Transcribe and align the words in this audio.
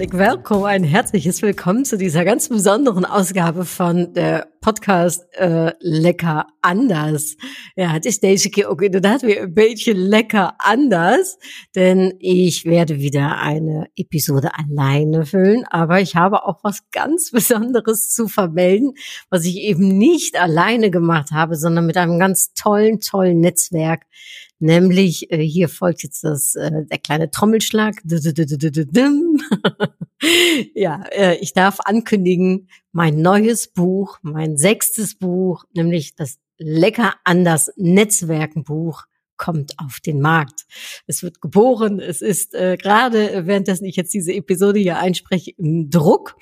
Herzlich 0.00 0.18
willkommen, 0.18 0.64
ein 0.64 0.84
herzliches 0.84 1.42
Willkommen 1.42 1.84
zu 1.84 1.98
dieser 1.98 2.24
ganz 2.24 2.48
besonderen 2.48 3.04
Ausgabe 3.04 3.66
von 3.66 4.14
der 4.14 4.48
Podcast 4.62 5.26
äh, 5.34 5.72
Lekker 5.80 6.46
Anders. 6.62 7.36
Ja, 7.76 7.90
het 7.90 8.06
is 8.06 8.18
deze 8.18 8.48
keer 8.48 8.68
ook 8.68 8.80
inderdaad 8.80 9.20
weer 9.20 9.42
een 9.42 9.52
beetje 9.52 9.94
lekker 9.94 10.54
anders, 10.56 11.36
denn 11.74 12.14
ich 12.18 12.64
werde 12.64 12.96
wieder 12.96 13.36
eine 13.42 13.90
Episode 13.94 14.50
alleine 14.54 15.26
füllen, 15.26 15.66
aber 15.68 16.00
ich 16.00 16.14
habe 16.14 16.44
auch 16.44 16.64
was 16.64 16.80
ganz 16.92 17.30
Besonderes 17.30 18.08
zu 18.08 18.26
vermelden, 18.26 18.94
was 19.28 19.44
ich 19.44 19.56
eben 19.56 19.98
nicht 19.98 20.40
alleine 20.40 20.90
gemacht 20.90 21.30
habe, 21.30 21.56
sondern 21.56 21.84
mit 21.84 21.98
einem 21.98 22.18
ganz 22.18 22.54
tollen, 22.54 23.00
tollen 23.00 23.40
Netzwerk, 23.40 24.06
Nämlich, 24.60 25.32
äh, 25.32 25.38
hier 25.38 25.70
folgt 25.70 26.02
jetzt 26.02 26.22
das, 26.22 26.54
äh, 26.54 26.84
der 26.84 26.98
kleine 26.98 27.30
Trommelschlag. 27.30 27.94
ja, 30.74 31.02
äh, 31.12 31.36
ich 31.36 31.54
darf 31.54 31.78
ankündigen, 31.80 32.68
mein 32.92 33.22
neues 33.22 33.68
Buch, 33.68 34.18
mein 34.22 34.58
sechstes 34.58 35.14
Buch, 35.14 35.64
nämlich 35.74 36.14
das 36.14 36.38
Lecker 36.58 37.14
anders 37.24 37.72
Netzwerkenbuch 37.76 39.06
kommt 39.38 39.78
auf 39.78 40.00
den 40.00 40.20
Markt. 40.20 40.66
Es 41.06 41.22
wird 41.22 41.40
geboren. 41.40 41.98
Es 41.98 42.20
ist 42.20 42.54
äh, 42.54 42.76
gerade, 42.76 43.46
währenddessen 43.46 43.86
ich 43.86 43.96
jetzt 43.96 44.12
diese 44.12 44.34
Episode 44.34 44.78
hier 44.78 44.98
einspreche, 44.98 45.52
im 45.56 45.88
Druck. 45.88 46.36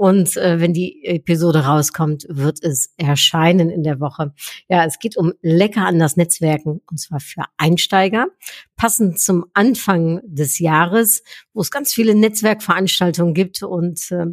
Und 0.00 0.38
äh, 0.38 0.58
wenn 0.60 0.72
die 0.72 1.04
Episode 1.04 1.66
rauskommt, 1.66 2.24
wird 2.30 2.64
es 2.64 2.94
erscheinen 2.96 3.68
in 3.68 3.82
der 3.82 4.00
Woche. 4.00 4.32
Ja, 4.66 4.86
es 4.86 4.98
geht 4.98 5.18
um 5.18 5.34
lecker 5.42 5.84
an 5.84 5.98
das 5.98 6.16
Netzwerken 6.16 6.80
und 6.90 6.98
zwar 6.98 7.20
für 7.20 7.44
Einsteiger. 7.58 8.28
Passend 8.76 9.20
zum 9.20 9.44
Anfang 9.52 10.22
des 10.24 10.58
Jahres, 10.58 11.22
wo 11.52 11.60
es 11.60 11.70
ganz 11.70 11.92
viele 11.92 12.14
Netzwerkveranstaltungen 12.14 13.34
gibt 13.34 13.62
und 13.62 14.10
äh, 14.10 14.24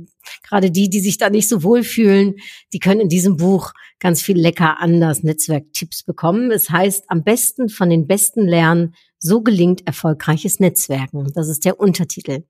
gerade 0.42 0.72
die, 0.72 0.90
die 0.90 1.02
sich 1.02 1.18
da 1.18 1.30
nicht 1.30 1.50
so 1.50 1.64
wohlfühlen, 1.64 2.36
die 2.72 2.80
können 2.80 3.02
in 3.02 3.10
diesem 3.10 3.36
Buch 3.36 3.74
ganz 4.00 4.22
viel 4.22 4.40
lecker 4.40 4.80
anders 4.80 5.22
Netzwerktipps 5.22 6.04
bekommen. 6.04 6.50
Es 6.50 6.70
heißt, 6.70 7.10
am 7.10 7.26
besten 7.26 7.68
von 7.68 7.90
den 7.90 8.08
Besten 8.08 8.48
lernen, 8.48 8.96
so 9.20 9.42
gelingt 9.42 9.86
erfolgreiches 9.88 10.60
Netzwerken. 10.60 11.32
Das 11.34 11.50
ist 11.50 11.66
der 11.66 11.80
Untertitel. 11.80 12.44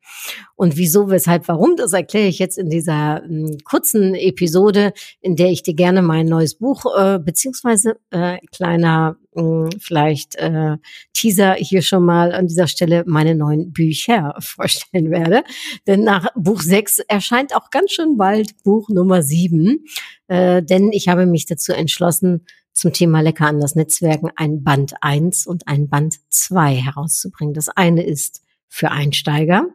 Und 0.55 0.77
wieso, 0.77 1.09
weshalb, 1.09 1.47
warum, 1.47 1.75
das 1.75 1.93
erkläre 1.93 2.27
ich 2.27 2.39
jetzt 2.39 2.57
in 2.57 2.69
dieser 2.69 3.23
äh, 3.23 3.57
kurzen 3.63 4.15
Episode, 4.15 4.93
in 5.21 5.35
der 5.35 5.49
ich 5.49 5.63
dir 5.63 5.75
gerne 5.75 6.01
mein 6.01 6.25
neues 6.25 6.57
Buch 6.57 6.85
äh, 6.97 7.19
beziehungsweise 7.19 7.97
äh, 8.11 8.37
kleiner 8.51 9.17
mh, 9.33 9.69
vielleicht 9.79 10.35
äh, 10.35 10.77
Teaser 11.13 11.53
hier 11.53 11.81
schon 11.81 12.03
mal 12.03 12.33
an 12.33 12.47
dieser 12.47 12.67
Stelle 12.67 13.03
meine 13.07 13.35
neuen 13.35 13.71
Bücher 13.71 14.35
vorstellen 14.39 15.11
werde. 15.11 15.43
Denn 15.85 16.03
nach 16.03 16.27
Buch 16.35 16.61
6 16.61 16.99
erscheint 17.07 17.55
auch 17.55 17.69
ganz 17.69 17.91
schön 17.91 18.17
bald 18.17 18.61
Buch 18.63 18.89
Nummer 18.89 19.21
7. 19.21 19.85
Äh, 20.27 20.63
denn 20.63 20.91
ich 20.91 21.07
habe 21.07 21.25
mich 21.25 21.45
dazu 21.45 21.71
entschlossen, 21.71 22.45
zum 22.77 22.93
Thema 22.93 23.21
Lecker 23.21 23.47
an 23.47 23.59
das 23.59 23.73
Netzwerken 23.73 24.29
ein 24.35 24.63
Band 24.63 24.93
1 25.01 25.47
und 25.47 25.67
ein 25.67 25.89
Band 25.89 26.17
2 26.29 26.75
herauszubringen. 26.75 27.55
Das 27.55 27.69
eine 27.69 28.05
ist 28.05 28.43
für 28.67 28.91
Einsteiger 28.91 29.65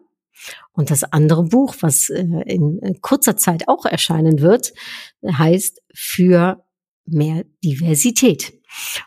und 0.72 0.90
das 0.90 1.02
andere 1.02 1.42
Buch, 1.42 1.74
was 1.80 2.10
äh, 2.10 2.22
in 2.46 2.98
kurzer 3.00 3.36
Zeit 3.36 3.66
auch 3.66 3.84
erscheinen 3.86 4.40
wird, 4.40 4.72
heißt 5.26 5.82
für 5.92 6.64
mehr 7.04 7.44
Diversität. 7.64 8.52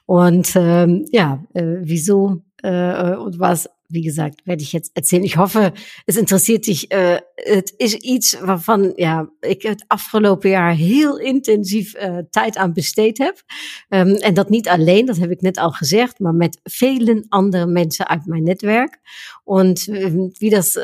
Und 0.06 0.52
ähm, 0.56 1.06
ja, 1.12 1.44
äh, 1.54 1.78
wieso 1.80 2.44
äh, 2.64 3.16
und 3.16 3.40
was 3.40 3.70
wie 3.90 4.02
gesagt, 4.02 4.46
werde 4.46 4.64
ich 4.64 4.72
jetzt 4.72 4.92
erzählen. 4.96 5.26
Ik 5.26 5.36
hoffe, 5.36 5.74
es 6.06 6.18
interessiert 6.18 6.66
dich. 6.66 6.92
Uh, 6.94 7.18
het 7.36 7.74
is 7.78 7.94
iets 7.94 8.40
waarvan 8.40 8.94
ja, 8.96 9.30
ik 9.40 9.62
het 9.62 9.84
afgelopen 9.88 10.50
jaar 10.50 10.74
heel 10.74 11.20
intensief 11.20 11.96
uh, 11.96 12.18
tijd 12.30 12.58
aan 12.58 12.74
besteed 12.74 13.18
heb. 13.18 13.44
Um, 13.90 14.16
en 14.16 14.34
dat 14.34 14.50
niet 14.50 14.68
alleen, 14.68 15.06
dat 15.06 15.18
heb 15.18 15.32
ik 15.32 15.42
net 15.42 15.58
al 15.58 15.72
gezegd, 15.72 16.20
maar 16.20 16.34
met 16.34 16.60
vele 16.64 17.26
andere 17.30 17.66
mensen 17.66 18.08
uit 18.08 18.26
mijn 18.26 18.44
netwerk. 18.44 19.00
Und 19.44 19.88
uh, 19.88 20.30
wie 20.38 20.50
das, 20.50 20.76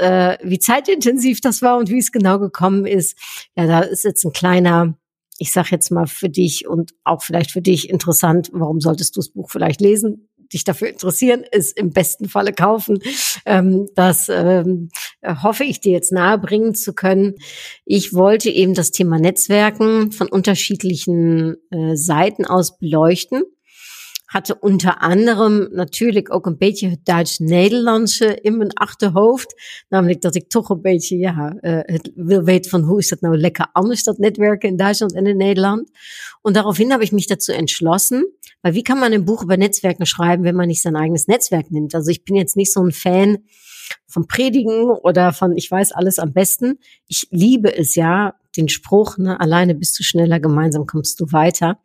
wie 0.41 0.61
zeitintensiv 0.61 1.39
das 1.39 1.61
war 1.61 1.77
und 1.77 1.89
wie 1.89 1.99
es 1.99 2.11
genau 2.11 2.39
gekommen 2.39 2.85
ist, 2.85 3.17
ja, 3.53 3.65
da 3.65 3.79
ist 3.79 4.03
jetzt 4.03 4.23
ein 4.23 4.31
kleiner 4.31 4.95
ich 5.41 5.51
sage 5.51 5.69
jetzt 5.71 5.89
mal 5.89 6.05
für 6.05 6.29
dich 6.29 6.67
und 6.67 6.93
auch 7.03 7.23
vielleicht 7.23 7.49
für 7.49 7.63
dich 7.63 7.89
interessant, 7.89 8.51
warum 8.53 8.79
solltest 8.79 9.15
du 9.15 9.19
das 9.19 9.29
Buch 9.29 9.49
vielleicht 9.49 9.81
lesen? 9.81 10.29
Dich 10.53 10.63
dafür 10.63 10.89
interessieren, 10.89 11.43
es 11.51 11.71
im 11.71 11.91
besten 11.91 12.29
Falle 12.29 12.53
kaufen. 12.53 12.99
Ähm, 13.45 13.87
das 13.95 14.29
ähm, 14.29 14.89
hoffe 15.23 15.63
ich 15.63 15.79
dir 15.79 15.93
jetzt 15.93 16.11
nahebringen 16.11 16.75
zu 16.75 16.93
können. 16.93 17.35
Ich 17.85 18.13
wollte 18.13 18.49
eben 18.49 18.73
das 18.73 18.91
Thema 18.91 19.19
Netzwerken 19.19 20.11
von 20.11 20.27
unterschiedlichen 20.27 21.57
äh, 21.71 21.95
Seiten 21.95 22.45
aus 22.45 22.77
beleuchten 22.77 23.43
hatte 24.31 24.57
unter 24.61 24.97
anderem 24.97 25.67
natuurlijk 25.71 26.33
ook 26.33 26.45
een 26.45 26.57
beetje 26.57 26.89
het 26.89 27.05
Duits-Nederlandse 27.05 28.35
in 28.41 28.57
mijn 28.57 28.73
achterhoofd. 28.73 29.61
Namelijk 29.89 30.21
dat 30.21 30.35
ik 30.35 30.49
toch 30.49 30.69
een 30.69 30.81
beetje 30.81 31.17
ja, 31.17 31.55
uh, 31.61 31.79
het 31.81 32.11
wil 32.15 32.43
weten 32.43 32.69
van 32.69 32.81
hoe 32.81 32.99
is 32.99 33.09
dat 33.09 33.21
nou 33.21 33.37
lekker 33.37 33.69
anders, 33.71 34.03
dat 34.03 34.17
Netwerken 34.17 34.69
in 34.69 34.77
Duitsland 34.77 35.13
en 35.13 35.27
in 35.27 35.37
Nederland. 35.37 35.91
Und 36.41 36.55
daraufhin 36.55 36.91
habe 36.91 37.03
ich 37.03 37.11
mich 37.11 37.27
dazu 37.27 37.51
entschlossen, 37.51 38.23
weil 38.61 38.73
wie 38.73 38.83
kann 38.83 38.99
man 38.99 39.11
ein 39.11 39.25
Buch 39.25 39.43
über 39.43 39.57
Netzwerken 39.57 40.05
schreiben, 40.05 40.43
wenn 40.43 40.55
man 40.55 40.67
nicht 40.67 40.81
sein 40.81 40.95
eigenes 40.95 41.27
Netzwerk 41.27 41.69
nimmt? 41.69 41.93
Also 41.93 42.09
ich 42.09 42.23
bin 42.23 42.35
jetzt 42.37 42.55
nicht 42.55 42.71
so 42.71 42.81
ein 42.81 42.91
Fan 42.91 43.39
vom 44.07 44.27
Predigen 44.27 44.91
oder 44.91 45.33
von 45.33 45.57
ich 45.57 45.69
weiß 45.69 45.91
alles 45.91 46.19
am 46.19 46.31
besten. 46.31 46.79
Ich 47.07 47.27
liebe 47.31 47.75
es 47.75 47.95
ja, 47.95 48.35
den 48.55 48.69
Spruch, 48.69 49.17
ne, 49.17 49.41
alleine 49.41 49.75
bist 49.75 49.99
du 49.99 50.03
schneller, 50.03 50.39
gemeinsam 50.39 50.85
kommst 50.85 51.19
du 51.19 51.25
weiter 51.33 51.79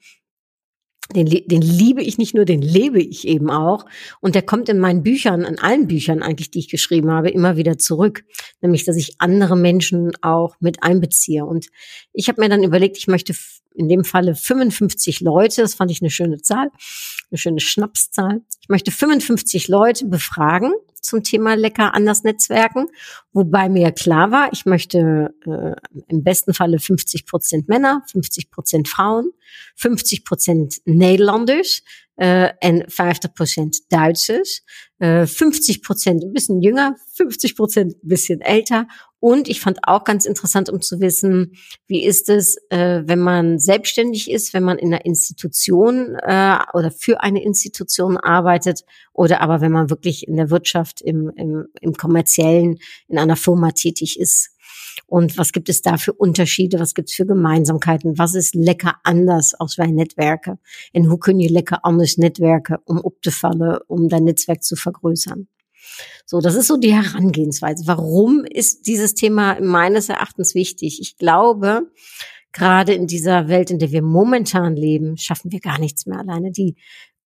den, 1.15 1.27
den 1.27 1.63
liebe 1.63 2.03
ich 2.03 2.19
nicht 2.19 2.35
nur, 2.35 2.45
den 2.45 2.63
lebe 2.63 3.01
ich 3.01 3.27
eben 3.27 3.51
auch. 3.51 3.87
Und 4.21 4.35
der 4.35 4.43
kommt 4.43 4.69
in 4.69 4.79
meinen 4.79 5.03
Büchern, 5.03 5.43
in 5.43 5.59
allen 5.59 5.87
Büchern 5.87 6.23
eigentlich, 6.23 6.51
die 6.51 6.59
ich 6.59 6.69
geschrieben 6.69 7.11
habe, 7.11 7.31
immer 7.31 7.57
wieder 7.57 7.79
zurück. 7.79 8.25
Nämlich, 8.61 8.85
dass 8.85 8.97
ich 8.97 9.17
andere 9.19 9.57
Menschen 9.57 10.13
auch 10.23 10.57
mit 10.61 10.83
einbeziehe. 10.83 11.45
Und 11.45 11.69
ich 12.13 12.29
habe 12.29 12.41
mir 12.41 12.49
dann 12.49 12.65
überlegt, 12.65 12.97
ich 12.97 13.07
möchte 13.07 13.35
in 13.75 13.89
dem 13.89 14.05
Falle 14.05 14.35
55 14.35 15.21
Leute, 15.21 15.63
das 15.63 15.75
fand 15.75 15.91
ich 15.91 16.01
eine 16.01 16.11
schöne 16.11 16.39
Zahl, 16.39 16.71
eine 17.31 17.39
schöne 17.39 17.61
Schnapszahl. 17.61 18.41
Ich 18.63 18.69
möchte 18.69 18.91
55 18.91 19.69
Leute 19.69 20.07
befragen 20.07 20.73
zum 21.07 21.23
Thema 21.23 21.55
lecker 21.55 21.95
anders 21.95 22.23
Netzwerken, 22.23 22.87
wobei 23.33 23.69
mir 23.69 23.93
klar 23.93 24.31
war, 24.31 24.53
ich 24.53 24.67
möchte 24.67 25.35
äh, 25.47 25.75
im 26.09 26.23
besten 26.23 26.53
Falle 26.53 26.79
50 26.79 27.27
Prozent 27.27 27.69
Männer, 27.69 28.03
50 28.11 28.51
Prozent 28.51 28.89
Frauen, 28.89 29.31
50 29.77 30.25
Prozent 30.25 30.77
Nederlanders 30.85 31.83
äh, 32.17 32.53
und 32.63 32.93
50 32.93 33.35
Prozent 33.35 33.77
Duitsers, 33.91 34.63
äh, 34.99 35.27
50 35.27 35.83
Prozent 35.83 36.25
ein 36.25 36.33
bisschen 36.33 36.61
jünger, 36.61 36.97
50 37.15 37.57
Prozent 37.57 37.95
ein 37.95 38.09
bisschen 38.09 38.41
älter 38.41 38.87
und 39.19 39.49
ich 39.49 39.61
fand 39.61 39.79
auch 39.83 40.05
ganz 40.05 40.27
interessant, 40.27 40.69
um 40.69 40.81
zu 40.83 41.01
wissen, 41.01 41.53
wie 41.87 42.05
ist 42.05 42.29
es, 42.29 42.57
äh, 42.69 43.03
wenn 43.07 43.21
man 43.21 43.59
selbstständig 43.59 44.31
ist, 44.31 44.53
wenn 44.53 44.63
man 44.63 44.79
in 44.79 44.93
einer 44.93 45.05
Institution 45.05 46.17
äh, 46.17 46.59
oder 46.75 46.91
für 46.91 47.23
eine 47.23 47.43
Institution 47.43 48.19
arbeitet 48.19 48.85
oder 49.15 49.41
aber 49.41 49.61
wenn 49.61 49.73
man 49.73 49.89
wirklich 49.89 50.29
in 50.29 50.37
der 50.37 50.51
Wirtschaft, 50.51 51.01
im, 51.01 51.31
im, 51.37 51.67
im 51.81 51.95
kommerziellen, 51.95 52.79
in 53.09 53.19
einer 53.19 53.37
Firma 53.37 53.73
tätig 53.73 54.21
ist. 54.21 54.51
Und 55.07 55.39
was 55.39 55.53
gibt 55.53 55.69
es 55.69 55.83
da 55.83 55.97
für 55.99 56.13
Unterschiede? 56.13 56.79
Was 56.79 56.95
gibt 56.95 57.09
es 57.09 57.15
für 57.15 57.27
Gemeinsamkeiten? 57.27 58.19
Was 58.19 58.35
ist 58.35 58.55
lekker 58.55 58.97
anders 59.03 59.55
als 59.55 59.77
wij 59.77 59.91
netwerken? 59.91 60.61
En 60.93 61.05
hoe 61.05 61.19
kun 61.19 61.39
je 61.39 61.51
lekker 61.51 61.81
anders 61.81 62.17
netwerken 62.17 62.81
om 62.85 62.99
op 62.99 63.21
te 63.21 63.31
vallen, 63.31 63.89
om 63.89 64.09
dein 64.09 64.25
Netzwerk 64.25 64.63
zu 64.63 64.77
vergrößern? 64.77 65.49
So, 66.25 66.41
das 66.41 66.55
ist 66.55 66.69
so 66.69 66.77
die 66.77 66.95
Herangehensweise. 66.95 67.87
Warum 67.87 68.45
ist 68.45 68.87
dieses 68.87 69.15
Thema 69.15 69.59
meines 69.61 70.09
Erachtens 70.09 70.55
wichtig? 70.55 71.01
Ich 71.01 71.17
glaube, 71.17 71.91
gerade 72.53 72.95
in 72.95 73.07
dieser 73.07 73.49
Welt, 73.49 73.71
in 73.71 73.79
der 73.79 73.91
wir 73.91 74.03
momentan 74.03 74.77
leben, 74.77 75.17
schaffen 75.17 75.53
wir 75.53 75.61
gar 75.61 75.79
nichts 75.79 76.07
mehr 76.07 76.19
alleine. 76.19 76.51
Die 76.51 76.77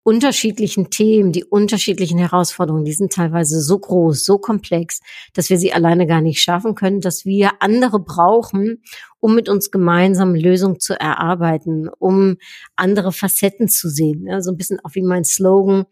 unterschiedlichen 0.03 0.91
Themen, 0.91 1.33
die 1.33 1.45
unterschiedlichen 1.45 2.19
Herausforderungen, 2.19 2.85
die 2.85 2.93
sind 2.93 3.13
teilweise 3.13 3.61
so 3.61 3.79
groß, 3.79 4.25
so 4.25 4.39
komplex, 4.39 5.01
dass 5.35 5.51
wir 5.51 5.59
sie 5.59 5.73
alleine 5.73 6.07
gar 6.07 6.21
nicht 6.21 6.41
schaffen 6.41 6.75
können, 6.75 7.01
dass 7.01 7.25
wir 7.25 7.51
andere 7.61 8.01
brauchen, 8.01 8.83
um 9.21 9.35
mit 9.35 9.49
uns 9.49 9.71
gemeinsam 9.71 10.35
Lösungen 10.35 10.81
zu 10.81 10.99
erarbeiten, 10.99 11.91
um 11.99 12.37
andere 12.77 13.13
Facetten 13.13 13.69
zu 13.69 13.91
sehen. 13.91 14.27
Ja, 14.27 14.41
so 14.41 14.51
ein 14.51 14.57
bisschen 14.57 14.81
auch 14.83 14.95
wie 14.95 15.03
mein 15.03 15.25
Slogan, 15.25 15.85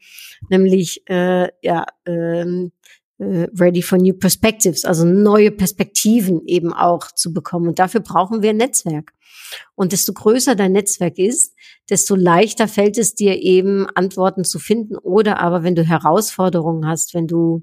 nämlich 0.48 1.02
äh, 1.08 1.48
ja, 1.62 1.84
ähm, 2.06 2.72
äh, 3.18 3.48
ready 3.58 3.82
for 3.82 3.98
new 3.98 4.14
perspectives, 4.14 4.84
also 4.84 5.04
neue 5.04 5.50
Perspektiven 5.50 6.40
eben 6.46 6.72
auch 6.72 7.12
zu 7.12 7.32
bekommen. 7.32 7.68
Und 7.68 7.78
dafür 7.78 8.00
brauchen 8.00 8.42
wir 8.42 8.50
ein 8.50 8.56
Netzwerk. 8.56 9.12
Und 9.74 9.92
desto 9.92 10.12
größer 10.12 10.56
dein 10.56 10.72
Netzwerk 10.72 11.18
ist, 11.18 11.54
desto 11.88 12.14
leichter 12.14 12.68
fällt 12.68 12.98
es 12.98 13.14
dir 13.14 13.40
eben, 13.40 13.86
Antworten 13.94 14.44
zu 14.44 14.58
finden. 14.58 14.96
Oder 14.96 15.40
aber, 15.40 15.62
wenn 15.62 15.74
du 15.74 15.82
Herausforderungen 15.82 16.86
hast, 16.86 17.14
wenn 17.14 17.26
du 17.26 17.62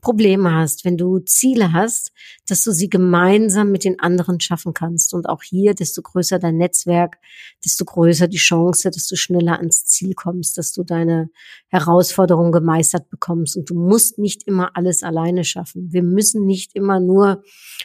Probleme 0.00 0.54
hast, 0.54 0.84
wenn 0.84 0.96
du 0.96 1.18
Ziele 1.18 1.72
hast, 1.72 2.12
dass 2.46 2.62
du 2.62 2.72
sie 2.72 2.88
gemeinsam 2.88 3.70
mit 3.70 3.84
den 3.84 4.00
anderen 4.00 4.40
schaffen 4.40 4.72
kannst. 4.72 5.12
Und 5.12 5.28
auch 5.28 5.42
hier, 5.42 5.74
desto 5.74 6.02
größer 6.02 6.38
dein 6.38 6.56
Netzwerk, 6.56 7.18
desto 7.64 7.84
größer 7.84 8.28
die 8.28 8.36
Chance, 8.36 8.90
dass 8.90 9.06
du 9.06 9.16
schneller 9.16 9.58
ans 9.58 9.84
Ziel 9.84 10.14
kommst, 10.14 10.56
dass 10.58 10.72
du 10.72 10.84
deine 10.84 11.30
Herausforderungen 11.68 12.52
gemeistert 12.52 13.10
bekommst. 13.10 13.56
Und 13.56 13.68
du 13.70 13.74
musst 13.74 14.18
nicht 14.18 14.44
immer 14.46 14.70
alles 14.74 15.02
alleine 15.02 15.44
schaffen. 15.44 15.92
Wir 15.92 16.02
müssen 16.02 16.46
nicht 16.46 16.74
immer 16.74 17.00
nur 17.00 17.42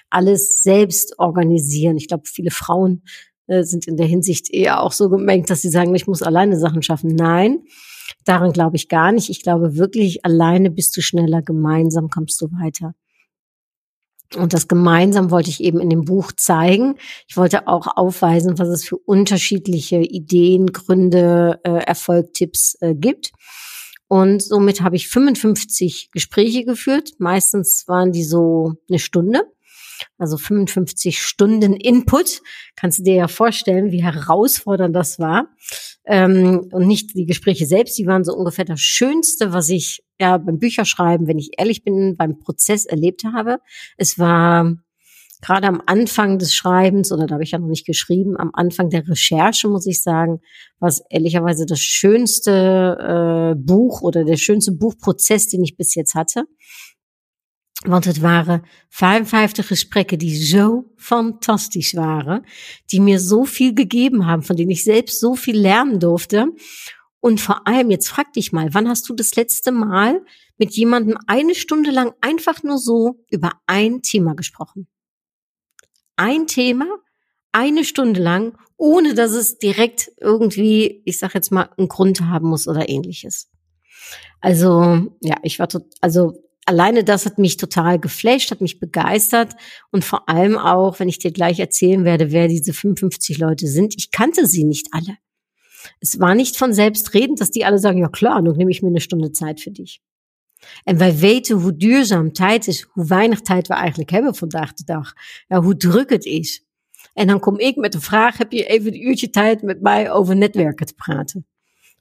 alles 0.09 0.61
selbst 0.61 1.19
organisieren. 1.19 1.97
Ich 1.97 2.07
glaube, 2.07 2.23
viele 2.25 2.51
Frauen 2.51 3.03
äh, 3.51 3.63
sind 3.63 3.87
in 3.87 3.97
der 3.97 4.07
Hinsicht 4.07 4.49
eher 4.49 4.81
auch 4.81 4.93
so 4.93 5.09
gemengt, 5.09 5.49
dass 5.49 5.61
sie 5.61 5.69
sagen, 5.69 5.93
ich 5.93 6.07
muss 6.07 6.21
alleine 6.21 6.57
Sachen 6.57 6.81
schaffen. 6.81 7.13
Nein, 7.15 7.63
daran 8.25 8.53
glaube 8.53 8.77
ich 8.77 8.87
gar 8.87 9.11
nicht. 9.11 9.29
Ich 9.29 9.43
glaube 9.43 9.75
wirklich, 9.75 10.25
alleine 10.25 10.71
bist 10.71 10.95
du 10.95 11.01
schneller, 11.01 11.41
gemeinsam 11.41 12.09
kommst 12.09 12.41
du 12.41 12.47
weiter. 12.51 12.93
Und 14.37 14.53
das 14.53 14.69
gemeinsam 14.69 15.29
wollte 15.29 15.49
ich 15.49 15.61
eben 15.61 15.81
in 15.81 15.89
dem 15.89 16.05
Buch 16.05 16.31
zeigen. 16.31 16.95
Ich 17.27 17.35
wollte 17.35 17.67
auch 17.67 17.87
aufweisen, 17.97 18.57
was 18.57 18.69
es 18.69 18.85
für 18.85 18.95
unterschiedliche 18.97 19.97
Ideen, 19.97 20.67
Gründe, 20.67 21.59
äh, 21.65 21.83
Erfolgtipps 21.83 22.77
äh, 22.79 22.95
gibt. 22.95 23.33
Und 24.07 24.41
somit 24.41 24.81
habe 24.81 24.95
ich 24.95 25.09
55 25.09 26.11
Gespräche 26.11 26.63
geführt. 26.63 27.11
Meistens 27.17 27.85
waren 27.87 28.13
die 28.13 28.23
so 28.23 28.75
eine 28.89 28.99
Stunde 28.99 29.43
also 30.17 30.37
55 30.37 31.21
Stunden 31.21 31.73
Input. 31.73 32.41
Kannst 32.75 32.99
du 32.99 33.03
dir 33.03 33.15
ja 33.15 33.27
vorstellen, 33.27 33.91
wie 33.91 34.03
herausfordernd 34.03 34.95
das 34.95 35.19
war. 35.19 35.47
Ähm, 36.05 36.69
und 36.71 36.87
nicht 36.87 37.15
die 37.15 37.25
Gespräche 37.25 37.65
selbst, 37.65 37.97
die 37.97 38.07
waren 38.07 38.23
so 38.23 38.33
ungefähr 38.33 38.65
das 38.65 38.81
Schönste, 38.81 39.53
was 39.53 39.69
ich 39.69 40.03
ja 40.19 40.37
beim 40.37 40.59
Bücherschreiben, 40.59 41.27
wenn 41.27 41.37
ich 41.37 41.51
ehrlich 41.57 41.83
bin, 41.83 42.15
beim 42.17 42.39
Prozess 42.39 42.85
erlebt 42.85 43.23
habe. 43.23 43.59
Es 43.97 44.17
war 44.17 44.75
gerade 45.41 45.67
am 45.67 45.81
Anfang 45.85 46.37
des 46.37 46.53
Schreibens, 46.53 47.11
oder 47.11 47.25
da 47.25 47.33
habe 47.33 47.43
ich 47.43 47.51
ja 47.51 47.59
noch 47.59 47.67
nicht 47.67 47.85
geschrieben, 47.85 48.37
am 48.37 48.51
Anfang 48.53 48.89
der 48.89 49.07
Recherche, 49.07 49.67
muss 49.67 49.87
ich 49.87 50.01
sagen, 50.01 50.39
war 50.79 50.89
es 50.89 51.01
ehrlicherweise 51.09 51.65
das 51.65 51.79
schönste 51.79 53.55
äh, 53.55 53.59
Buch 53.59 54.01
oder 54.01 54.23
der 54.23 54.37
schönste 54.37 54.71
Buchprozess, 54.71 55.47
den 55.47 55.63
ich 55.63 55.75
bis 55.75 55.95
jetzt 55.95 56.15
hatte. 56.15 56.45
Want 57.83 58.05
het 58.05 58.19
waren 58.19 58.63
55 58.89 59.67
Gespräche, 59.67 60.17
die 60.17 60.35
so 60.35 60.85
fantastisch 60.97 61.95
waren, 61.95 62.45
die 62.91 62.99
mir 62.99 63.19
so 63.19 63.43
viel 63.45 63.73
gegeben 63.73 64.27
haben, 64.27 64.43
von 64.43 64.55
denen 64.55 64.69
ich 64.69 64.83
selbst 64.83 65.19
so 65.19 65.35
viel 65.35 65.57
lernen 65.57 65.99
durfte. 65.99 66.47
Und 67.19 67.41
vor 67.41 67.67
allem, 67.67 67.89
jetzt 67.89 68.09
frag 68.09 68.33
dich 68.33 68.51
mal, 68.51 68.73
wann 68.73 68.87
hast 68.87 69.09
du 69.09 69.13
das 69.13 69.35
letzte 69.35 69.71
Mal 69.71 70.23
mit 70.57 70.73
jemandem 70.73 71.17
eine 71.25 71.55
Stunde 71.55 71.89
lang 71.89 72.13
einfach 72.21 72.61
nur 72.61 72.77
so 72.77 73.23
über 73.31 73.51
ein 73.65 74.03
Thema 74.03 74.35
gesprochen? 74.35 74.87
Ein 76.15 76.45
Thema, 76.45 76.85
eine 77.51 77.83
Stunde 77.83 78.21
lang, 78.21 78.57
ohne 78.77 79.15
dass 79.15 79.31
es 79.31 79.57
direkt 79.57 80.11
irgendwie, 80.19 81.01
ich 81.05 81.17
sag 81.17 81.33
jetzt 81.33 81.51
mal, 81.51 81.69
einen 81.77 81.87
Grund 81.87 82.21
haben 82.21 82.47
muss 82.47 82.67
oder 82.67 82.89
ähnliches. 82.89 83.49
Also, 84.39 85.15
ja, 85.21 85.37
ich 85.41 85.57
war 85.57 85.67
also 86.01 86.50
alleine 86.65 87.03
das 87.03 87.25
hat 87.25 87.37
mich 87.37 87.57
total 87.57 87.99
geflasht, 87.99 88.51
hat 88.51 88.61
mich 88.61 88.79
begeistert 88.79 89.55
und 89.91 90.03
vor 90.03 90.29
allem 90.29 90.57
auch, 90.57 90.99
wenn 90.99 91.09
ich 91.09 91.19
dir 91.19 91.31
gleich 91.31 91.59
erzählen 91.59 92.05
werde, 92.05 92.31
wer 92.31 92.47
diese 92.47 92.73
55 92.73 93.37
Leute 93.37 93.67
sind, 93.67 93.93
ich 93.97 94.11
kannte 94.11 94.45
sie 94.47 94.63
nicht 94.63 94.87
alle. 94.91 95.17
Es 95.99 96.19
war 96.19 96.35
nicht 96.35 96.57
von 96.57 96.73
selbst 96.73 97.13
redend, 97.13 97.41
dass 97.41 97.51
die 97.51 97.65
alle 97.65 97.79
sagen, 97.79 97.99
ja 97.99 98.09
klar, 98.09 98.41
nun 98.41 98.55
nehme 98.55 98.71
ich 98.71 98.81
mir 98.81 98.89
eine 98.89 99.01
Stunde 99.01 99.31
Zeit 99.31 99.59
für 99.59 99.71
dich. 99.71 100.01
En 100.83 100.97
wij 100.97 101.17
weten 101.17 101.57
hoe 101.57 101.75
duurzaam 101.75 102.33
tijd 102.33 102.67
is, 102.67 102.81
hoe 102.81 103.05
weinig 103.05 103.41
tijd 103.41 103.67
we 103.67 103.73
eigenlijk 103.73 104.09
hebben 104.09 104.35
vandaag 104.35 104.73
de 104.73 104.83
dag. 104.83 105.13
Ja, 105.47 105.61
hoe 105.61 105.77
druk 105.77 106.09
het 106.09 106.25
is. 106.25 106.65
En 107.13 107.27
dan 107.27 107.39
kom 107.39 107.59
ik 107.59 107.75
met 107.75 107.91
de 107.91 108.01
vraag, 108.01 108.37
heb 108.37 108.51
je 108.51 108.65
even 108.65 108.93
een 108.93 109.07
uurtje 109.07 109.29
tijd 109.29 109.61
met 109.61 109.81
mij 109.81 110.11
over 110.11 110.35
netwerken 110.35 110.85
te 110.85 110.93
praten? 110.93 111.47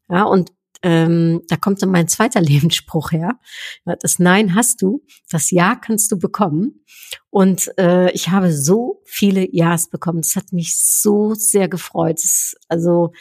Ja, 0.06 0.28
und 0.28 0.52
ähm, 0.82 1.42
da 1.48 1.56
kommt 1.56 1.82
dann 1.82 1.90
mein 1.90 2.08
zweiter 2.08 2.40
Lebensspruch 2.40 3.12
her. 3.12 3.38
Das 3.84 4.18
Nein 4.18 4.54
hast 4.54 4.82
du, 4.82 5.04
das 5.28 5.50
Ja 5.50 5.76
kannst 5.76 6.10
du 6.12 6.18
bekommen. 6.18 6.84
Und 7.30 7.70
äh, 7.78 8.10
ich 8.12 8.28
habe 8.28 8.52
so 8.52 9.02
viele 9.04 9.48
Ja's 9.54 9.90
bekommen. 9.90 10.22
Das 10.22 10.36
hat 10.36 10.52
mich 10.52 10.76
so 10.76 11.34
sehr 11.34 11.68
gefreut. 11.68 12.18
Es, 12.18 12.54
also 12.68 13.12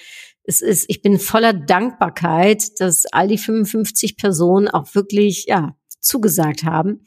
es 0.43 0.61
ist, 0.61 0.85
ich 0.87 1.01
bin 1.01 1.19
voller 1.19 1.53
Dankbarkeit, 1.53 2.79
dass 2.79 3.05
all 3.07 3.27
die 3.27 3.37
55 3.37 4.17
Personen 4.17 4.67
auch 4.67 4.95
wirklich 4.95 5.45
ja 5.47 5.75
zugesagt 5.99 6.63
haben 6.63 7.05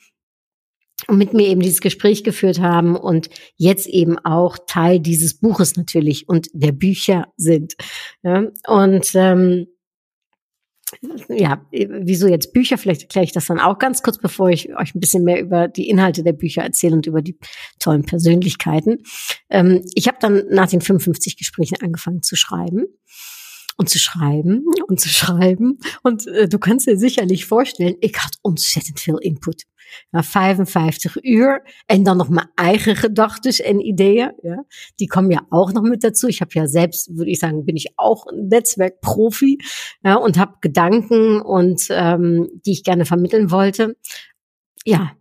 und 1.09 1.19
mit 1.19 1.33
mir 1.33 1.49
eben 1.49 1.61
dieses 1.61 1.81
Gespräch 1.81 2.23
geführt 2.25 2.61
haben 2.61 2.95
und 2.97 3.29
jetzt 3.57 3.87
eben 3.87 4.19
auch 4.19 4.59
Teil 4.67 5.01
dieses 5.01 5.39
Buches 5.39 5.77
natürlich 5.77 6.29
und 6.29 6.49
der 6.53 6.73
Bücher 6.73 7.33
sind. 7.37 7.75
Ja, 8.23 8.47
und 8.67 9.11
ähm, 9.15 9.67
ja, 11.29 11.67
wieso 11.71 12.29
jetzt 12.29 12.53
Bücher? 12.53 12.79
Vielleicht 12.79 13.03
erkläre 13.03 13.25
ich 13.25 13.33
das 13.33 13.47
dann 13.47 13.61
auch 13.61 13.79
ganz 13.79 14.03
kurz, 14.03 14.19
bevor 14.19 14.50
ich 14.50 14.77
euch 14.77 14.94
ein 14.94 15.00
bisschen 15.00 15.25
mehr 15.25 15.41
über 15.41 15.69
die 15.69 15.89
Inhalte 15.89 16.23
der 16.23 16.33
Bücher 16.33 16.62
erzähle 16.62 16.97
und 16.97 17.06
über 17.06 17.23
die 17.23 17.39
tollen 17.79 18.05
Persönlichkeiten. 18.05 19.03
Ähm, 19.50 19.85
ich 19.94 20.09
habe 20.09 20.19
dann 20.21 20.44
nach 20.50 20.69
den 20.69 20.81
55 20.81 21.37
Gesprächen 21.37 21.77
angefangen 21.81 22.23
zu 22.23 22.37
schreiben 22.37 22.87
und 23.77 23.89
zu 23.89 23.99
schreiben 23.99 24.65
und 24.87 25.01
zu 25.01 25.09
schreiben. 25.09 25.79
Und 26.03 26.27
äh, 26.27 26.49
du 26.49 26.59
kannst 26.59 26.87
dir 26.87 26.99
sicherlich 26.99 27.47
vorstellen, 27.47 27.97
ik 28.01 28.17
had 28.17 28.39
ontzettend 28.43 29.01
veel 29.01 29.19
input. 29.19 29.65
Ja, 30.11 30.23
55 30.23 31.25
uur 31.25 31.63
en 31.87 32.03
dan 32.03 32.17
nog 32.17 32.29
mijn 32.29 32.51
eigen 32.55 32.97
gedachten 32.97 33.65
en 33.65 33.81
ideeën. 33.81 34.33
Ja, 34.43 34.65
die 35.01 35.07
kommen 35.07 35.31
ja 35.31 35.47
auch 35.51 35.73
noch 35.73 35.83
mit 35.83 36.03
dazu. 36.03 36.29
Ich 36.29 36.41
habe 36.41 36.51
ja 36.55 36.67
selbst, 36.67 37.17
würde 37.17 37.31
ich 37.31 37.39
sagen, 37.39 37.65
bin 37.65 37.77
ich 37.77 37.93
auch 37.97 38.27
ein 38.27 38.49
Netzwerkprofi 38.49 39.59
ja, 40.03 40.15
und 40.15 40.39
habe 40.39 40.55
Gedanken 40.61 41.43
und 41.43 41.87
ähm, 41.91 42.49
die 42.65 42.73
ich 42.73 42.85
gerne 42.85 43.05
vermitteln 43.05 43.51
wollte. 43.51 43.97
Ja, 44.85 45.13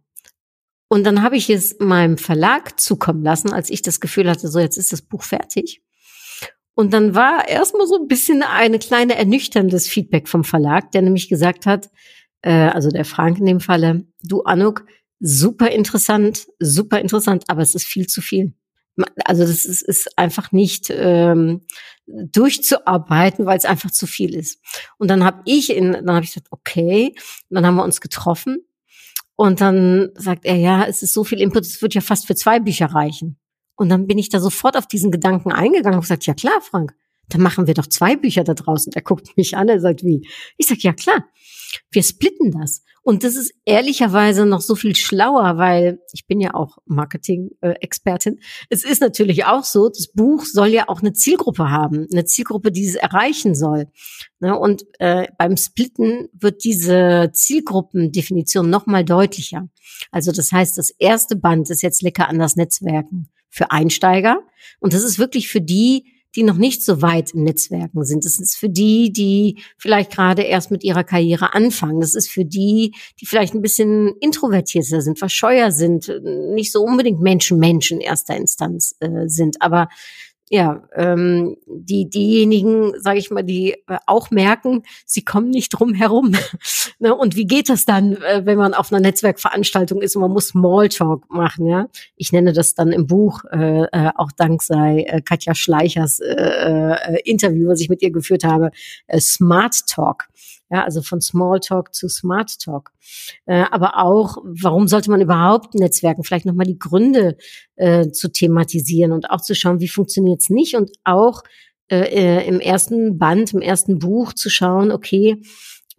und 0.87 1.05
dann 1.05 1.21
habe 1.21 1.37
ich 1.37 1.49
es 1.49 1.77
meinem 1.79 2.17
Verlag 2.17 2.79
zukommen 2.79 3.23
lassen, 3.23 3.53
als 3.53 3.69
ich 3.69 3.81
das 3.81 4.01
Gefühl 4.01 4.29
hatte, 4.29 4.49
so 4.49 4.59
jetzt 4.59 4.77
ist 4.77 4.91
das 4.91 5.01
Buch 5.01 5.23
fertig. 5.23 5.81
Und 6.81 6.93
dann 6.93 7.13
war 7.13 7.47
erstmal 7.47 7.85
so 7.85 7.95
ein 7.95 8.07
bisschen 8.07 8.41
eine 8.41 8.79
kleine 8.79 9.15
ernüchterndes 9.15 9.87
Feedback 9.87 10.27
vom 10.27 10.43
Verlag, 10.43 10.91
der 10.93 11.03
nämlich 11.03 11.29
gesagt 11.29 11.67
hat, 11.67 11.91
äh, 12.41 12.69
also 12.69 12.89
der 12.89 13.05
Frank 13.05 13.37
in 13.37 13.45
dem 13.45 13.59
Falle, 13.59 14.07
du 14.23 14.41
Anuk, 14.41 14.87
super 15.19 15.69
interessant, 15.69 16.47
super 16.57 16.99
interessant, 16.99 17.43
aber 17.49 17.61
es 17.61 17.75
ist 17.75 17.85
viel 17.85 18.07
zu 18.07 18.19
viel. 18.19 18.55
Also 19.25 19.43
das 19.43 19.63
ist, 19.63 19.83
ist 19.83 20.17
einfach 20.17 20.51
nicht 20.51 20.87
ähm, 20.89 21.61
durchzuarbeiten, 22.07 23.45
weil 23.45 23.59
es 23.59 23.65
einfach 23.65 23.91
zu 23.91 24.07
viel 24.07 24.33
ist. 24.33 24.59
Und 24.97 25.07
dann 25.11 25.23
habe 25.23 25.43
ich 25.45 25.69
in, 25.69 25.91
dann 25.91 26.15
habe 26.15 26.25
ich 26.25 26.31
gesagt, 26.31 26.47
okay, 26.49 27.13
und 27.49 27.57
dann 27.57 27.65
haben 27.67 27.75
wir 27.75 27.83
uns 27.83 28.01
getroffen 28.01 28.65
und 29.35 29.61
dann 29.61 30.09
sagt 30.15 30.45
er, 30.45 30.55
ja, 30.55 30.85
es 30.85 31.03
ist 31.03 31.13
so 31.13 31.23
viel 31.23 31.41
Input, 31.41 31.61
es 31.61 31.79
wird 31.83 31.93
ja 31.93 32.01
fast 32.01 32.25
für 32.25 32.33
zwei 32.33 32.59
Bücher 32.59 32.87
reichen. 32.87 33.37
Und 33.81 33.89
dann 33.89 34.05
bin 34.05 34.19
ich 34.19 34.29
da 34.29 34.39
sofort 34.39 34.77
auf 34.77 34.85
diesen 34.85 35.09
Gedanken 35.09 35.51
eingegangen 35.51 35.95
und 35.95 36.01
gesagt, 36.01 36.27
ja 36.27 36.35
klar, 36.35 36.61
Frank, 36.61 36.93
dann 37.29 37.41
machen 37.41 37.65
wir 37.65 37.73
doch 37.73 37.87
zwei 37.87 38.15
Bücher 38.15 38.43
da 38.43 38.53
draußen. 38.53 38.93
Er 38.93 39.01
guckt 39.01 39.35
mich 39.37 39.57
an, 39.57 39.69
er 39.69 39.79
sagt, 39.79 40.03
wie? 40.03 40.27
Ich 40.57 40.67
sag, 40.67 40.83
ja 40.83 40.93
klar, 40.93 41.25
wir 41.91 42.03
splitten 42.03 42.51
das. 42.51 42.83
Und 43.03 43.23
das 43.23 43.35
ist 43.35 43.53
ehrlicherweise 43.65 44.45
noch 44.45 44.61
so 44.61 44.75
viel 44.75 44.95
schlauer, 44.95 45.57
weil 45.57 45.99
ich 46.13 46.27
bin 46.27 46.39
ja 46.39 46.53
auch 46.53 46.77
Marketing-Expertin. 46.85 48.39
Es 48.69 48.83
ist 48.83 49.01
natürlich 49.01 49.45
auch 49.45 49.63
so, 49.63 49.89
das 49.89 50.11
Buch 50.13 50.45
soll 50.45 50.67
ja 50.67 50.87
auch 50.87 51.01
eine 51.01 51.13
Zielgruppe 51.13 51.71
haben, 51.71 52.07
eine 52.11 52.25
Zielgruppe, 52.25 52.71
die 52.71 52.85
es 52.85 52.95
erreichen 52.95 53.55
soll. 53.55 53.87
Ne, 54.39 54.57
und 54.57 54.85
äh, 54.99 55.27
beim 55.39 55.57
Splitten 55.57 56.29
wird 56.33 56.63
diese 56.63 57.31
Zielgruppendefinition 57.33 58.69
nochmal 58.69 59.03
deutlicher. 59.03 59.67
Also 60.11 60.31
das 60.31 60.51
heißt, 60.51 60.77
das 60.77 60.91
erste 60.91 61.35
Band 61.35 61.71
ist 61.71 61.81
jetzt 61.81 62.03
lecker 62.03 62.29
anders 62.29 62.55
Netzwerken 62.55 63.29
für 63.49 63.71
Einsteiger. 63.71 64.41
Und 64.79 64.93
das 64.93 65.03
ist 65.03 65.17
wirklich 65.17 65.49
für 65.49 65.61
die, 65.61 66.10
die 66.35 66.43
noch 66.43 66.57
nicht 66.57 66.83
so 66.83 67.01
weit 67.01 67.31
in 67.31 67.43
Netzwerken 67.43 68.03
sind. 68.03 68.25
Das 68.25 68.39
ist 68.39 68.55
für 68.55 68.69
die, 68.69 69.11
die 69.11 69.57
vielleicht 69.77 70.11
gerade 70.11 70.43
erst 70.43 70.71
mit 70.71 70.83
ihrer 70.83 71.03
Karriere 71.03 71.53
anfangen. 71.53 71.99
Das 71.99 72.15
ist 72.15 72.29
für 72.29 72.45
die, 72.45 72.93
die 73.19 73.25
vielleicht 73.25 73.53
ein 73.53 73.61
bisschen 73.61 74.15
introvertierter 74.19 75.01
sind, 75.01 75.19
verscheuer 75.19 75.71
sind, 75.71 76.11
nicht 76.53 76.71
so 76.71 76.83
unbedingt 76.83 77.21
Menschen, 77.21 77.59
Menschen 77.59 77.99
erster 77.99 78.35
Instanz 78.35 78.95
äh, 78.99 79.27
sind, 79.27 79.61
aber 79.61 79.89
ja, 80.53 80.83
ähm, 80.95 81.55
die 81.65 82.09
diejenigen, 82.09 82.91
sage 82.99 83.19
ich 83.19 83.31
mal, 83.31 83.41
die 83.41 83.71
äh, 83.87 83.97
auch 84.05 84.31
merken, 84.31 84.83
sie 85.05 85.23
kommen 85.23 85.49
nicht 85.49 85.69
drum 85.69 85.93
herum. 85.93 86.35
ne? 86.99 87.15
Und 87.15 87.37
wie 87.37 87.45
geht 87.47 87.69
das 87.69 87.85
dann, 87.85 88.17
äh, 88.17 88.41
wenn 88.43 88.57
man 88.57 88.73
auf 88.73 88.91
einer 88.91 88.99
Netzwerkveranstaltung 88.99 90.01
ist 90.01 90.17
und 90.17 90.23
man 90.23 90.31
muss 90.31 90.49
Smalltalk 90.49 91.23
machen? 91.29 91.67
Ja, 91.67 91.87
ich 92.17 92.33
nenne 92.33 92.51
das 92.51 92.75
dann 92.75 92.91
im 92.91 93.07
Buch 93.07 93.45
äh, 93.49 93.83
äh, 93.83 94.11
auch 94.15 94.33
dank 94.33 94.61
sei 94.61 95.05
äh, 95.07 95.21
Katja 95.21 95.55
Schleichers 95.55 96.19
äh, 96.19 96.33
äh, 96.33 97.21
Interview, 97.23 97.69
was 97.69 97.79
ich 97.79 97.87
mit 97.87 98.01
ihr 98.01 98.11
geführt 98.11 98.43
habe, 98.43 98.71
äh, 99.07 99.21
Smart 99.21 99.87
Talk. 99.87 100.27
Ja, 100.71 100.85
also 100.85 101.01
von 101.01 101.19
Smalltalk 101.19 101.93
zu 101.93 102.07
Smart 102.07 102.59
Talk. 102.59 102.91
Äh, 103.45 103.65
aber 103.71 103.97
auch, 103.97 104.37
warum 104.43 104.87
sollte 104.87 105.11
man 105.11 105.19
überhaupt 105.19 105.75
Netzwerken? 105.75 106.23
Vielleicht 106.23 106.45
nochmal 106.45 106.65
die 106.65 106.79
Gründe 106.79 107.37
äh, 107.75 108.09
zu 108.11 108.31
thematisieren 108.31 109.11
und 109.11 109.29
auch 109.29 109.41
zu 109.41 109.53
schauen, 109.53 109.81
wie 109.81 109.89
funktioniert's 109.89 110.49
nicht 110.49 110.75
und 110.75 110.91
auch 111.03 111.43
äh, 111.91 112.05
äh, 112.05 112.47
im 112.47 112.61
ersten 112.61 113.17
Band, 113.17 113.53
im 113.53 113.61
ersten 113.61 113.99
Buch 113.99 114.31
zu 114.31 114.49
schauen, 114.49 114.91
okay, 114.91 115.41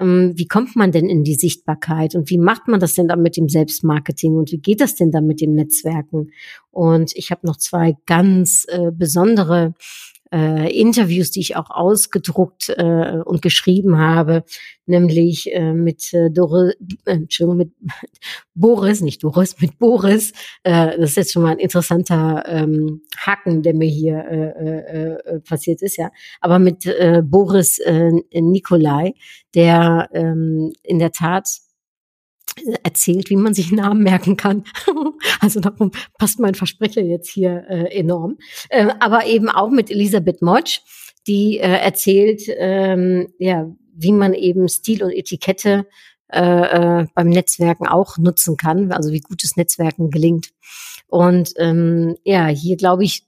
ähm, 0.01 0.33
wie 0.37 0.49
kommt 0.49 0.75
man 0.75 0.91
denn 0.91 1.07
in 1.07 1.23
die 1.23 1.35
Sichtbarkeit 1.35 2.15
und 2.15 2.31
wie 2.31 2.39
macht 2.39 2.67
man 2.67 2.81
das 2.81 2.95
denn 2.95 3.09
dann 3.09 3.21
mit 3.21 3.37
dem 3.37 3.51
Selbstmarketing 3.51 4.37
und 4.37 4.53
wie 4.53 4.59
geht 4.59 4.81
das 4.81 4.95
denn 4.95 5.11
dann 5.11 5.27
mit 5.27 5.43
dem 5.43 5.53
Netzwerken? 5.53 6.31
Und 6.71 7.13
ich 7.15 7.31
habe 7.31 7.47
noch 7.47 7.59
zwei 7.59 7.95
ganz 8.07 8.65
äh, 8.69 8.91
besondere 8.91 9.75
äh, 10.33 10.73
Interviews, 10.73 11.31
die 11.31 11.41
ich 11.41 11.57
auch 11.57 11.71
ausgedruckt 11.71 12.71
äh, 12.71 13.19
und 13.25 13.43
geschrieben 13.43 13.99
habe, 13.99 14.45
nämlich 14.87 15.53
äh, 15.53 15.73
mit 15.73 16.13
äh, 16.15 16.31
Doris, 16.31 16.75
äh, 17.05 17.13
Entschuldigung, 17.13 17.59
mit 17.59 17.73
Boris, 18.55 19.01
nicht 19.01 19.23
Doris, 19.23 19.61
mit 19.61 19.79
Boris. 19.79 20.33
Äh, 20.63 20.99
das 20.99 21.11
ist 21.11 21.17
jetzt 21.17 21.33
schon 21.33 21.43
mal 21.43 21.53
ein 21.53 21.59
interessanter 21.59 22.45
ähm, 22.47 23.03
Haken, 23.17 23.63
der 23.63 23.75
mir 23.75 23.89
hier 23.89 24.25
äh, 24.25 24.49
äh, 24.49 25.35
äh, 25.37 25.41
passiert 25.41 25.83
ist, 25.83 25.97
ja. 25.97 26.11
Aber 26.41 26.59
mit 26.59 26.87
äh, 26.87 27.23
Boris 27.25 27.79
äh, 27.79 28.11
Nikolai, 28.33 29.15
der 29.55 30.09
ähm, 30.13 30.73
in 30.83 30.99
der 30.99 31.13
Tat 31.13 31.49
erzählt, 32.83 33.31
wie 33.31 33.37
man 33.37 33.55
sich 33.55 33.73
Namen 33.73 34.03
merken 34.03 34.37
kann. 34.37 34.65
also 35.41 35.61
darum 35.61 35.91
passt 36.19 36.41
mein 36.41 36.55
Versprecher 36.55 37.03
jetzt 37.03 37.31
hier 37.31 37.65
äh, 37.69 37.99
enorm. 37.99 38.39
Äh, 38.69 38.89
aber 39.01 39.27
eben 39.27 39.49
auch 39.49 39.71
mit 39.71 39.91
Elisabeth 39.91 40.43
Motsch, 40.43 40.81
die 41.27 41.59
äh, 41.59 41.79
erzählt, 41.79 42.43
ähm, 42.49 43.33
ja, 43.39 43.71
wie 43.95 44.13
man 44.13 44.35
eben 44.35 44.69
Stil 44.69 45.03
und 45.03 45.13
Etikette 45.13 45.87
äh, 46.33 46.41
äh, 47.01 47.07
beim 47.15 47.29
Netzwerken 47.29 47.87
auch 47.87 48.17
nutzen 48.19 48.57
kann, 48.57 48.91
also 48.93 49.13
wie 49.13 49.21
gutes 49.21 49.57
Netzwerken 49.57 50.11
gelingt. 50.11 50.51
Und 51.07 51.53
ähm, 51.59 52.17
ja, 52.25 52.47
hier 52.47 52.77
glaube 52.77 53.05
ich, 53.05 53.27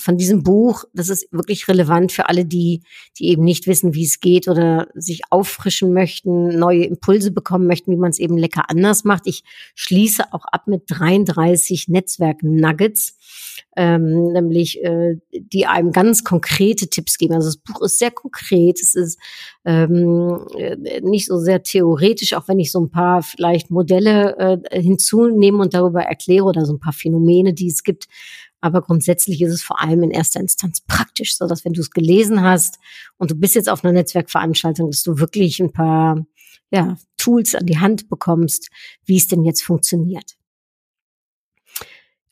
von 0.00 0.16
diesem 0.16 0.42
Buch, 0.42 0.84
das 0.92 1.08
ist 1.08 1.26
wirklich 1.32 1.68
relevant 1.68 2.12
für 2.12 2.28
alle, 2.28 2.44
die, 2.44 2.82
die 3.18 3.28
eben 3.28 3.44
nicht 3.44 3.66
wissen, 3.66 3.94
wie 3.94 4.04
es 4.04 4.20
geht 4.20 4.48
oder 4.48 4.88
sich 4.94 5.22
auffrischen 5.30 5.92
möchten, 5.92 6.58
neue 6.58 6.84
Impulse 6.84 7.30
bekommen 7.30 7.66
möchten, 7.66 7.90
wie 7.92 7.96
man 7.96 8.10
es 8.10 8.18
eben 8.18 8.38
lecker 8.38 8.64
anders 8.68 9.04
macht. 9.04 9.26
Ich 9.26 9.42
schließe 9.74 10.32
auch 10.32 10.44
ab 10.44 10.66
mit 10.66 10.84
33 10.88 11.88
Netzwerk-Nuggets, 11.88 13.16
ähm, 13.76 14.32
nämlich 14.32 14.82
äh, 14.82 15.16
die 15.32 15.66
einem 15.66 15.92
ganz 15.92 16.24
konkrete 16.24 16.88
Tipps 16.88 17.18
geben. 17.18 17.34
Also 17.34 17.48
das 17.48 17.56
Buch 17.56 17.82
ist 17.82 17.98
sehr 17.98 18.10
konkret, 18.10 18.80
es 18.80 18.94
ist 18.94 19.18
ähm, 19.64 20.46
äh, 20.56 21.00
nicht 21.00 21.26
so 21.26 21.38
sehr 21.38 21.62
theoretisch, 21.62 22.34
auch 22.34 22.48
wenn 22.48 22.58
ich 22.58 22.70
so 22.70 22.80
ein 22.80 22.90
paar 22.90 23.22
vielleicht 23.22 23.70
Modelle 23.70 24.60
äh, 24.70 24.80
hinzunehme 24.80 25.58
und 25.58 25.74
darüber 25.74 26.02
erkläre 26.02 26.44
oder 26.44 26.64
so 26.64 26.74
ein 26.74 26.80
paar 26.80 26.92
Phänomene, 26.92 27.54
die 27.54 27.68
es 27.68 27.82
gibt, 27.82 28.06
aber 28.64 28.80
grundsätzlich 28.80 29.42
ist 29.42 29.52
es 29.52 29.62
vor 29.62 29.82
allem 29.82 30.02
in 30.04 30.10
erster 30.10 30.40
Instanz 30.40 30.80
praktisch, 30.80 31.36
so 31.36 31.46
dass 31.46 31.66
wenn 31.66 31.74
du 31.74 31.82
es 31.82 31.90
gelesen 31.90 32.40
hast 32.40 32.78
und 33.18 33.30
du 33.30 33.34
bist 33.34 33.54
jetzt 33.56 33.68
auf 33.68 33.84
einer 33.84 33.92
Netzwerkveranstaltung, 33.92 34.90
dass 34.90 35.02
du 35.02 35.18
wirklich 35.18 35.60
ein 35.60 35.70
paar 35.70 36.24
ja, 36.70 36.96
Tools 37.18 37.54
an 37.54 37.66
die 37.66 37.78
Hand 37.78 38.08
bekommst, 38.08 38.70
wie 39.04 39.18
es 39.18 39.28
denn 39.28 39.44
jetzt 39.44 39.62
funktioniert. 39.62 40.36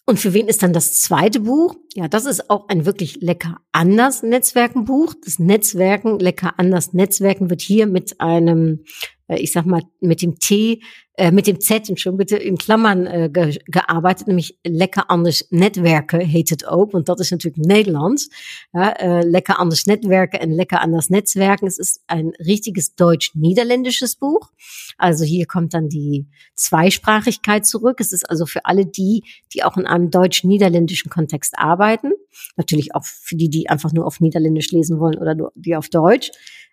Und 0.06 0.20
für 0.20 0.32
wen 0.32 0.48
ist 0.48 0.62
dann 0.62 0.72
das 0.72 1.02
zweite 1.02 1.40
Buch? 1.40 1.76
Ja, 1.92 2.08
das 2.08 2.24
ist 2.24 2.48
auch 2.48 2.66
ein 2.68 2.86
wirklich 2.86 3.20
lecker 3.20 3.60
anders 3.70 4.22
Netzwerkenbuch. 4.22 5.12
Das 5.22 5.38
Netzwerken, 5.38 6.18
lecker 6.18 6.54
anders 6.56 6.94
Netzwerken 6.94 7.50
wird 7.50 7.60
hier 7.60 7.86
mit 7.86 8.22
einem, 8.22 8.84
ich 9.28 9.52
sag 9.52 9.66
mal, 9.66 9.82
mit 10.00 10.22
dem 10.22 10.38
T 10.38 10.80
äh, 11.14 11.30
mit 11.30 11.46
dem 11.46 11.60
Z, 11.60 12.00
schon 12.00 12.16
bitte, 12.16 12.36
in 12.36 12.56
Klammern 12.56 13.06
äh, 13.06 13.28
ge 13.30 13.58
gearbeitet, 13.66 14.28
nämlich 14.28 14.58
Lekker 14.64 15.10
Anders 15.10 15.46
Netwerken 15.50 16.20
heet 16.20 16.48
het 16.48 16.66
ook, 16.66 16.92
want 16.92 17.06
dat 17.06 17.20
is 17.20 17.30
natuurlijk 17.30 17.66
Nederlands. 17.66 18.30
Ja, 18.72 18.92
äh, 18.92 19.22
lekker 19.22 19.58
Anders 19.58 19.84
Netwerken 19.84 20.40
en 20.40 20.54
Lekker 20.54 20.80
Anders 20.80 21.10
Netzwerken. 21.10 21.66
Es 21.66 21.78
ist 21.78 22.00
ein 22.06 22.32
richtiges 22.38 22.94
deutsch-niederländisches 22.94 24.16
Buch. 24.16 24.52
Also 24.96 25.24
hier 25.24 25.46
kommt 25.46 25.74
dann 25.74 25.90
die 25.90 26.28
Zweisprachigkeit 26.54 27.66
zurück. 27.66 28.00
Es 28.00 28.12
ist 28.12 28.28
also 28.30 28.46
für 28.46 28.64
alle 28.64 28.86
die, 28.86 29.22
die 29.52 29.64
auch 29.64 29.76
in 29.76 29.86
einem 29.86 30.10
deutsch-niederländischen 30.10 31.10
Kontext 31.10 31.58
arbeiten. 31.58 32.12
Natürlich 32.56 32.94
auch 32.94 33.04
für 33.04 33.36
die, 33.36 33.50
die 33.50 33.68
einfach 33.68 33.92
nur 33.92 34.06
auf 34.06 34.20
Niederländisch 34.20 34.70
lesen 34.70 34.98
wollen 34.98 35.18
oder 35.18 35.34
nur 35.34 35.52
die 35.54 35.76
auf 35.76 35.90
Deutsch. 35.90 36.30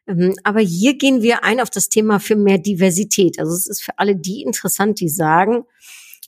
Ähm, 0.09 0.35
aber 0.43 0.59
hier 0.59 0.97
gehen 0.97 1.21
wir 1.21 1.43
ein 1.43 1.61
auf 1.61 1.69
das 1.69 1.89
Thema 1.89 2.19
für 2.19 2.35
mehr 2.35 2.57
Diversität. 2.57 3.39
Also 3.39 3.53
es 3.53 3.67
ist 3.67 3.83
für 3.83 3.97
alle 3.97 4.15
die 4.15 4.41
interessant, 4.41 4.99
die 4.99 5.09
sagen, 5.09 5.63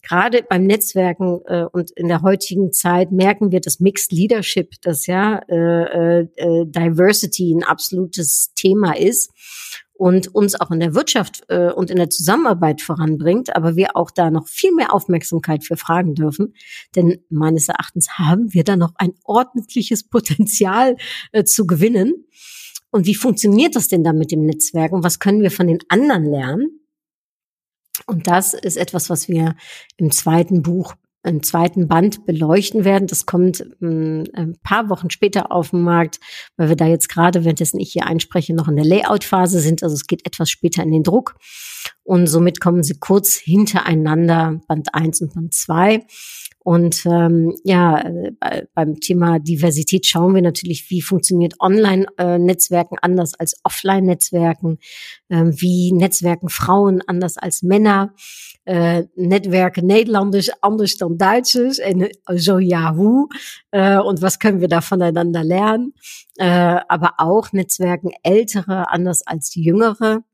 gerade 0.04 0.44
beim 0.48 0.66
Netzwerken 0.66 1.42
äh, 1.46 1.66
und 1.72 1.92
in 1.92 2.08
der 2.08 2.22
heutigen 2.22 2.72
Zeit 2.72 3.12
merken 3.12 3.52
wir, 3.52 3.60
dass 3.60 3.80
Mixed 3.80 4.12
Leadership, 4.12 4.74
das 4.82 5.08
ja 5.08 5.42
äh, 5.50 6.22
äh, 6.22 6.66
Diversity 6.66 7.54
ein 7.54 7.64
absolutes 7.64 8.54
Thema 8.56 8.98
ist 8.98 9.32
und 9.94 10.34
uns 10.34 10.60
auch 10.60 10.72
in 10.72 10.80
der 10.80 10.96
Wirtschaft 10.96 11.44
äh, 11.50 11.72
und 11.72 11.92
in 11.92 11.98
der 11.98 12.10
Zusammenarbeit 12.10 12.82
voranbringt, 12.82 13.56
aber 13.56 13.76
wir 13.76 13.96
auch 13.96 14.10
da 14.10 14.32
noch 14.32 14.48
viel 14.48 14.74
mehr 14.74 14.94
Aufmerksamkeit 14.94 15.64
für 15.64 15.78
fragen 15.78 16.16
dürfen, 16.16 16.56
denn 16.96 17.20
meines 17.30 17.70
Erachtens 17.70 18.18
haben 18.18 18.52
wir 18.54 18.64
da 18.64 18.76
noch 18.76 18.94
ein 18.96 19.14
ordentliches 19.24 20.04
Potenzial 20.10 20.98
äh, 21.32 21.44
zu 21.44 21.68
gewinnen. 21.68 22.26
Und 22.92 23.06
wie 23.06 23.16
funktioniert 23.16 23.76
das 23.76 23.88
denn 23.88 24.04
dann 24.04 24.18
mit 24.18 24.32
dem 24.32 24.46
Netzwerk 24.46 24.92
und 24.92 25.04
was 25.04 25.20
können 25.20 25.42
wir 25.42 25.52
von 25.52 25.68
den 25.68 25.80
anderen 25.90 26.26
lernen? 26.26 26.82
Und 28.06 28.28
das 28.28 28.54
ist 28.54 28.78
etwas, 28.78 29.10
was 29.10 29.30
wir 29.30 29.56
im 29.98 30.12
zweiten 30.12 30.62
Buch, 30.62 30.96
im 31.24 31.44
zweiten 31.44 31.88
Band 31.88 32.26
beleuchten 32.26 32.84
werden. 32.84 33.08
Das 33.08 33.26
kommt 33.26 33.64
ähm, 33.82 34.24
ein 34.34 34.58
paar 34.64 34.90
Wochen 34.90 35.10
später 35.10 35.52
auf 35.52 35.70
den 35.70 35.82
Markt, 35.82 36.20
weil 36.58 36.70
wir 36.70 36.76
da 36.76 36.88
jetzt 36.88 37.10
gerade, 37.10 37.44
währenddessen 37.44 37.80
ich 37.80 37.92
hier 37.94 38.08
einspreche, 38.08 38.54
noch 38.54 38.68
in 38.68 38.76
der 38.76 38.86
Layout-Phase 38.86 39.60
sind. 39.60 39.84
Also 39.84 39.96
es 39.96 40.08
geht 40.08 40.26
etwas 40.26 40.50
später 40.50 40.82
in 40.84 40.92
den 40.92 41.04
Druck. 41.04 41.36
Und 42.12 42.28
somit 42.28 42.60
kommen 42.60 42.84
sie 42.84 43.00
kurz 43.00 43.36
hintereinander, 43.36 44.60
Band 44.68 44.94
1 44.94 45.22
und 45.22 45.34
Band 45.34 45.54
2. 45.54 46.06
Und 46.60 47.06
ähm, 47.06 47.56
ja, 47.64 48.02
äh, 48.02 48.66
beim 48.74 49.00
Thema 49.00 49.40
Diversität 49.40 50.06
schauen 50.06 50.36
wir 50.36 50.42
natürlich, 50.42 50.90
wie 50.90 51.02
funktioniert 51.02 51.54
Online-Netzwerken 51.62 52.98
anders 53.02 53.34
als 53.40 53.56
Offline-Netzwerken, 53.64 54.80
ähm, 55.30 55.54
wie 55.56 55.94
Netzwerken 55.94 56.50
Frauen 56.50 57.02
anders 57.08 57.38
als 57.38 57.64
Männer, 57.64 58.14
äh, 58.66 59.04
Netzwerke 59.16 59.82
Nederlandisch 59.82 60.52
anders 60.60 60.98
dan 60.98 61.18
en 61.18 62.10
so 62.36 62.60
ja, 62.60 62.94
hoe 62.94 63.30
äh, 63.72 63.98
und 64.00 64.22
was 64.22 64.40
können 64.40 64.60
wir 64.60 64.68
da 64.68 64.82
voneinander 64.82 65.46
lernen, 65.46 65.94
äh, 66.36 66.78
aber 66.90 67.14
auch 67.20 67.54
Netzwerken 67.54 68.12
Ältere 68.22 68.90
anders 68.90 69.26
als 69.26 69.56
Jüngere 69.56 70.26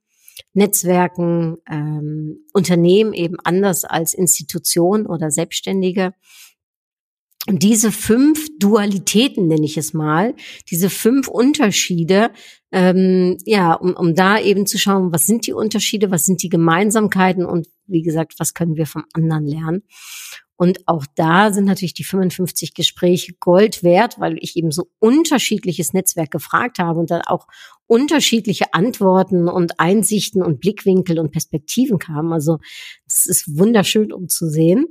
Netzwerken, 0.53 1.57
ähm, 1.69 2.45
Unternehmen 2.53 3.13
eben 3.13 3.37
anders 3.43 3.83
als 3.85 4.13
Institution 4.13 5.05
oder 5.05 5.31
Selbstständige. 5.31 6.13
Und 7.47 7.63
diese 7.63 7.91
fünf 7.93 8.47
Dualitäten 8.59 9.47
nenne 9.47 9.65
ich 9.65 9.77
es 9.77 9.93
mal, 9.93 10.35
diese 10.69 10.89
fünf 10.89 11.29
Unterschiede, 11.29 12.31
ähm, 12.71 13.37
ja, 13.45 13.73
um, 13.73 13.93
um 13.95 14.13
da 14.13 14.39
eben 14.39 14.65
zu 14.65 14.77
schauen, 14.77 15.11
was 15.11 15.25
sind 15.25 15.47
die 15.47 15.53
Unterschiede, 15.53 16.11
was 16.11 16.25
sind 16.25 16.43
die 16.43 16.49
Gemeinsamkeiten 16.49 17.45
und 17.45 17.67
wie 17.85 18.01
gesagt, 18.01 18.33
was 18.39 18.53
können 18.53 18.75
wir 18.75 18.85
vom 18.85 19.05
anderen 19.13 19.45
lernen. 19.45 19.83
Und 20.57 20.87
auch 20.87 21.05
da 21.15 21.53
sind 21.53 21.65
natürlich 21.65 21.93
die 21.93 22.03
55 22.03 22.73
Gespräche 22.73 23.33
Gold 23.39 23.83
wert, 23.83 24.19
weil 24.19 24.37
ich 24.41 24.57
eben 24.57 24.71
so 24.71 24.89
unterschiedliches 24.99 25.93
Netzwerk 25.93 26.31
gefragt 26.31 26.79
habe 26.79 26.99
und 26.99 27.11
dann 27.11 27.21
auch 27.21 27.47
unterschiedliche 27.85 28.73
Antworten 28.73 29.47
und 29.47 29.79
Einsichten 29.79 30.41
und 30.41 30.59
Blickwinkel 30.59 31.19
und 31.19 31.31
Perspektiven 31.31 31.99
kamen. 31.99 32.33
Also 32.33 32.57
das 33.05 33.27
ist 33.27 33.57
wunderschön, 33.57 34.11
um 34.11 34.29
zu 34.29 34.49
sehen. 34.49 34.87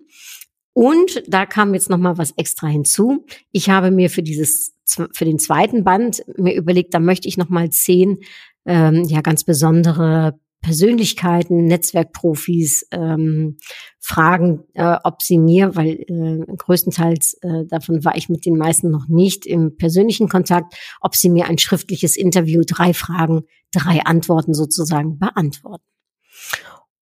Und 0.72 1.22
da 1.26 1.46
kam 1.46 1.74
jetzt 1.74 1.90
noch 1.90 1.98
mal 1.98 2.16
was 2.16 2.32
extra 2.36 2.68
hinzu. 2.68 3.26
Ich 3.50 3.68
habe 3.68 3.90
mir 3.90 4.08
für 4.08 4.22
dieses 4.22 4.75
für 4.86 5.24
den 5.24 5.38
zweiten 5.38 5.84
Band 5.84 6.22
mir 6.36 6.54
überlegt, 6.54 6.94
da 6.94 7.00
möchte 7.00 7.28
ich 7.28 7.36
noch 7.36 7.48
mal 7.48 7.70
zehn 7.70 8.18
ähm, 8.64 9.04
ja 9.04 9.20
ganz 9.20 9.44
besondere 9.44 10.38
Persönlichkeiten, 10.62 11.66
Netzwerkprofis 11.66 12.88
ähm, 12.90 13.56
fragen, 14.00 14.64
äh, 14.74 14.96
ob 15.04 15.22
sie 15.22 15.38
mir, 15.38 15.76
weil 15.76 16.00
äh, 16.08 16.56
größtenteils 16.56 17.34
äh, 17.42 17.66
davon 17.68 18.04
war 18.04 18.16
ich 18.16 18.28
mit 18.28 18.44
den 18.46 18.56
meisten 18.56 18.90
noch 18.90 19.06
nicht 19.06 19.46
im 19.46 19.76
persönlichen 19.76 20.28
Kontakt, 20.28 20.74
ob 21.00 21.14
sie 21.14 21.30
mir 21.30 21.46
ein 21.46 21.58
schriftliches 21.58 22.16
Interview, 22.16 22.62
drei 22.66 22.94
Fragen, 22.94 23.42
drei 23.70 24.00
Antworten 24.06 24.54
sozusagen 24.54 25.18
beantworten. 25.18 25.84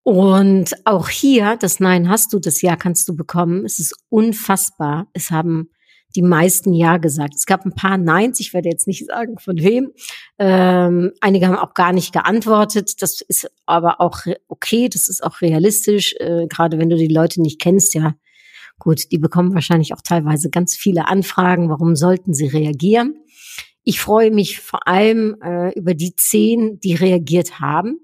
Und 0.03 0.75
auch 0.85 1.09
hier, 1.09 1.57
das 1.57 1.81
Nein 1.81 2.11
hast 2.11 2.35
du, 2.35 2.39
das 2.39 2.61
Ja 2.61 2.77
kannst 2.77 3.09
du 3.09 3.17
bekommen. 3.17 3.65
Es 3.65 3.79
ist 3.79 3.97
unfassbar. 4.11 5.09
Es 5.15 5.31
haben 5.31 5.71
die 6.15 6.23
meisten 6.23 6.73
Ja 6.73 6.99
gesagt. 6.99 7.35
Es 7.35 7.47
gab 7.47 7.65
ein 7.65 7.75
paar 7.75 7.99
Neins, 7.99 8.41
ich 8.41 8.55
werde 8.55 8.69
jetzt 8.69 8.87
nicht 8.87 9.07
sagen 9.07 9.39
von 9.39 9.59
wem. 9.59 9.93
Ähm, 10.39 11.13
einige 11.21 11.47
haben 11.47 11.57
auch 11.57 11.75
gar 11.75 11.93
nicht 11.93 12.13
geantwortet. 12.13 13.03
Das 13.03 13.21
ist 13.21 13.51
aber 13.67 14.01
auch 14.01 14.21
okay, 14.49 14.89
das 14.89 15.09
ist 15.09 15.23
auch 15.23 15.41
realistisch, 15.41 16.15
äh, 16.19 16.47
gerade 16.47 16.79
wenn 16.79 16.91
du 16.91 16.97
die 16.97 17.09
Leute 17.09 17.41
nicht 17.43 17.61
kennst, 17.61 17.95
ja. 17.95 18.15
Gut, 18.79 19.13
die 19.13 19.19
bekommen 19.19 19.55
wahrscheinlich 19.55 19.95
auch 19.95 20.01
teilweise 20.03 20.51
ganz 20.51 20.75
viele 20.75 21.07
Anfragen. 21.07 21.71
Warum 21.71 21.95
sollten 21.95 22.35
sie 22.35 22.49
reagieren? 22.49 23.17
Ich 23.85 24.01
freue 24.01 24.31
mich 24.31 24.61
vor 24.61 24.89
allem 24.89 25.37
äh, 25.43 25.73
über 25.79 25.95
die 25.95 26.17
zehn, 26.17 26.81
die 26.81 26.95
reagiert 26.95 27.61
haben. 27.61 27.99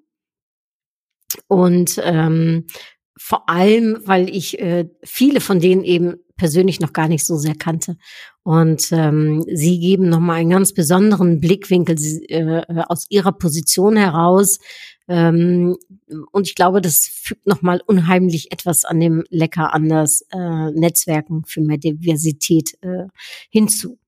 Und 1.48 2.00
ähm, 2.04 2.66
vor 3.22 3.50
allem, 3.50 3.98
weil 4.06 4.34
ich 4.34 4.58
äh, 4.60 4.88
viele 5.04 5.42
von 5.42 5.60
denen 5.60 5.84
eben 5.84 6.16
persönlich 6.38 6.80
noch 6.80 6.94
gar 6.94 7.06
nicht 7.06 7.26
so 7.26 7.36
sehr 7.36 7.54
kannte. 7.54 7.98
Und 8.42 8.88
ähm, 8.92 9.44
sie 9.46 9.78
geben 9.78 10.08
nochmal 10.08 10.40
einen 10.40 10.48
ganz 10.48 10.72
besonderen 10.72 11.38
Blickwinkel 11.38 11.98
sie, 11.98 12.24
äh, 12.30 12.64
aus 12.88 13.04
ihrer 13.10 13.32
Position 13.32 13.98
heraus. 13.98 14.58
Ähm, 15.06 15.76
und 16.32 16.48
ich 16.48 16.54
glaube, 16.54 16.80
das 16.80 17.10
fügt 17.12 17.46
nochmal 17.46 17.82
unheimlich 17.86 18.52
etwas 18.52 18.86
an 18.86 18.98
dem 19.00 19.22
Lecker 19.28 19.74
anders 19.74 20.22
äh, 20.32 20.70
Netzwerken 20.70 21.44
für 21.44 21.60
mehr 21.60 21.76
Diversität 21.76 22.78
äh, 22.80 23.04
hinzu. 23.50 23.98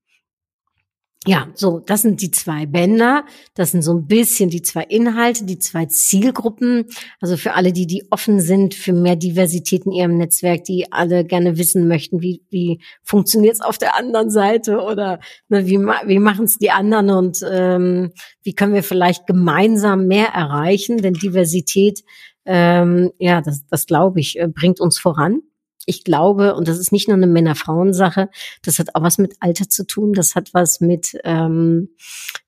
Ja, 1.25 1.47
so, 1.53 1.79
das 1.79 2.01
sind 2.01 2.21
die 2.21 2.31
zwei 2.31 2.65
Bänder. 2.65 3.23
Das 3.55 3.71
sind 3.71 3.81
so 3.81 3.93
ein 3.93 4.07
bisschen 4.07 4.49
die 4.49 4.61
zwei 4.61 4.83
Inhalte, 4.83 5.45
die 5.45 5.57
zwei 5.57 5.85
Zielgruppen. 5.85 6.85
Also 7.21 7.37
für 7.37 7.53
alle, 7.53 7.71
die, 7.71 7.87
die 7.87 8.05
offen 8.11 8.41
sind 8.41 8.73
für 8.73 8.91
mehr 8.91 9.15
Diversität 9.15 9.85
in 9.85 9.93
ihrem 9.93 10.17
Netzwerk, 10.17 10.65
die 10.65 10.91
alle 10.91 11.23
gerne 11.23 11.57
wissen 11.57 11.87
möchten, 11.87 12.21
wie, 12.21 12.41
wie 12.49 12.81
funktioniert 13.03 13.53
es 13.53 13.61
auf 13.61 13.77
der 13.77 13.95
anderen 13.97 14.31
Seite 14.31 14.81
oder 14.81 15.21
ne, 15.47 15.65
wie, 15.65 15.79
wie 15.79 16.19
machen 16.19 16.43
es 16.43 16.57
die 16.57 16.71
anderen 16.71 17.09
und 17.11 17.39
ähm, 17.49 18.11
wie 18.41 18.53
können 18.53 18.73
wir 18.73 18.83
vielleicht 18.83 19.25
gemeinsam 19.25 20.07
mehr 20.07 20.27
erreichen? 20.27 20.97
Denn 20.97 21.13
Diversität, 21.13 22.03
ähm, 22.45 23.11
ja, 23.17 23.39
das, 23.39 23.65
das 23.67 23.85
glaube 23.85 24.19
ich, 24.19 24.37
äh, 24.37 24.49
bringt 24.49 24.81
uns 24.81 24.99
voran 24.99 25.41
ich 25.85 26.03
glaube, 26.03 26.55
und 26.55 26.67
das 26.67 26.79
ist 26.79 26.91
nicht 26.91 27.07
nur 27.07 27.17
eine 27.17 27.27
Männer-Frauen-Sache, 27.27 28.29
das 28.63 28.79
hat 28.79 28.95
auch 28.95 29.01
was 29.01 29.17
mit 29.17 29.35
Alter 29.39 29.69
zu 29.69 29.85
tun, 29.85 30.13
das 30.13 30.35
hat 30.35 30.53
was 30.53 30.81
mit, 30.81 31.17
ähm, 31.23 31.89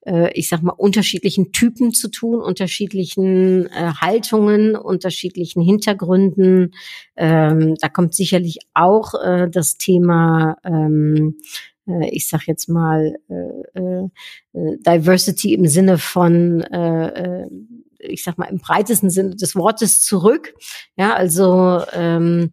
äh, 0.05 0.31
ich 0.33 0.49
sag 0.49 0.61
mal, 0.61 0.73
unterschiedlichen 0.73 1.51
Typen 1.51 1.93
zu 1.93 2.09
tun, 2.09 2.41
unterschiedlichen 2.41 3.67
äh, 3.67 3.93
Haltungen, 3.99 4.75
unterschiedlichen 4.75 5.61
Hintergründen. 5.61 6.71
Ähm, 7.15 7.75
da 7.79 7.89
kommt 7.89 8.15
sicherlich 8.15 8.59
auch 8.73 9.13
äh, 9.15 9.49
das 9.49 9.77
Thema 9.77 10.57
ähm, 10.63 11.37
äh, 11.87 12.09
ich 12.09 12.27
sag 12.27 12.47
jetzt 12.47 12.67
mal 12.67 13.17
äh, 13.29 13.79
äh, 13.79 14.09
Diversity 14.53 15.53
im 15.53 15.67
Sinne 15.67 15.97
von 15.97 16.61
äh, 16.61 17.07
äh, 17.07 17.47
ich 18.07 18.23
sag 18.23 18.37
mal 18.37 18.45
im 18.45 18.59
breitesten 18.59 19.09
Sinne 19.09 19.35
des 19.35 19.55
Wortes 19.55 20.01
zurück. 20.01 20.53
Ja, 20.97 21.13
also 21.13 21.81
ähm, 21.93 22.51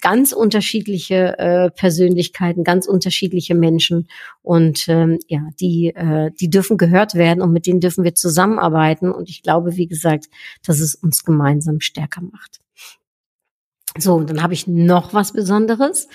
ganz 0.00 0.32
unterschiedliche 0.32 1.38
äh, 1.38 1.70
Persönlichkeiten, 1.70 2.64
ganz 2.64 2.86
unterschiedliche 2.86 3.54
Menschen 3.54 4.08
und 4.42 4.88
ähm, 4.88 5.18
ja, 5.28 5.40
die 5.60 5.88
äh, 5.94 6.30
die 6.38 6.50
dürfen 6.50 6.76
gehört 6.76 7.14
werden 7.14 7.42
und 7.42 7.52
mit 7.52 7.66
denen 7.66 7.80
dürfen 7.80 8.04
wir 8.04 8.14
zusammenarbeiten 8.14 9.12
und 9.12 9.28
ich 9.28 9.42
glaube, 9.42 9.76
wie 9.76 9.86
gesagt, 9.86 10.26
dass 10.64 10.80
es 10.80 10.94
uns 10.94 11.24
gemeinsam 11.24 11.80
stärker 11.80 12.22
macht. 12.22 12.60
So, 13.98 14.20
dann 14.20 14.42
habe 14.42 14.54
ich 14.54 14.66
noch 14.66 15.12
was 15.12 15.32
Besonderes. 15.32 16.08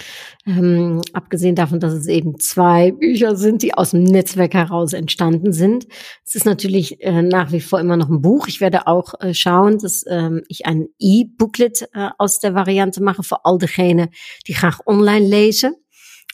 Ähm, 0.46 1.02
abgesehen 1.14 1.56
davon, 1.56 1.80
dass 1.80 1.94
es 1.94 2.08
eben 2.08 2.40
zwei 2.40 2.92
Bücher 2.92 3.36
sind, 3.36 3.62
die 3.62 3.74
aus 3.74 3.92
dem 3.92 4.04
Netzwerk 4.04 4.54
heraus 4.54 4.94
entstanden 4.94 5.54
sind. 5.54 5.88
Es 6.26 6.36
ist 6.36 6.46
natürlich 6.46 7.02
äh, 7.02 7.22
nach 7.22 7.52
wie 7.52 7.62
vor 7.62 7.80
immer 7.80 7.98
noch 7.98 8.10
ein 8.10 8.22
Buch. 8.22 8.48
Ich 8.48 8.62
werde 8.62 8.88
auch 8.88 9.14
äh, 9.20 9.34
schauen, 9.34 9.78
dass 9.78 10.06
ähm, 10.08 10.44
ich 10.48 10.66
ein 10.66 10.88
E-Booklet 11.00 11.90
äh, 11.94 12.10
aus 12.18 12.40
der 12.40 12.56
Variante 12.56 13.04
mache 13.04 13.24
für 13.24 13.46
all 13.46 13.58
diegenen, 13.58 14.10
die 14.48 14.54
graag 14.54 14.80
online 14.86 15.28
lezen. 15.28 15.76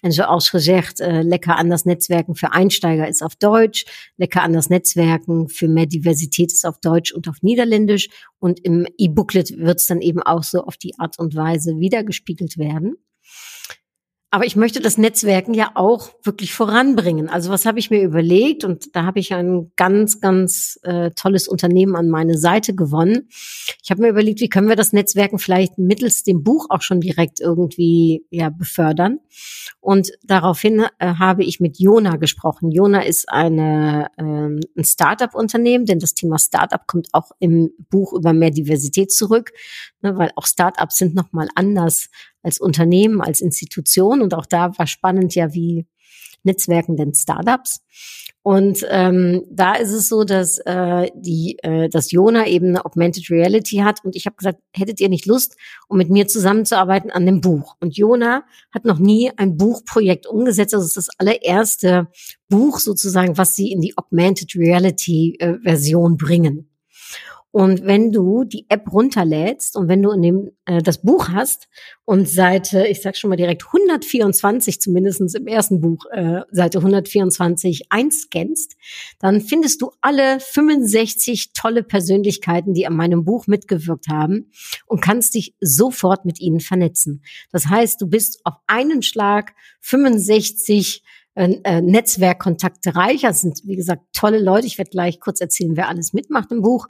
En 0.02 0.12
zoals 0.12 0.50
gezegd, 0.50 1.00
uh, 1.00 1.22
lekker 1.24 1.56
anders 1.56 1.86
Netzwerken 1.86 2.36
für 2.36 2.52
Einsteiger 2.52 3.08
ist 3.08 3.22
auf 3.22 3.36
Deutsch, 3.36 3.86
lecker 4.18 4.42
anders 4.42 4.70
Netzwerken 4.70 5.50
für 5.50 5.68
mehr 5.68 5.86
Diversität 5.86 6.52
ist 6.52 6.66
auf 6.66 6.80
Deutsch 6.80 7.12
und 7.14 7.28
auf 7.28 7.42
Niederländisch. 7.42 8.10
Und 8.40 8.60
im 8.60 8.88
E-Booklet 8.98 9.58
wird 9.58 9.80
es 9.80 9.88
dann 9.88 10.02
eben 10.02 10.22
auch 10.22 10.44
so 10.44 10.64
auf 10.64 10.78
die 10.78 10.98
Art 10.98 11.20
und 11.20 11.36
Weise 11.36 11.80
wiedergespiegelt 11.80 12.58
werden. 12.58 12.96
Aber 14.32 14.46
ich 14.46 14.56
möchte 14.56 14.80
das 14.80 15.00
Netzwerken 15.00 15.56
ja 15.56 15.72
auch 15.74 16.12
wirklich 16.24 16.54
voranbringen. 16.54 17.30
Also 17.30 17.50
was 17.50 17.66
habe 17.66 17.80
ich 17.80 17.90
mir 17.90 18.04
überlegt? 18.04 18.64
Und 18.64 18.96
da 18.96 19.04
habe 19.04 19.20
ich 19.20 19.34
ein 19.34 19.72
ganz, 19.76 20.22
ganz 20.22 20.80
äh, 20.84 21.10
tolles 21.12 21.48
Unternehmen 21.48 21.96
an 21.96 22.10
meine 22.10 22.38
Seite 22.38 22.76
gewonnen. 22.76 23.28
Ich 23.84 23.90
habe 23.90 24.04
mir 24.04 24.10
überlegt, 24.10 24.40
wie 24.40 24.50
können 24.50 24.70
wir 24.70 24.76
das 24.76 24.94
Netzwerken 24.94 25.40
vielleicht 25.40 25.80
mittels 25.80 26.22
dem 26.22 26.44
Buch 26.44 26.68
auch 26.70 26.84
schon 26.84 27.02
direkt 27.02 27.40
irgendwie 27.40 28.24
ja 28.30 28.50
befördern. 28.50 29.18
Und 29.80 30.12
daraufhin 30.24 30.86
äh, 31.00 31.16
habe 31.16 31.44
ich 31.44 31.60
mit 31.60 31.80
Jona 31.80 32.18
gesprochen. 32.18 32.70
Jona 32.70 33.02
ist 33.02 33.30
eine, 33.30 34.10
äh, 34.18 34.22
ein 34.22 34.84
Startup-Unternehmen, 34.84 35.86
denn 35.86 35.98
das 35.98 36.14
Thema 36.14 36.38
Startup 36.38 36.86
kommt 36.86 37.08
auch 37.14 37.32
im 37.40 37.72
Buch 37.90 38.14
über 38.14 38.34
mehr 38.34 38.52
Diversität 38.52 39.12
zurück, 39.12 39.54
ne, 40.04 40.16
weil 40.18 40.30
auch 40.36 40.46
Startups 40.46 40.98
sind 40.98 41.16
nochmal 41.16 41.48
anders 41.56 42.10
als 42.44 42.60
Unternehmen, 42.60 43.22
als 43.22 43.42
Institution. 43.42 44.22
Und 44.22 44.34
auch 44.34 44.46
da 44.46 44.78
war 44.78 44.88
spannend 44.88 45.36
ja, 45.36 45.54
wie 45.54 45.86
Netzwerken 46.44 46.96
denn 46.96 47.14
Startups. 47.14 47.82
Und 48.42 48.86
ähm, 48.90 49.44
da 49.52 49.76
ist 49.76 49.92
es 49.92 50.08
so, 50.08 50.24
dass 50.24 50.60
äh, 50.60 51.10
die, 51.14 51.58
äh, 51.62 51.90
dass 51.90 52.12
Jona 52.12 52.48
eben 52.48 52.70
eine 52.70 52.86
Augmented 52.86 53.30
Reality 53.30 53.78
hat. 53.78 54.04
Und 54.04 54.16
ich 54.16 54.26
habe 54.26 54.38
gesagt, 54.38 54.60
hättet 54.74 55.02
ihr 55.02 55.10
nicht 55.10 55.26
Lust, 55.26 55.58
um 55.90 55.98
mit 55.98 56.10
mir 56.10 56.28
zusammenzuarbeiten 56.28 57.12
an 57.12 57.26
dem 57.26 57.42
Buch? 57.42 57.76
Und 57.82 57.98
Jona 57.98 58.44
hat 58.74 58.86
noch 58.86 58.98
nie 58.98 59.30
ein 59.36 59.58
Buchprojekt 59.58 60.26
umgesetzt. 60.26 60.74
Also 60.74 60.86
es 60.86 60.96
ist 60.96 61.10
das 61.10 61.20
allererste 61.20 62.08
Buch 62.48 62.80
sozusagen, 62.80 63.38
was 63.38 63.56
sie 63.56 63.72
in 63.72 63.82
die 63.82 63.98
Augmented 63.98 64.56
Reality 64.56 65.36
äh, 65.40 65.60
Version 65.62 66.16
bringen. 66.16 66.70
Und 67.52 67.84
wenn 67.84 68.12
du 68.12 68.44
die 68.44 68.68
App 68.70 68.92
runterlädst 68.94 69.76
und 69.76 69.88
wenn 69.88 70.04
du 70.04 70.12
in 70.12 70.22
dem 70.22 70.52
äh, 70.66 70.84
das 70.84 71.02
Buch 71.02 71.30
hast 71.30 71.68
und 72.06 72.30
Seite, 72.30 72.86
ich 72.86 73.02
sag 73.02 73.18
schon 73.18 73.32
mal 73.32 73.38
direkt 73.38 73.66
124, 73.66 74.80
zumindestens 74.80 75.34
im 75.34 75.48
ersten 75.48 75.82
Buch, 75.82 76.06
äh, 76.12 76.42
Seite 76.52 76.78
124 76.78 77.88
einscannst, 77.90 78.76
dann 79.20 79.42
findest 79.42 79.82
du 79.82 79.92
alle 80.02 80.40
65 80.40 81.54
tolle 81.54 81.82
Persönlichkeiten, 81.82 82.76
die 82.76 82.86
an 82.86 82.96
meinem 82.96 83.26
Buch 83.26 83.48
mitgewirkt 83.48 84.10
haben 84.10 84.52
und 84.86 85.02
kannst 85.02 85.34
dich 85.34 85.56
sofort 85.60 86.26
mit 86.26 86.40
ihnen 86.40 86.60
vernetzen. 86.60 87.24
Das 87.52 87.66
heißt, 87.66 88.00
du 88.00 88.08
bist 88.08 88.42
auf 88.44 88.56
einen 88.68 89.02
Schlag 89.02 89.54
65 89.82 91.04
äh, 91.40 91.58
äh, 91.64 91.82
Netzwerkkontakte 91.82 92.98
reich. 92.98 93.22
Das 93.22 93.40
sind, 93.40 93.62
wie 93.64 93.78
gesagt, 93.78 94.04
tolle 94.12 94.40
Leute. 94.40 94.68
Ich 94.68 94.78
werde 94.78 94.92
gleich 94.92 95.22
kurz 95.22 95.40
erzählen, 95.40 95.78
wer 95.78 95.88
alles 95.88 96.12
mitmacht 96.12 96.52
im 96.52 96.62
Buch. 96.62 96.88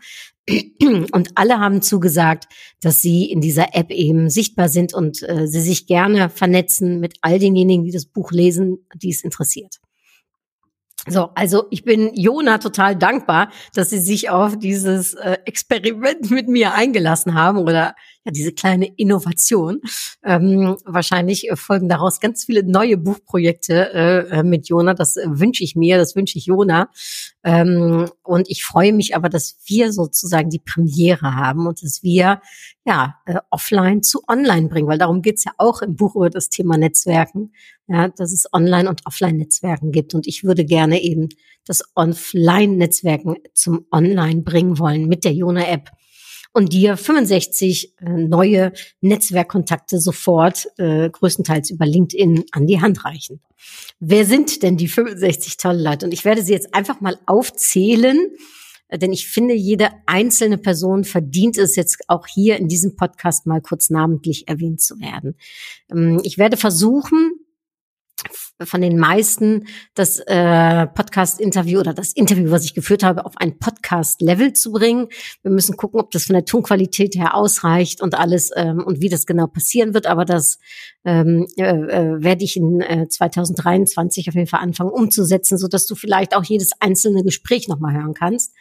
Und 0.49 1.29
alle 1.35 1.59
haben 1.59 1.83
zugesagt, 1.83 2.47
dass 2.81 2.99
sie 2.99 3.31
in 3.31 3.41
dieser 3.41 3.75
App 3.75 3.91
eben 3.91 4.31
sichtbar 4.31 4.67
sind 4.67 4.95
und 4.95 5.21
äh, 5.21 5.45
sie 5.45 5.61
sich 5.61 5.85
gerne 5.85 6.31
vernetzen 6.31 6.99
mit 6.99 7.17
all 7.21 7.37
denjenigen, 7.37 7.85
die 7.85 7.91
das 7.91 8.07
Buch 8.07 8.31
lesen, 8.31 8.87
die 8.95 9.11
es 9.11 9.23
interessiert. 9.23 9.75
So, 11.07 11.29
also 11.35 11.65
ich 11.69 11.83
bin 11.83 12.11
Jona 12.15 12.57
total 12.57 12.95
dankbar, 12.95 13.51
dass 13.75 13.91
sie 13.91 13.99
sich 13.99 14.31
auf 14.31 14.57
dieses 14.57 15.13
äh, 15.13 15.37
Experiment 15.45 16.31
mit 16.31 16.47
mir 16.47 16.73
eingelassen 16.73 17.35
haben 17.35 17.59
oder 17.59 17.93
diese 18.31 18.51
kleine 18.51 18.87
Innovation. 18.97 19.81
Ähm, 20.23 20.77
wahrscheinlich 20.85 21.49
folgen 21.55 21.89
daraus 21.89 22.19
ganz 22.19 22.45
viele 22.45 22.63
neue 22.63 22.97
Buchprojekte 22.97 24.29
äh, 24.31 24.43
mit 24.43 24.67
Jona. 24.67 24.93
Das 24.93 25.17
äh, 25.17 25.25
wünsche 25.27 25.63
ich 25.63 25.75
mir, 25.75 25.97
das 25.97 26.15
wünsche 26.15 26.37
ich 26.37 26.45
Jona. 26.45 26.89
Ähm, 27.43 28.09
und 28.23 28.49
ich 28.49 28.63
freue 28.63 28.93
mich 28.93 29.15
aber, 29.15 29.29
dass 29.29 29.57
wir 29.65 29.93
sozusagen 29.93 30.49
die 30.49 30.59
Premiere 30.59 31.35
haben 31.35 31.67
und 31.67 31.81
dass 31.81 32.03
wir 32.03 32.41
ja 32.85 33.15
äh, 33.25 33.35
offline 33.49 34.03
zu 34.03 34.21
online 34.27 34.67
bringen, 34.67 34.87
weil 34.87 34.97
darum 34.97 35.21
geht's 35.21 35.45
ja 35.45 35.53
auch 35.57 35.81
im 35.81 35.95
Buch 35.95 36.15
über 36.15 36.29
das 36.29 36.49
Thema 36.49 36.77
Netzwerken, 36.77 37.53
ja, 37.87 38.09
dass 38.09 38.31
es 38.31 38.51
Online- 38.53 38.89
und 38.89 39.05
Offline-Netzwerken 39.05 39.91
gibt. 39.91 40.13
Und 40.13 40.27
ich 40.27 40.43
würde 40.43 40.65
gerne 40.65 41.01
eben 41.01 41.29
das 41.65 41.83
Offline-Netzwerken 41.95 43.37
zum 43.53 43.85
Online 43.91 44.41
bringen 44.41 44.79
wollen 44.79 45.07
mit 45.07 45.23
der 45.23 45.33
Jona-App. 45.33 45.89
Und 46.53 46.73
dir 46.73 46.97
65 46.97 47.95
äh, 47.99 48.09
neue 48.09 48.73
Netzwerkkontakte 49.01 49.99
sofort, 49.99 50.67
äh, 50.77 51.09
größtenteils 51.09 51.69
über 51.69 51.85
LinkedIn, 51.85 52.45
an 52.51 52.67
die 52.67 52.81
Hand 52.81 53.05
reichen. 53.05 53.41
Wer 53.99 54.25
sind 54.25 54.63
denn 54.63 54.77
die 54.77 54.87
65 54.87 55.57
tolle 55.57 55.81
Leute? 55.81 56.05
Und 56.05 56.13
ich 56.13 56.25
werde 56.25 56.41
sie 56.41 56.53
jetzt 56.53 56.73
einfach 56.73 57.01
mal 57.01 57.17
aufzählen, 57.25 58.17
äh, 58.87 58.97
denn 58.97 59.13
ich 59.13 59.27
finde, 59.27 59.53
jede 59.53 59.89
einzelne 60.05 60.57
Person 60.57 61.03
verdient 61.03 61.57
es 61.57 61.75
jetzt 61.75 61.97
auch 62.07 62.27
hier 62.27 62.57
in 62.57 62.67
diesem 62.67 62.95
Podcast 62.95 63.45
mal 63.45 63.61
kurz 63.61 63.89
namentlich 63.89 64.47
erwähnt 64.47 64.81
zu 64.81 64.99
werden. 64.99 65.35
Ähm, 65.91 66.19
ich 66.23 66.37
werde 66.37 66.57
versuchen, 66.57 67.31
von 68.63 68.81
den 68.81 68.97
meisten 68.97 69.67
das 69.93 70.19
äh, 70.19 70.87
Podcast-Interview 70.87 71.79
oder 71.79 71.93
das 71.93 72.11
Interview, 72.11 72.51
was 72.51 72.65
ich 72.65 72.73
geführt 72.73 73.03
habe, 73.03 73.25
auf 73.25 73.37
ein 73.37 73.57
Podcast-Level 73.57 74.53
zu 74.53 74.71
bringen. 74.71 75.07
Wir 75.43 75.51
müssen 75.51 75.77
gucken, 75.77 75.99
ob 75.99 76.11
das 76.11 76.25
von 76.25 76.33
der 76.33 76.45
Tonqualität 76.45 77.15
her 77.15 77.35
ausreicht 77.35 78.01
und 78.01 78.15
alles 78.15 78.51
ähm, 78.55 78.83
und 78.85 79.01
wie 79.01 79.09
das 79.09 79.25
genau 79.25 79.47
passieren 79.47 79.93
wird. 79.93 80.07
Aber 80.07 80.25
das 80.25 80.59
ähm, 81.05 81.47
äh, 81.57 81.63
äh, 81.63 82.21
werde 82.21 82.43
ich 82.43 82.57
in 82.57 82.81
äh, 82.81 83.07
2023 83.07 84.27
auf 84.27 84.35
jeden 84.35 84.47
Fall 84.47 84.61
anfangen 84.61 84.91
umzusetzen, 84.91 85.57
so 85.57 85.67
dass 85.67 85.85
du 85.85 85.95
vielleicht 85.95 86.35
auch 86.35 86.43
jedes 86.43 86.71
einzelne 86.79 87.23
Gespräch 87.23 87.67
nochmal 87.67 87.93
hören 87.95 88.13
kannst. 88.13 88.53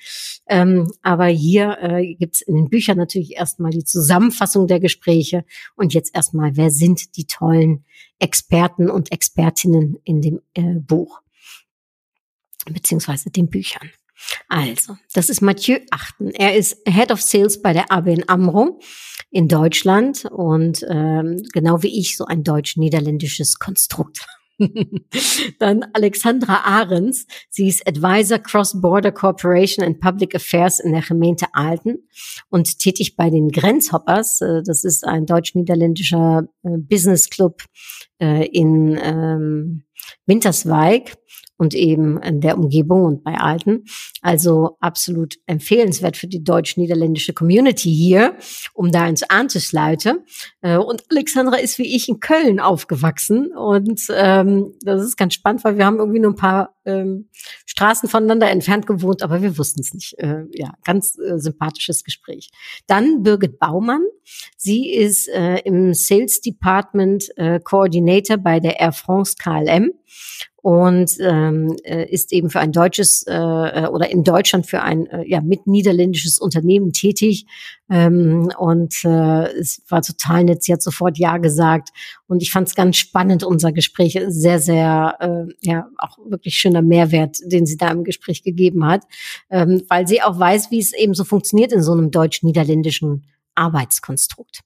Ähm, 0.48 0.92
aber 1.02 1.26
hier 1.26 1.78
äh, 1.80 2.14
gibt 2.14 2.36
es 2.36 2.40
in 2.42 2.54
den 2.54 2.68
Büchern 2.68 2.98
natürlich 2.98 3.36
erstmal 3.36 3.72
die 3.72 3.84
Zusammenfassung 3.84 4.68
der 4.68 4.78
Gespräche 4.78 5.44
und 5.74 5.92
jetzt 5.92 6.14
erstmal, 6.14 6.56
wer 6.56 6.70
sind 6.70 7.16
die 7.16 7.26
tollen 7.26 7.84
Experten 8.18 8.90
und 8.90 9.12
Expertinnen 9.12 9.98
in 10.04 10.20
dem 10.20 10.40
äh, 10.54 10.74
Buch 10.74 11.20
beziehungsweise 12.66 13.30
den 13.30 13.48
Büchern. 13.48 13.90
Also, 14.48 14.96
das 15.14 15.30
ist 15.30 15.40
Mathieu 15.40 15.78
Achten. 15.90 16.30
Er 16.30 16.56
ist 16.56 16.78
Head 16.86 17.12
of 17.12 17.22
Sales 17.22 17.62
bei 17.62 17.72
der 17.72 17.92
ABN 17.92 18.28
AMRO 18.28 18.80
in 19.30 19.46
Deutschland 19.46 20.24
und 20.24 20.84
ähm, 20.88 21.42
genau 21.52 21.82
wie 21.82 21.98
ich 22.00 22.16
so 22.16 22.24
ein 22.24 22.42
deutsch-niederländisches 22.42 23.58
Konstrukt. 23.58 24.26
Dann 25.58 25.86
Alexandra 25.92 26.64
Ahrens. 26.64 27.26
Sie 27.50 27.68
ist 27.68 27.86
Advisor 27.86 28.38
Cross-Border 28.38 29.12
Cooperation 29.12 29.84
and 29.84 30.00
Public 30.00 30.34
Affairs 30.34 30.80
in 30.80 30.92
der 30.92 31.02
Gemeente 31.02 31.46
Alten 31.52 32.08
und 32.50 32.78
tätig 32.78 33.16
bei 33.16 33.30
den 33.30 33.48
Grenzhoppers. 33.50 34.40
Äh, 34.40 34.62
das 34.64 34.84
ist 34.84 35.06
ein 35.06 35.26
deutsch-niederländischer 35.26 36.48
äh, 36.64 36.76
Business 36.76 37.30
Club 37.30 37.62
äh, 38.20 38.46
in 38.46 38.98
ähm, 39.02 39.84
Winterswijk 40.26 41.16
und 41.58 41.74
eben 41.74 42.20
in 42.22 42.40
der 42.40 42.56
Umgebung 42.56 43.04
und 43.04 43.24
bei 43.24 43.34
Alten. 43.34 43.84
Also 44.22 44.76
absolut 44.80 45.36
empfehlenswert 45.46 46.16
für 46.16 46.28
die 46.28 46.42
deutsch-niederländische 46.42 47.34
Community 47.34 47.90
hier, 47.90 48.36
um 48.72 48.90
da 48.90 49.06
ins 49.06 49.28
Aan 49.28 49.48
zu 49.48 49.60
sluiten. 49.60 50.20
Äh, 50.62 50.78
und 50.78 51.02
Alexandra 51.10 51.56
ist 51.56 51.78
wie 51.78 51.94
ich 51.94 52.08
in 52.08 52.20
Köln 52.20 52.60
aufgewachsen 52.60 53.50
und 53.54 54.00
ähm, 54.14 54.74
das 54.82 55.02
ist 55.02 55.16
ganz 55.16 55.34
spannend, 55.34 55.64
weil 55.64 55.76
wir 55.76 55.84
haben 55.84 55.98
irgendwie 55.98 56.20
nur 56.20 56.32
ein 56.32 56.36
paar 56.36 56.74
ähm, 56.88 57.28
Straßen 57.66 58.08
voneinander 58.08 58.50
entfernt 58.50 58.86
gewohnt, 58.86 59.22
aber 59.22 59.42
wir 59.42 59.58
wussten 59.58 59.80
es 59.80 59.92
nicht. 59.92 60.18
Äh, 60.18 60.44
ja, 60.52 60.72
ganz 60.84 61.18
äh, 61.18 61.38
sympathisches 61.38 62.04
Gespräch. 62.04 62.50
Dann 62.86 63.22
Birgit 63.22 63.58
Baumann. 63.58 64.02
Sie 64.56 64.90
ist 64.92 65.28
äh, 65.28 65.58
im 65.60 65.94
Sales 65.94 66.40
Department 66.40 67.28
äh, 67.36 67.60
Coordinator 67.60 68.36
bei 68.36 68.60
der 68.60 68.80
Air 68.80 68.92
France 68.92 69.36
KLM 69.38 69.92
und 70.68 71.16
ähm, 71.20 71.78
äh, 71.82 72.04
ist 72.12 72.30
eben 72.30 72.50
für 72.50 72.60
ein 72.60 72.72
deutsches 72.72 73.22
äh, 73.26 73.32
äh, 73.32 73.86
oder 73.86 74.10
in 74.10 74.22
Deutschland 74.22 74.66
für 74.66 74.82
ein 74.82 75.06
äh, 75.06 75.26
ja 75.26 75.40
mit 75.40 75.66
niederländisches 75.66 76.38
Unternehmen 76.38 76.92
tätig 76.92 77.46
ähm, 77.88 78.50
und 78.58 79.02
äh, 79.02 79.46
es 79.58 79.80
war 79.88 80.02
total 80.02 80.44
nett. 80.44 80.62
Sie 80.62 80.74
hat 80.74 80.82
sofort 80.82 81.16
ja 81.16 81.38
gesagt 81.38 81.88
und 82.26 82.42
ich 82.42 82.50
fand 82.50 82.68
es 82.68 82.74
ganz 82.74 82.98
spannend 82.98 83.44
unser 83.44 83.72
Gespräch 83.72 84.20
sehr 84.28 84.58
sehr 84.58 85.16
äh, 85.20 85.54
ja 85.66 85.88
auch 85.96 86.18
wirklich 86.28 86.56
schöner 86.56 86.82
Mehrwert, 86.82 87.38
den 87.46 87.64
sie 87.64 87.78
da 87.78 87.90
im 87.90 88.04
Gespräch 88.04 88.42
gegeben 88.42 88.84
hat, 88.84 89.04
ähm, 89.48 89.84
weil 89.88 90.06
sie 90.06 90.20
auch 90.20 90.38
weiß, 90.38 90.70
wie 90.70 90.80
es 90.80 90.92
eben 90.92 91.14
so 91.14 91.24
funktioniert 91.24 91.72
in 91.72 91.82
so 91.82 91.92
einem 91.92 92.10
deutsch-niederländischen 92.10 93.24
Arbeitskonstrukt. 93.54 94.60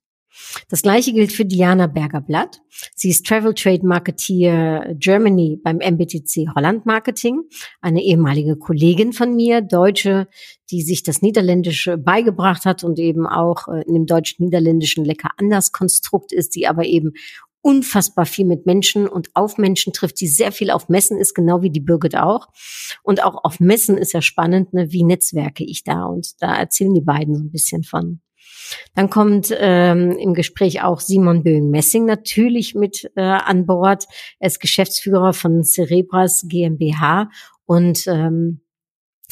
Das 0.68 0.82
gleiche 0.82 1.12
gilt 1.12 1.32
für 1.32 1.44
Diana 1.44 1.86
Berger-Blatt. 1.86 2.60
Sie 2.94 3.10
ist 3.10 3.26
Travel 3.26 3.54
Trade 3.54 3.86
Marketeer 3.86 4.94
Germany 4.98 5.58
beim 5.62 5.78
MBTC 5.78 6.54
Holland 6.54 6.86
Marketing, 6.86 7.42
eine 7.80 8.02
ehemalige 8.02 8.56
Kollegin 8.56 9.12
von 9.12 9.34
mir, 9.34 9.60
Deutsche, 9.60 10.28
die 10.70 10.82
sich 10.82 11.02
das 11.02 11.22
Niederländische 11.22 11.98
beigebracht 11.98 12.64
hat 12.64 12.82
und 12.84 12.98
eben 12.98 13.26
auch 13.26 13.68
äh, 13.68 13.82
in 13.86 13.94
dem 13.94 14.06
deutsch-niederländischen 14.06 15.04
lecker 15.04 15.30
anders 15.36 15.72
Konstrukt 15.72 16.32
ist, 16.32 16.54
die 16.54 16.66
aber 16.66 16.84
eben 16.84 17.12
unfassbar 17.62 18.26
viel 18.26 18.44
mit 18.44 18.66
Menschen 18.66 19.08
und 19.08 19.30
auf 19.34 19.56
Menschen 19.56 19.92
trifft, 19.92 20.20
die 20.20 20.26
sehr 20.26 20.52
viel 20.52 20.70
auf 20.70 20.88
Messen 20.88 21.16
ist, 21.16 21.34
genau 21.34 21.62
wie 21.62 21.70
die 21.70 21.80
Birgit 21.80 22.16
auch. 22.16 22.48
Und 23.02 23.22
auch 23.22 23.44
auf 23.44 23.60
Messen 23.60 23.96
ist 23.96 24.12
ja 24.12 24.20
spannend, 24.20 24.74
ne, 24.74 24.90
wie 24.90 25.04
netzwerke 25.04 25.64
ich 25.64 25.84
da? 25.84 26.04
Und 26.04 26.42
da 26.42 26.56
erzählen 26.56 26.92
die 26.92 27.00
beiden 27.00 27.36
so 27.36 27.42
ein 27.42 27.52
bisschen 27.52 27.84
von. 27.84 28.20
Dann 28.94 29.10
kommt 29.10 29.54
ähm, 29.56 30.12
im 30.18 30.34
Gespräch 30.34 30.82
auch 30.82 31.00
Simon 31.00 31.42
Böing-Messing 31.42 32.04
natürlich 32.04 32.74
mit 32.74 33.10
äh, 33.16 33.22
an 33.22 33.66
Bord. 33.66 34.04
Er 34.38 34.48
ist 34.48 34.60
Geschäftsführer 34.60 35.32
von 35.32 35.64
Cerebras 35.64 36.44
GmbH 36.48 37.30
und 37.66 38.06
ähm, 38.06 38.60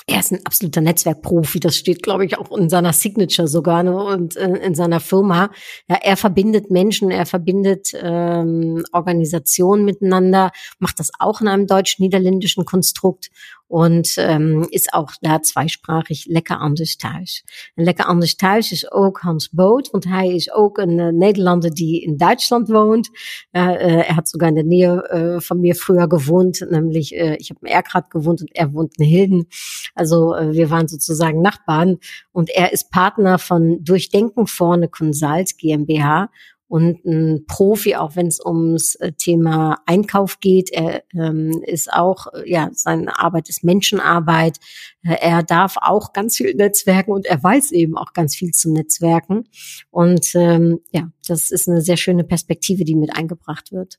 er 0.07 0.21
ist 0.21 0.33
ein 0.33 0.45
absoluter 0.45 0.81
Netzwerkprofi. 0.81 1.61
Das 1.61 1.77
steht, 1.77 2.03
glaube 2.03 2.25
ich, 2.25 2.37
auch 2.37 2.57
in 2.57 2.69
seiner 2.69 2.93
Signature 2.93 3.47
sogar 3.47 3.83
ne? 3.83 3.95
und 3.95 4.37
äh, 4.37 4.49
in 4.49 4.75
seiner 4.75 4.99
Firma. 4.99 5.51
Ja, 5.89 5.99
er 6.03 6.17
verbindet 6.17 6.71
Menschen, 6.71 7.11
er 7.11 7.27
verbindet 7.27 7.93
ähm, 7.95 8.85
Organisationen 8.93 9.85
miteinander, 9.85 10.51
macht 10.79 10.99
das 10.99 11.11
auch 11.19 11.41
in 11.41 11.49
einem 11.49 11.67
deutsch-niederländischen 11.67 12.65
Konstrukt 12.65 13.31
und 13.71 14.15
ähm, 14.17 14.67
ist 14.71 14.93
auch 14.93 15.13
da 15.21 15.43
zweisprachig 15.43 16.27
lekker 16.27 16.61
anders 16.61 16.97
thuis. 16.97 17.45
En 17.77 17.85
lekker 17.85 18.09
anders 18.09 18.37
thuis 18.37 18.73
is 18.73 18.91
ook 18.91 19.21
Hans 19.21 19.49
Boot, 19.51 19.91
want 19.93 20.05
hij 20.05 20.35
is 20.35 20.53
ook 20.53 20.79
een 20.79 20.99
uh, 20.99 21.13
Nederlander 21.13 21.71
die 21.71 22.03
in 22.03 22.17
Duitsland 22.17 22.69
woont. 22.69 23.09
Uh, 23.53 23.63
uh, 23.63 24.09
er 24.09 24.17
hat 24.17 24.29
sogar 24.29 24.49
in 24.49 24.57
der 24.57 24.65
Nähe 24.65 25.39
von 25.41 25.61
mir 25.61 25.77
früher 25.77 26.09
gewohnt, 26.09 26.67
nämlich 26.71 27.13
ich 27.13 27.51
habe 27.51 27.61
in 27.63 27.73
Erkrad 27.73 28.11
gewohnt 28.11 28.41
und 28.41 28.51
er 28.53 28.73
wohnt 28.73 28.99
in 28.99 29.05
Hilden. 29.05 29.47
Also 29.95 30.35
wir 30.51 30.71
waren 30.71 30.89
sozusagen 30.89 31.41
Nachbarn 31.41 31.99
und 32.33 32.51
er 32.51 32.73
ist 32.73 32.91
Partner 32.91 33.39
von 33.39 33.85
Durchdenken 33.85 34.47
vorne 34.47 34.89
Consult 34.89 35.57
GmbH 35.59 36.31
und 36.71 37.05
ein 37.05 37.47
Profi, 37.49 37.97
auch 37.97 38.15
wenn 38.15 38.29
es 38.29 38.39
ums 38.39 38.95
äh, 38.95 39.11
Thema 39.11 39.79
Einkauf 39.87 40.39
geht. 40.39 40.71
Er 40.71 41.03
ähm, 41.13 41.65
ist 41.67 41.93
auch, 41.93 42.29
äh, 42.33 42.49
ja, 42.49 42.71
seine 42.73 43.19
Arbeit 43.19 43.49
ist 43.49 43.65
Menschenarbeit. 43.65 44.59
Äh, 45.03 45.17
er 45.21 45.43
darf 45.43 45.75
auch 45.81 46.13
ganz 46.13 46.37
viel 46.37 46.55
netzwerken 46.55 47.11
und 47.11 47.27
er 47.27 47.43
weiß 47.43 47.73
eben 47.73 47.99
auch 47.99 48.13
ganz 48.13 48.37
viel 48.37 48.53
zum 48.53 48.75
Netzwerken. 48.75 49.49
Und 49.91 50.31
ähm, 50.37 50.79
ja, 50.93 51.11
das 51.27 51.51
ist 51.51 51.69
eine 51.69 51.83
sehr 51.83 51.97
schöne 51.97 52.23
Perspektive, 52.23 52.85
die 52.85 52.95
mit 52.95 53.17
eingebracht 53.17 53.73
wird. 53.73 53.99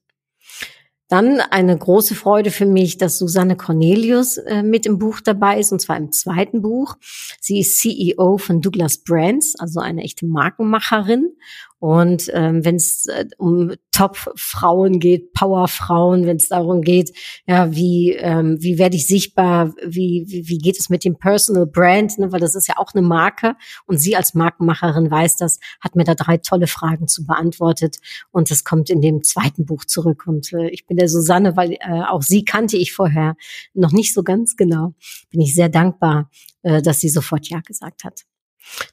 Dann 1.10 1.42
eine 1.42 1.78
große 1.78 2.16
Freude 2.16 2.52
für 2.52 2.66
mich, 2.66 2.98
dass 2.98 3.18
Susanne 3.18 3.58
Cornelius 3.58 4.40
mit 4.64 4.86
im 4.86 4.98
Buch 4.98 5.20
dabei 5.20 5.60
ist, 5.60 5.74
und 5.74 5.82
zwar 5.82 5.98
im 5.98 6.14
zweiten 6.14 6.62
Buch. 6.62 6.96
Sie 7.42 7.60
ist 7.60 7.80
CEO 7.80 8.38
von 8.38 8.62
Douglas 8.62 9.00
Brands, 9.00 9.56
also 9.60 9.82
eine 9.82 10.04
echte 10.04 10.26
Markenmacherin. 10.26 11.34
Und 11.82 12.30
ähm, 12.36 12.64
wenn 12.64 12.76
es 12.76 13.08
äh, 13.08 13.26
um 13.40 13.74
Top-Frauen 13.92 15.00
geht, 15.00 15.34
Power-Frauen, 15.34 16.28
wenn 16.28 16.38
es 16.38 16.48
darum 16.48 16.84
geht, 16.84 17.12
ja, 17.48 17.74
wie 17.74 18.12
ähm, 18.12 18.58
wie 18.60 18.78
werde 18.78 18.98
ich 18.98 19.08
sichtbar, 19.08 19.74
wie, 19.84 20.26
wie 20.28 20.48
wie 20.48 20.60
geht 20.60 20.80
es 20.80 20.92
mit 20.92 21.04
dem 21.04 21.18
Personal 21.18 21.66
Brand, 21.66 22.20
ne, 22.20 22.32
weil 22.32 22.40
das 22.40 22.54
ist 22.54 22.68
ja 22.68 22.78
auch 22.78 22.94
eine 22.94 23.02
Marke. 23.02 23.56
Und 23.88 23.98
sie 23.98 24.16
als 24.16 24.36
Markenmacherin 24.36 25.10
weiß 25.10 25.38
das, 25.38 25.58
hat 25.80 25.96
mir 25.96 26.04
da 26.04 26.14
drei 26.14 26.38
tolle 26.38 26.68
Fragen 26.68 27.08
zu 27.08 27.26
beantwortet. 27.26 27.98
Und 28.30 28.52
das 28.52 28.64
kommt 28.64 28.92
in 28.92 29.02
dem 29.02 29.24
zweiten 29.24 29.66
Buch 29.66 29.84
zurück. 29.84 30.26
Und 30.28 30.54
äh, 30.54 30.70
ich 30.70 30.86
bin 30.86 30.98
der 30.98 31.10
Susanne, 31.10 31.56
weil 31.58 31.74
äh, 31.80 32.04
auch 32.08 32.22
sie 32.22 32.46
kannte 32.46 32.78
ich 32.78 32.94
vorher 32.94 33.36
noch 33.74 33.92
nicht 33.92 34.14
so 34.14 34.22
ganz 34.22 34.56
genau, 34.56 34.94
bin 35.32 35.42
ich 35.42 35.56
sehr 35.56 35.70
dankbar, 35.70 36.30
äh, 36.62 36.84
dass 36.84 37.00
sie 37.00 37.10
sofort 37.10 37.50
ja 37.50 37.60
gesagt 37.62 38.04
hat. 38.04 38.22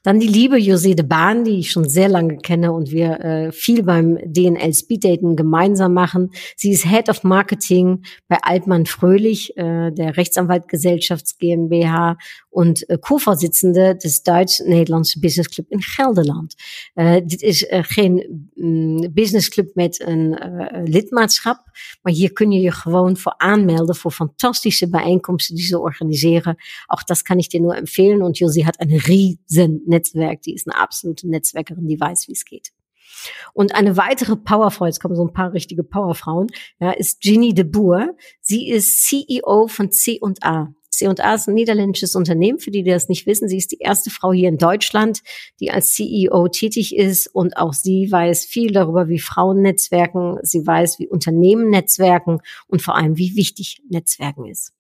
Dann 0.03 0.21
die 0.21 0.27
liebe 0.27 0.57
José 0.57 0.95
de 0.95 1.05
Bahn, 1.05 1.45
die 1.45 1.59
ich 1.59 1.71
schon 1.71 1.89
sehr 1.89 2.09
lange 2.09 2.39
kenne 2.39 2.73
und 2.73 2.91
wir 2.91 3.21
äh, 3.21 3.53
viel 3.53 3.83
beim 3.83 4.19
DNL 4.25 4.75
Speeddaten 4.75 5.37
gemeinsam 5.37 5.95
machen. 5.95 6.31
Sie 6.57 6.71
ist 6.71 6.87
Head 6.87 7.09
of 7.09 7.25
Marketing 7.25 8.03
bei 8.29 8.39
Altmann 8.43 8.87
Fröhlich, 8.87 9.57
äh, 9.57 9.91
der 9.91 10.17
Rechtsanwalt 10.17 10.69
Gesellschafts 10.69 11.39
GmbH 11.39 12.17
und 12.51 12.89
äh, 12.89 12.99
Co-Vorsitzende 12.99 13.97
des 13.97 14.23
Duits-Nederlandse 14.23 15.21
Business 15.21 15.49
Club 15.49 15.67
in 15.71 15.81
Gelderland. 15.81 16.55
Uh, 16.97 17.21
dit 17.25 17.43
is 17.43 17.63
uh, 17.63 17.83
geen 17.83 18.51
um, 18.57 19.15
business 19.15 19.49
club 19.49 19.75
met 19.75 20.01
een 20.07 20.39
uh, 20.43 20.83
lidmaatschap, 20.85 21.59
maar 22.03 22.13
hier 22.13 22.33
kun 22.33 22.53
je 22.53 22.61
je 22.61 22.73
gewoon 22.73 23.17
voor 23.17 23.35
aanmelden 23.37 23.97
voor 23.97 24.13
fantastische 24.13 24.89
bijeenkomsten 24.89 25.55
die 25.55 25.65
ze 25.65 25.79
organiseren. 25.79 26.57
Auch 26.87 27.05
das 27.05 27.23
kann 27.23 27.39
ich 27.39 27.49
dir 27.49 27.61
nur 27.61 27.77
empfehlen 27.77 28.23
und 28.23 28.39
Josie 28.39 28.65
hat 28.65 28.81
ein 28.81 28.93
riesen 28.93 29.83
Netzwerk, 29.87 30.43
die 30.43 30.55
ist 30.55 30.67
eine 30.69 30.81
absolute 30.81 31.29
Netzwerkerin, 31.29 31.87
die 31.87 32.01
weiß, 32.01 32.29
wie 32.29 32.33
es 32.33 32.45
geht. 32.45 32.73
Und 33.53 33.75
eine 33.75 33.97
weitere 33.97 34.37
Powerfrau, 34.37 34.87
jetzt 34.87 35.01
kommen 35.01 35.17
so 35.17 35.25
ein 35.27 35.33
paar 35.33 35.53
richtige 35.53 35.83
Powerfrauen, 35.83 36.49
ja, 36.81 36.93
ist 36.93 37.21
Ginny 37.21 37.55
de 37.55 37.65
Boer. 37.65 38.17
Sie 38.41 38.69
ist 38.69 39.05
CEO 39.07 39.67
von 39.69 39.91
C&A. 39.91 40.73
C&A 40.91 41.35
ist 41.35 41.49
ein 41.49 41.55
niederländisches 41.55 42.15
Unternehmen, 42.15 42.59
für 42.59 42.71
die, 42.71 42.83
die 42.83 42.91
das 42.91 43.09
nicht 43.09 43.27
wissen. 43.27 43.49
Sie 43.49 43.59
ist 43.59 43.73
die 43.73 43.79
erste 43.79 44.11
Frau 44.11 44.33
hier 44.33 44.49
in 44.49 44.59
Deutschland, 44.59 45.23
die 45.61 45.71
als 45.71 45.93
CEO 45.93 46.49
tätig 46.49 46.97
ist 46.97 47.27
und 47.29 47.57
auch 47.57 47.73
sie 47.73 48.11
weiß 48.11 48.45
viel 48.45 48.73
darüber, 48.73 49.09
wie 49.09 49.19
Frauen 49.19 49.63
netzwerken. 49.63 50.39
Sie 50.43 50.67
weiß, 50.67 50.99
wie 50.99 51.09
Unternehmen 51.09 51.71
netzwerken 51.71 52.41
und 52.67 52.83
vor 52.83 52.97
allem, 52.97 53.17
wie 53.17 53.37
wichtig 53.37 53.83
Netzwerken 53.89 54.47
ist. 54.47 54.73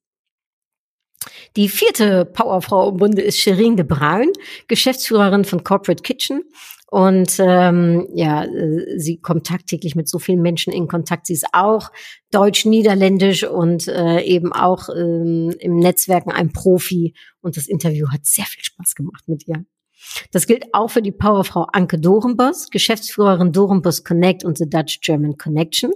Die 1.57 1.69
vierte 1.69 2.25
Powerfrau 2.25 2.91
im 2.91 2.97
Bunde 2.97 3.23
ist 3.23 3.39
Shirin 3.39 3.77
de 3.77 3.85
Bruin, 3.85 4.33
Geschäftsführerin 4.69 5.45
von 5.45 5.65
Corporate 5.65 6.03
Kitchen. 6.03 6.43
Und 6.91 7.37
ähm, 7.39 8.09
ja, 8.15 8.45
äh, 8.45 8.99
sie 8.99 9.21
kommt 9.21 9.47
tagtäglich 9.47 9.95
mit 9.95 10.09
so 10.09 10.19
vielen 10.19 10.41
Menschen 10.41 10.73
in 10.73 10.89
Kontakt. 10.89 11.27
Sie 11.27 11.35
ist 11.35 11.47
auch 11.53 11.91
deutsch, 12.31 12.65
niederländisch 12.65 13.45
und 13.45 13.89
äh, 13.89 14.23
eben 14.23 14.55
auch 14.55 14.89
ähm, 14.89 15.55
im 15.59 15.77
Netzwerken 15.77 16.33
ein 16.33 16.51
Profi. 16.53 17.15
Und 17.43 17.59
das 17.59 17.67
Interview 17.67 18.09
hat 18.11 18.25
sehr 18.25 18.47
viel 18.47 18.65
Spaß 18.65 18.95
gemacht 18.95 19.25
mit 19.27 19.47
ihr. 19.47 19.67
Das 20.33 20.47
gilt 20.47 20.65
auch 20.73 20.89
für 20.89 21.03
die 21.03 21.13
Powerfrau 21.13 21.67
Anke 21.73 21.99
Dorenbos, 21.99 22.71
Geschäftsführerin 22.71 23.53
Dorenbos 23.53 24.05
Connect 24.05 24.45
und 24.45 24.57
The 24.57 24.69
Dutch 24.69 25.01
German 25.03 25.37
Connection. 25.37 25.93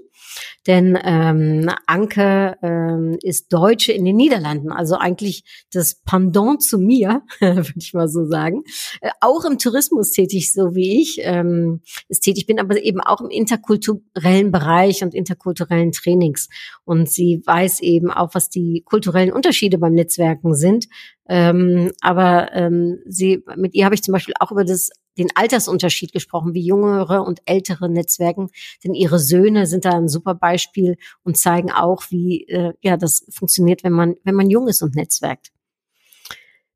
Denn 0.66 0.98
ähm, 1.02 1.68
Anke 1.86 2.56
ähm, 2.62 3.18
ist 3.22 3.52
Deutsche 3.52 3.92
in 3.92 4.04
den 4.04 4.16
Niederlanden, 4.16 4.70
also 4.70 4.96
eigentlich 4.96 5.44
das 5.72 5.96
Pendant 6.04 6.62
zu 6.62 6.78
mir, 6.78 7.22
würde 7.40 7.72
ich 7.76 7.94
mal 7.94 8.08
so 8.08 8.26
sagen. 8.26 8.62
Äh, 9.00 9.10
auch 9.20 9.44
im 9.44 9.58
Tourismus 9.58 10.12
tätig, 10.12 10.52
so 10.52 10.74
wie 10.74 11.00
ich 11.00 11.18
ähm, 11.22 11.80
ist 12.08 12.20
tätig 12.20 12.46
bin, 12.46 12.60
aber 12.60 12.80
eben 12.82 13.00
auch 13.00 13.20
im 13.20 13.30
interkulturellen 13.30 14.52
Bereich 14.52 15.02
und 15.02 15.14
interkulturellen 15.14 15.92
Trainings. 15.92 16.48
Und 16.84 17.10
sie 17.10 17.42
weiß 17.44 17.80
eben 17.80 18.10
auch, 18.10 18.34
was 18.34 18.48
die 18.48 18.82
kulturellen 18.84 19.32
Unterschiede 19.32 19.78
beim 19.78 19.94
Netzwerken 19.94 20.54
sind. 20.54 20.86
Ähm, 21.28 21.92
aber 22.00 22.52
ähm, 22.52 22.98
sie, 23.06 23.42
mit 23.56 23.74
ihr 23.74 23.84
habe 23.84 23.94
ich 23.94 24.02
zum 24.02 24.12
Beispiel 24.12 24.34
auch 24.38 24.50
über 24.50 24.64
das 24.64 24.90
den 25.18 25.28
Altersunterschied 25.34 26.12
gesprochen, 26.12 26.54
wie 26.54 26.64
jüngere 26.64 27.24
und 27.24 27.40
ältere 27.44 27.88
Netzwerken, 27.88 28.48
denn 28.84 28.94
ihre 28.94 29.18
Söhne 29.18 29.66
sind 29.66 29.84
da 29.84 29.90
ein 29.90 30.08
super 30.08 30.34
Beispiel 30.34 30.96
und 31.22 31.36
zeigen 31.36 31.70
auch, 31.70 32.04
wie 32.10 32.46
äh, 32.48 32.72
ja 32.82 32.96
das 32.96 33.26
funktioniert, 33.30 33.84
wenn 33.84 33.92
man 33.92 34.14
wenn 34.24 34.34
man 34.34 34.50
jung 34.50 34.68
ist 34.68 34.82
und 34.82 34.94
netzwerkt. 34.94 35.52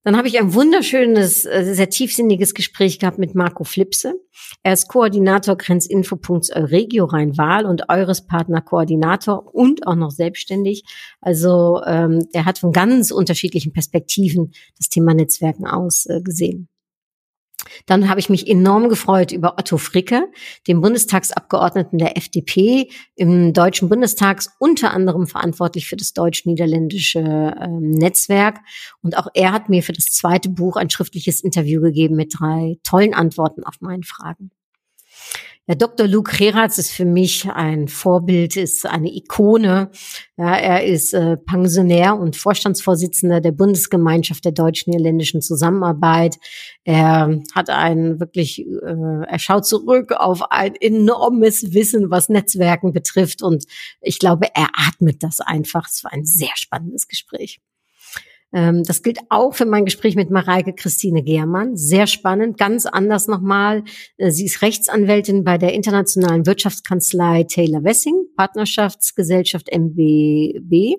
Dann 0.07 0.17
habe 0.17 0.29
ich 0.29 0.39
ein 0.39 0.55
wunderschönes, 0.55 1.47
äh, 1.47 1.75
sehr 1.75 1.91
tiefsinniges 1.91 2.55
Gespräch 2.55 3.01
gehabt 3.01 3.19
mit 3.19 3.35
Marco 3.35 3.65
Flipse. 3.65 4.15
Er 4.63 4.75
ist 4.75 4.87
Koordinator 4.87 5.57
Grenzinfopunkts 5.57 6.55
Euregio 6.55 7.07
Rhein-Wahl 7.07 7.67
und 7.67 7.89
Eures 7.89 8.25
Partner 8.25 8.61
Koordinator 8.61 9.53
und 9.53 9.85
auch 9.85 9.97
noch 9.97 10.13
selbstständig. 10.13 10.85
Also 11.21 11.83
ähm, 11.85 12.25
er 12.33 12.45
hat 12.45 12.61
von 12.61 12.71
ganz 12.71 13.11
unterschiedlichen 13.11 13.73
Perspektiven 13.73 14.53
das 14.79 14.89
Thema 14.89 15.13
Netzwerken 15.13 15.67
aus 15.67 16.07
äh, 16.07 16.21
gesehen. 16.23 16.69
Dann 17.87 18.09
habe 18.09 18.21
ich 18.21 18.29
mich 18.29 18.49
enorm 18.49 18.89
gefreut 18.89 19.33
über 19.33 19.57
Otto 19.59 19.79
Fricke, 19.79 20.29
den 20.67 20.81
Bundestagsabgeordneten 20.81 21.99
der 21.99 22.17
FDP 22.17 22.91
im 23.15 23.53
Deutschen 23.53 23.89
Bundestag, 23.89 24.43
unter 24.59 24.93
anderem 24.93 25.27
verantwortlich 25.27 25.87
für 25.87 25.97
das 25.97 26.13
deutsch-niederländische 26.13 27.21
äh, 27.21 27.69
Netzwerk. 27.69 28.59
Und 29.03 29.17
auch 29.19 29.29
er 29.35 29.53
hat 29.53 29.69
mir 29.69 29.83
für 29.83 29.93
das 29.93 30.07
zweite 30.07 30.49
Buch 30.49 30.77
ein 30.77 30.91
schriftliches 30.91 31.41
Interview 31.43 31.81
gegeben 31.81 32.17
mit 32.17 32.35
drei 32.39 32.79
tollen 32.83 33.15
Antworten 33.15 33.65
auf 33.65 33.77
meine 33.81 34.03
Fragen. 34.03 34.51
Ja, 35.69 35.75
Dr. 35.75 36.07
Luke 36.07 36.31
Heratz 36.39 36.79
ist 36.79 36.93
für 36.93 37.05
mich 37.05 37.51
ein 37.51 37.89
Vorbild, 37.89 38.57
ist 38.57 38.87
eine 38.87 39.13
Ikone. 39.13 39.91
Ja, 40.37 40.55
er 40.55 40.85
ist 40.85 41.13
äh, 41.13 41.37
Pensionär 41.37 42.17
und 42.17 42.37
Vorstandsvorsitzender 42.37 43.41
der 43.41 43.51
Bundesgemeinschaft 43.51 44.45
der 44.45 44.53
deutsch-niederländischen 44.53 45.43
Zusammenarbeit. 45.43 46.37
Er 46.85 47.41
hat 47.53 47.69
ein 47.69 48.21
wirklich, 48.21 48.61
äh, 48.65 49.25
er 49.27 49.39
schaut 49.41 49.67
zurück 49.67 50.13
auf 50.13 50.53
ein 50.53 50.77
enormes 50.77 51.73
Wissen, 51.75 52.13
was 52.13 52.29
Netzwerken 52.29 52.93
betrifft. 52.93 53.43
Und 53.43 53.65
ich 54.01 54.21
glaube, 54.21 54.47
er 54.55 54.69
atmet 54.73 55.25
das 55.25 55.41
einfach. 55.41 55.89
Es 55.89 56.05
war 56.05 56.13
ein 56.13 56.25
sehr 56.25 56.55
spannendes 56.55 57.09
Gespräch. 57.09 57.61
Ähm, 58.53 58.83
das 58.85 59.03
gilt 59.03 59.19
auch 59.29 59.55
für 59.55 59.67
mein 59.67 59.85
Gespräch 59.85 60.17
mit 60.17 60.31
Mareike 60.31 60.73
Christine 60.73 61.23
Gehrmann. 61.23 61.77
Sehr 61.77 62.07
spannend, 62.07 62.59
ganz 62.59 62.87
anders 62.87 63.27
nochmal. 63.27 63.85
Äh, 64.17 64.31
sie 64.31 64.47
ist 64.47 64.63
Rechtsanwältin 64.63 65.45
bei 65.45 65.59
der 65.59 65.73
internationalen 65.75 66.47
Wirtschaftskanzlei 66.47 67.45
Taylor 67.45 67.85
Wessing, 67.85 68.27
Partnerschaftsgesellschaft 68.37 69.69
MBB. 69.73 70.97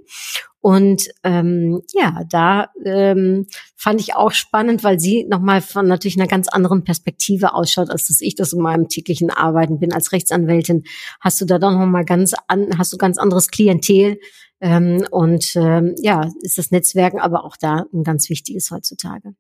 Und 0.67 1.07
ähm, 1.23 1.81
ja, 1.93 2.25
da 2.29 2.67
ähm, 2.83 3.47
fand 3.77 4.01
ich 4.01 4.15
auch 4.15 4.33
spannend, 4.33 4.83
weil 4.83 4.99
sie 4.99 5.23
nochmal 5.23 5.61
von 5.61 5.87
natürlich 5.87 6.17
einer 6.17 6.27
ganz 6.27 6.49
anderen 6.49 6.83
Perspektive 6.83 7.53
ausschaut, 7.53 7.89
als 7.89 8.07
dass 8.07 8.19
ich 8.19 8.35
das 8.35 8.51
in 8.51 8.59
meinem 8.59 8.89
täglichen 8.89 9.29
Arbeiten 9.29 9.79
bin. 9.79 9.93
Als 9.93 10.11
Rechtsanwältin 10.11 10.83
hast 11.21 11.39
du 11.39 11.45
da 11.45 11.57
doch 11.57 11.71
nochmal 11.71 12.03
ganz 12.03 12.33
an, 12.49 12.77
hast 12.77 12.91
du 12.91 12.97
ganz 12.97 13.17
anderes 13.17 13.47
Klientel 13.47 14.19
ähm, 14.59 15.07
und 15.09 15.55
ähm, 15.55 15.95
ja, 16.01 16.29
ist 16.41 16.57
das 16.57 16.69
Netzwerken 16.69 17.21
aber 17.21 17.45
auch 17.45 17.55
da 17.55 17.85
ein 17.93 18.03
ganz 18.03 18.29
wichtiges 18.29 18.69
heutzutage. 18.69 19.35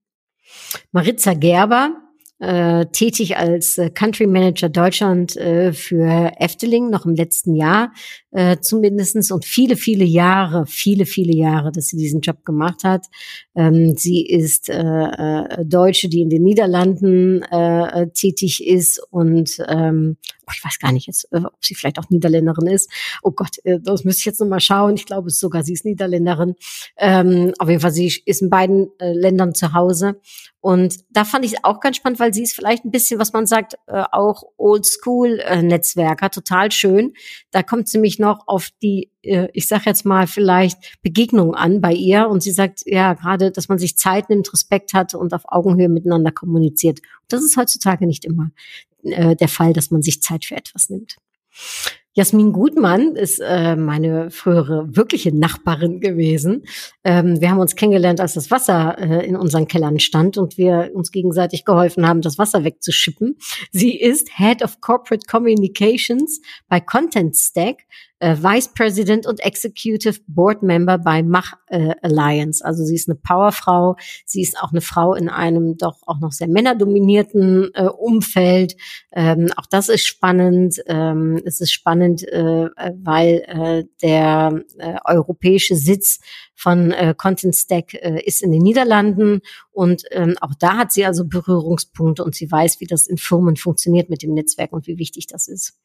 Maritza 0.93 1.33
Gerber, 1.33 2.06
äh, 2.39 2.85
tätig 2.87 3.37
als 3.37 3.77
äh, 3.77 3.89
Country 3.89 4.27
Manager 4.27 4.69
Deutschland 4.69 5.35
äh, 5.37 5.73
für 5.73 6.31
Efteling 6.39 6.89
noch 6.89 7.05
im 7.05 7.15
letzten 7.15 7.55
Jahr 7.55 7.91
äh, 8.31 8.57
zumindestens 8.59 9.31
und 9.31 9.45
viele, 9.45 9.75
viele 9.75 10.05
Jahre, 10.05 10.65
viele, 10.67 11.05
viele 11.05 11.35
Jahre, 11.35 11.71
dass 11.71 11.87
sie 11.87 11.97
diesen 11.97 12.21
Job 12.21 12.45
gemacht 12.45 12.83
hat. 12.83 13.07
Ähm, 13.57 13.97
sie 13.97 14.23
ist 14.23 14.69
äh, 14.69 14.75
äh, 14.75 15.65
Deutsche, 15.65 16.09
die 16.09 16.21
in 16.21 16.29
den 16.29 16.43
Niederlanden 16.43 17.41
äh, 17.41 18.07
tätig 18.11 18.65
ist 18.65 19.01
und 19.09 19.57
ähm, 19.67 20.17
oh, 20.45 20.51
ich 20.55 20.63
weiß 20.63 20.77
gar 20.77 20.91
nicht 20.91 21.07
jetzt, 21.07 21.27
äh, 21.31 21.37
ob 21.37 21.65
sie 21.65 21.73
vielleicht 21.73 21.97
auch 21.97 22.09
Niederländerin 22.09 22.67
ist. 22.67 22.91
Oh 23.23 23.31
Gott, 23.31 23.57
äh, 23.63 23.79
das 23.81 24.03
müsste 24.03 24.19
ich 24.19 24.25
jetzt 24.25 24.39
noch 24.39 24.47
mal 24.47 24.59
schauen. 24.59 24.93
Ich 24.93 25.07
glaube 25.07 25.31
sogar, 25.31 25.63
sie 25.63 25.73
ist 25.73 25.85
Niederländerin. 25.85 26.53
Ähm, 26.97 27.53
auf 27.57 27.67
jeden 27.67 27.81
Fall, 27.81 27.91
sie 27.91 28.21
ist 28.25 28.41
in 28.43 28.51
beiden 28.51 28.89
äh, 28.99 29.11
Ländern 29.13 29.55
zu 29.55 29.73
Hause 29.73 30.19
und 30.67 30.97
da 31.11 31.23
fand 31.23 31.45
ich 31.45 31.53
es 31.53 31.63
auch 31.63 31.79
ganz 31.79 31.95
spannend, 31.95 32.19
weil 32.19 32.33
sie 32.33 32.43
ist 32.43 32.53
vielleicht 32.53 32.83
ein 32.83 32.91
bisschen, 32.91 33.21
was 33.21 33.31
man 33.31 33.45
sagt, 33.45 33.75
äh, 33.87 34.03
auch 34.11 34.43
Oldschool-Netzwerker, 34.57 36.29
total 36.29 36.73
schön. 36.73 37.13
Da 37.51 37.63
kommt 37.63 37.87
sie 37.87 37.99
mich 37.99 38.19
noch 38.19 38.47
auf 38.47 38.69
die, 38.81 39.11
äh, 39.21 39.47
ich 39.53 39.69
sag 39.69 39.85
jetzt 39.85 40.03
mal 40.03 40.27
vielleicht 40.27 41.01
Begegnung 41.01 41.55
an 41.55 41.79
bei 41.79 41.93
ihr. 41.93 42.27
Und 42.27 42.43
sie 42.43 42.51
sagt, 42.51 42.81
ja, 42.85 43.13
gerade, 43.13 43.46
dass 43.51 43.69
man 43.69 43.77
sich 43.77 43.97
Zeit 43.97 44.29
nimmt, 44.29 44.51
Respekt 44.51 44.93
hat 44.93 45.13
und 45.13 45.33
auf 45.33 45.43
Augenhöhe 45.45 45.89
miteinander 45.89 46.31
kommuniziert. 46.31 46.99
Das 47.27 47.43
ist 47.43 47.57
heutzutage 47.57 48.05
nicht 48.05 48.25
immer 48.25 48.51
äh, 49.03 49.35
der 49.35 49.47
Fall, 49.47 49.73
dass 49.73 49.91
man 49.91 50.01
sich 50.01 50.21
Zeit 50.21 50.45
für 50.45 50.55
etwas 50.55 50.89
nimmt. 50.89 51.17
Jasmin 52.17 52.51
Gutmann 52.51 53.15
ist 53.15 53.39
äh, 53.39 53.75
meine 53.75 54.31
frühere 54.31 54.87
wirkliche 54.89 55.31
Nachbarin 55.31 55.99
gewesen. 55.99 56.63
Ähm, 57.03 57.39
wir 57.39 57.51
haben 57.51 57.59
uns 57.59 57.75
kennengelernt, 57.75 58.19
als 58.19 58.33
das 58.33 58.49
Wasser 58.49 58.97
äh, 58.97 59.27
in 59.27 59.35
unseren 59.35 59.67
Kellern 59.67 59.99
stand 59.99 60.35
und 60.39 60.57
wir 60.57 60.89
uns 60.95 61.11
gegenseitig 61.11 61.63
geholfen 61.63 62.07
haben, 62.07 62.21
das 62.21 62.39
Wasser 62.39 62.63
wegzuschippen. 62.63 63.37
Sie 63.71 63.95
ist 63.95 64.35
Head 64.35 64.63
of 64.63 64.81
Corporate 64.81 65.27
Communications 65.27 66.41
bei 66.67 66.79
Content 66.79 67.35
Stack, 67.35 67.83
äh, 68.19 68.35
Vice 68.35 68.69
President 68.73 69.27
und 69.27 69.39
Executive 69.39 70.19
Board 70.27 70.63
Member 70.63 70.97
bei 70.97 71.23
Mach 71.23 71.53
äh, 71.67 71.93
Alliance. 72.01 72.63
Also 72.63 72.83
sie 72.83 72.95
ist 72.95 73.09
eine 73.09 73.15
Powerfrau. 73.15 73.95
Sie 74.25 74.41
ist 74.41 74.57
auch 74.61 74.71
eine 74.71 74.81
Frau 74.81 75.13
in 75.13 75.29
einem 75.29 75.77
doch 75.77 75.97
auch 76.05 76.19
noch 76.19 76.31
sehr 76.31 76.47
männerdominierten 76.47 77.71
äh, 77.73 77.83
Umfeld. 77.83 78.75
Ähm, 79.11 79.49
auch 79.55 79.65
das 79.65 79.89
ist 79.89 80.05
spannend. 80.05 80.81
Ähm, 80.87 81.41
es 81.45 81.61
ist 81.61 81.71
spannend, 81.71 82.23
äh, 82.23 82.69
weil 83.03 83.43
äh, 83.47 83.83
der 84.01 84.63
äh, 84.77 84.95
europäische 85.05 85.75
Sitz 85.75 86.19
von 86.57 86.91
äh, 86.91 87.13
Content 87.15 87.55
Stack 87.55 87.93
äh, 87.93 88.19
ist 88.25 88.41
in 88.41 88.51
den 88.51 88.63
Niederlanden 88.63 89.41
und 89.71 90.03
ähm, 90.09 90.35
auch 90.41 90.55
da 90.59 90.75
hat 90.75 90.91
sie 90.91 91.05
also 91.05 91.23
Berührungspunkte 91.23 92.23
und 92.23 92.33
sie 92.33 92.51
weiß, 92.51 92.79
wie 92.79 92.87
das 92.87 93.05
in 93.05 93.17
Firmen 93.17 93.55
funktioniert 93.57 94.09
mit 94.09 94.23
dem 94.23 94.33
Netzwerk 94.33 94.73
und 94.73 94.87
wie 94.87 94.97
wichtig 94.97 95.27
das 95.27 95.47
ist. 95.47 95.79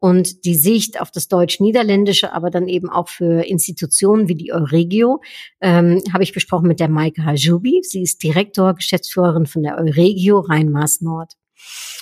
Und 0.00 0.44
die 0.44 0.56
Sicht 0.56 1.00
auf 1.00 1.12
das 1.12 1.28
Deutsch-Niederländische, 1.28 2.32
aber 2.32 2.50
dann 2.50 2.66
eben 2.66 2.90
auch 2.90 3.08
für 3.08 3.46
Institutionen 3.46 4.28
wie 4.28 4.34
die 4.34 4.52
Euregio, 4.52 5.22
ähm, 5.60 6.02
habe 6.12 6.24
ich 6.24 6.32
besprochen 6.32 6.66
mit 6.66 6.80
der 6.80 6.88
Maike 6.88 7.24
Hajubi. 7.24 7.82
Sie 7.84 8.02
ist 8.02 8.20
Direktor, 8.20 8.74
Geschäftsführerin 8.74 9.46
von 9.46 9.62
der 9.62 9.78
Euregio 9.78 10.40
Rhein-Maas 10.40 11.00
Nord 11.00 11.34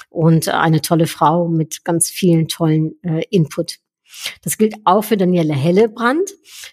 und 0.08 0.48
eine 0.48 0.80
tolle 0.80 1.06
Frau 1.06 1.48
mit 1.48 1.84
ganz 1.84 2.08
vielen 2.08 2.48
tollen 2.48 2.94
äh, 3.02 3.24
Input. 3.28 3.78
Das 4.42 4.58
gilt 4.58 4.74
auch 4.84 5.02
für 5.02 5.16
Daniele 5.16 5.54
Hellebrand. 5.54 6.30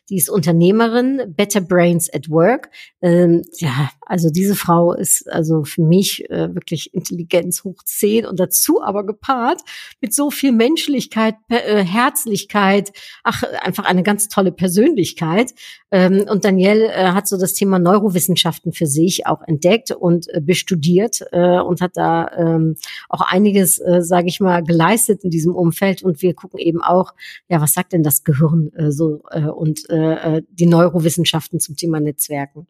Die 0.09 0.17
ist 0.17 0.29
Unternehmerin, 0.29 1.33
Better 1.35 1.61
Brains 1.61 2.11
at 2.13 2.29
Work. 2.29 2.69
Ähm, 3.01 3.43
ja, 3.57 3.91
also 4.05 4.29
diese 4.29 4.55
Frau 4.55 4.93
ist 4.93 5.31
also 5.31 5.63
für 5.63 5.81
mich 5.81 6.29
äh, 6.29 6.53
wirklich 6.53 6.93
Intelligenz 6.93 7.63
hoch 7.63 7.83
zehn 7.83 8.25
und 8.25 8.39
dazu 8.39 8.81
aber 8.81 9.05
gepaart 9.05 9.61
mit 10.01 10.13
so 10.13 10.31
viel 10.31 10.51
Menschlichkeit, 10.51 11.35
äh, 11.49 11.83
Herzlichkeit, 11.83 12.91
ach, 13.23 13.43
einfach 13.61 13.85
eine 13.85 14.03
ganz 14.03 14.27
tolle 14.27 14.51
Persönlichkeit. 14.51 15.53
Ähm, 15.91 16.25
und 16.29 16.43
Danielle 16.43 16.91
äh, 16.91 17.11
hat 17.11 17.27
so 17.27 17.37
das 17.37 17.53
Thema 17.53 17.79
Neurowissenschaften 17.79 18.73
für 18.73 18.87
sich 18.87 19.27
auch 19.27 19.41
entdeckt 19.45 19.91
und 19.91 20.27
äh, 20.33 20.41
bestudiert 20.41 21.21
äh, 21.31 21.59
und 21.59 21.81
hat 21.81 21.91
da 21.95 22.29
ähm, 22.37 22.75
auch 23.09 23.21
einiges, 23.21 23.79
äh, 23.79 24.01
sage 24.01 24.27
ich 24.27 24.39
mal, 24.39 24.63
geleistet 24.63 25.23
in 25.23 25.29
diesem 25.29 25.55
Umfeld. 25.55 26.03
Und 26.03 26.21
wir 26.21 26.33
gucken 26.33 26.59
eben 26.59 26.81
auch, 26.81 27.13
ja, 27.47 27.61
was 27.61 27.73
sagt 27.73 27.93
denn 27.93 28.03
das 28.03 28.23
Gehirn 28.23 28.71
äh, 28.73 28.91
so 28.91 29.21
und 29.55 29.83
die 29.89 30.65
Neurowissenschaften 30.65 31.59
zum 31.59 31.75
Thema 31.75 31.99
Netzwerken? 31.99 32.67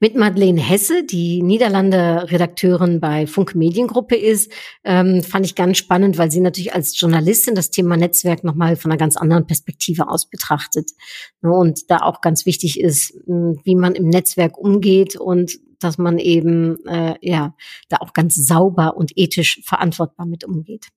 Mit 0.00 0.16
Madeleine 0.16 0.60
Hesse, 0.60 1.04
die 1.04 1.42
Niederlande 1.42 2.30
Redakteurin 2.30 3.00
bei 3.00 3.26
Funk 3.26 3.54
Mediengruppe 3.54 4.16
ist, 4.16 4.52
ähm, 4.84 5.22
fand 5.22 5.46
ich 5.46 5.54
ganz 5.54 5.78
spannend, 5.78 6.18
weil 6.18 6.30
sie 6.30 6.40
natürlich 6.40 6.74
als 6.74 6.98
Journalistin 6.98 7.54
das 7.54 7.70
Thema 7.70 7.96
Netzwerk 7.96 8.44
nochmal 8.44 8.76
von 8.76 8.90
einer 8.90 8.98
ganz 8.98 9.16
anderen 9.16 9.46
Perspektive 9.46 10.08
aus 10.08 10.28
betrachtet. 10.28 10.90
Ne, 11.42 11.52
und 11.52 11.90
da 11.90 11.98
auch 11.98 12.20
ganz 12.20 12.46
wichtig 12.46 12.80
ist, 12.80 13.14
wie 13.26 13.76
man 13.76 13.94
im 13.94 14.08
Netzwerk 14.08 14.58
umgeht 14.58 15.16
und 15.16 15.58
dass 15.80 15.98
man 15.98 16.18
eben 16.18 16.84
äh, 16.86 17.14
ja 17.20 17.54
da 17.88 17.98
auch 18.00 18.12
ganz 18.12 18.34
sauber 18.34 18.96
und 18.96 19.12
ethisch 19.16 19.60
verantwortbar 19.64 20.26
mit 20.26 20.44
umgeht 20.44 20.88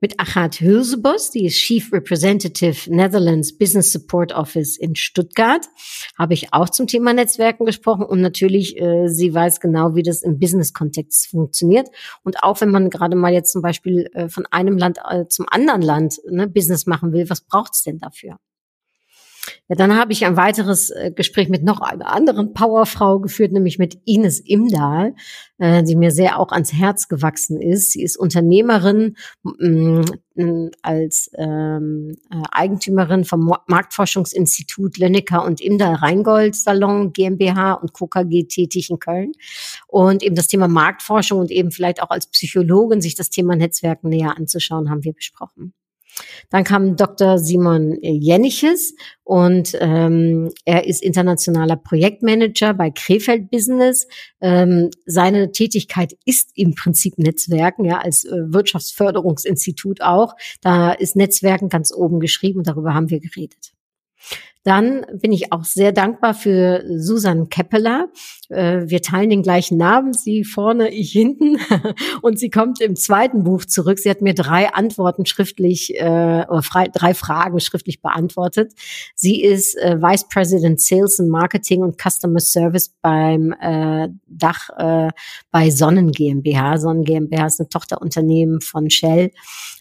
mit 0.00 0.20
Achat 0.20 0.60
Hülsebos, 0.60 1.30
die 1.30 1.46
ist 1.46 1.56
Chief 1.56 1.92
Representative 1.92 2.94
Netherlands 2.94 3.56
Business 3.56 3.92
Support 3.92 4.32
Office 4.32 4.76
in 4.76 4.94
Stuttgart, 4.94 5.66
habe 6.18 6.34
ich 6.34 6.52
auch 6.52 6.68
zum 6.68 6.86
Thema 6.86 7.12
Netzwerken 7.12 7.64
gesprochen 7.64 8.04
und 8.04 8.20
natürlich, 8.20 8.78
äh, 8.80 9.08
sie 9.08 9.32
weiß 9.32 9.60
genau, 9.60 9.94
wie 9.94 10.02
das 10.02 10.22
im 10.22 10.38
Business-Kontext 10.38 11.28
funktioniert. 11.30 11.88
Und 12.22 12.42
auch 12.42 12.60
wenn 12.60 12.70
man 12.70 12.90
gerade 12.90 13.16
mal 13.16 13.32
jetzt 13.32 13.52
zum 13.52 13.62
Beispiel 13.62 14.08
äh, 14.12 14.28
von 14.28 14.46
einem 14.50 14.76
Land 14.76 14.98
äh, 15.08 15.26
zum 15.28 15.46
anderen 15.48 15.82
Land 15.82 16.20
ne, 16.28 16.46
Business 16.46 16.86
machen 16.86 17.12
will, 17.12 17.30
was 17.30 17.40
braucht 17.40 17.74
es 17.74 17.82
denn 17.82 17.98
dafür? 17.98 18.38
Ja, 19.68 19.76
dann 19.76 19.96
habe 19.96 20.12
ich 20.12 20.24
ein 20.24 20.36
weiteres 20.36 20.90
äh, 20.90 21.10
Gespräch 21.14 21.48
mit 21.48 21.62
noch 21.62 21.80
einer 21.80 22.12
anderen 22.12 22.52
Powerfrau 22.52 23.18
geführt, 23.18 23.52
nämlich 23.52 23.78
mit 23.78 23.98
Ines 24.04 24.40
Imdahl, 24.40 25.14
äh, 25.58 25.82
die 25.82 25.96
mir 25.96 26.10
sehr 26.10 26.38
auch 26.38 26.52
ans 26.52 26.72
Herz 26.72 27.08
gewachsen 27.08 27.60
ist. 27.60 27.92
Sie 27.92 28.02
ist 28.02 28.16
Unternehmerin 28.16 29.16
mm, 29.42 30.02
mm, 30.34 30.70
als 30.82 31.30
ähm, 31.36 32.16
äh, 32.30 32.42
Eigentümerin 32.52 33.24
vom 33.24 33.52
Marktforschungsinstitut 33.66 34.98
Lönnecker 34.98 35.44
und 35.44 35.60
Imdahl 35.60 35.94
Rheingold 35.94 36.54
Salon 36.54 37.12
GmbH 37.12 37.74
und 37.74 37.92
KKG 37.92 38.44
tätig 38.44 38.90
in 38.90 38.98
Köln. 38.98 39.32
Und 39.88 40.22
eben 40.22 40.36
das 40.36 40.48
Thema 40.48 40.68
Marktforschung 40.68 41.40
und 41.40 41.50
eben 41.50 41.70
vielleicht 41.70 42.02
auch 42.02 42.10
als 42.10 42.28
Psychologin 42.28 43.00
sich 43.00 43.14
das 43.14 43.30
Thema 43.30 43.56
Netzwerken 43.56 44.08
näher 44.08 44.36
anzuschauen, 44.36 44.90
haben 44.90 45.04
wir 45.04 45.12
besprochen. 45.12 45.74
Dann 46.50 46.64
kam 46.64 46.96
Dr. 46.96 47.38
Simon 47.38 47.98
Jenniches 48.02 48.94
und 49.24 49.76
ähm, 49.80 50.50
er 50.64 50.86
ist 50.86 51.02
internationaler 51.02 51.76
Projektmanager 51.76 52.74
bei 52.74 52.90
Krefeld 52.90 53.50
Business. 53.50 54.06
Ähm, 54.40 54.90
seine 55.04 55.52
Tätigkeit 55.52 56.14
ist 56.24 56.50
im 56.54 56.74
Prinzip 56.74 57.18
Netzwerken, 57.18 57.84
ja, 57.84 57.98
als 57.98 58.24
äh, 58.24 58.30
Wirtschaftsförderungsinstitut 58.30 60.02
auch. 60.02 60.34
Da 60.60 60.92
ist 60.92 61.16
Netzwerken 61.16 61.68
ganz 61.68 61.92
oben 61.92 62.20
geschrieben 62.20 62.60
und 62.60 62.68
darüber 62.68 62.94
haben 62.94 63.10
wir 63.10 63.20
geredet. 63.20 63.72
Dann 64.66 65.06
bin 65.12 65.30
ich 65.30 65.52
auch 65.52 65.62
sehr 65.62 65.92
dankbar 65.92 66.34
für 66.34 66.82
Susan 66.98 67.48
Keppeler. 67.50 68.08
Äh, 68.48 68.80
wir 68.86 69.00
teilen 69.00 69.30
den 69.30 69.42
gleichen 69.42 69.78
Namen, 69.78 70.12
sie 70.12 70.42
vorne, 70.42 70.92
ich 70.92 71.12
hinten. 71.12 71.58
Und 72.22 72.40
sie 72.40 72.50
kommt 72.50 72.80
im 72.80 72.96
zweiten 72.96 73.44
Buch 73.44 73.64
zurück. 73.64 74.00
Sie 74.00 74.10
hat 74.10 74.22
mir 74.22 74.34
drei 74.34 74.74
Antworten 74.74 75.24
schriftlich, 75.24 75.94
äh, 75.94 76.44
oder 76.48 76.62
drei 76.92 77.14
Fragen 77.14 77.60
schriftlich 77.60 78.02
beantwortet. 78.02 78.72
Sie 79.14 79.40
ist 79.40 79.76
äh, 79.76 80.02
Vice 80.02 80.26
President 80.28 80.80
Sales 80.80 81.20
and 81.20 81.28
Marketing 81.28 81.82
und 81.82 81.96
Customer 82.02 82.40
Service 82.40 82.92
beim 83.00 83.54
Dach 84.26 84.68
bei 85.50 85.70
Sonnen 85.70 86.10
GmbH. 86.10 86.78
Sonnen 86.78 87.04
GmbH 87.04 87.46
ist 87.46 87.60
eine 87.60 87.68
Tochterunternehmen 87.68 88.60
von 88.60 88.90
Shell. 88.90 89.30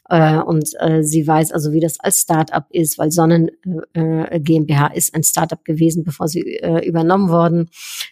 Äh, 0.10 0.38
und 0.40 0.70
äh, 0.80 1.04
sie 1.04 1.26
weiß 1.26 1.52
also, 1.52 1.72
wie 1.72 1.80
das 1.80 2.00
als 2.00 2.22
Startup 2.22 2.66
ist, 2.70 2.98
weil 2.98 3.12
Sonnen 3.12 3.50
äh, 3.94 4.40
GmbH 4.40 4.88
ist 4.88 5.16
ein 5.16 5.24
Startup 5.24 5.64
gewesen, 5.64 6.04
bevor 6.04 6.28
sie 6.28 6.42
äh, 6.42 6.86
übernommen 6.88 7.30
worden. 7.30 7.70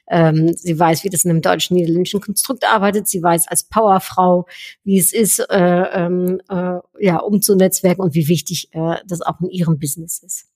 Ähm, 0.10 0.54
sie 0.56 0.78
weiß, 0.78 1.04
wie 1.04 1.10
das 1.10 1.26
in 1.26 1.32
einem 1.32 1.42
deutschen-niederländischen 1.42 2.22
Konstrukt 2.22 2.66
arbeitet. 2.66 3.08
Sie 3.08 3.22
weiß 3.22 3.48
als 3.48 3.64
Powerfrau, 3.64 4.48
wie 4.84 4.98
es 4.98 5.14
ist, 5.14 5.40
äh, 5.40 5.84
ähm, 5.94 6.42
äh, 6.50 6.80
ja, 7.00 7.18
um 7.18 7.42
zu 7.42 7.56
netzwerken 7.56 8.02
und 8.02 8.16
wie 8.16 8.28
wichtig 8.28 8.70
äh, 8.72 8.96
das 9.08 9.22
auch 9.22 9.40
in 9.42 9.50
ihrem 9.50 9.78
Business 9.78 10.20
ist. 10.24 10.53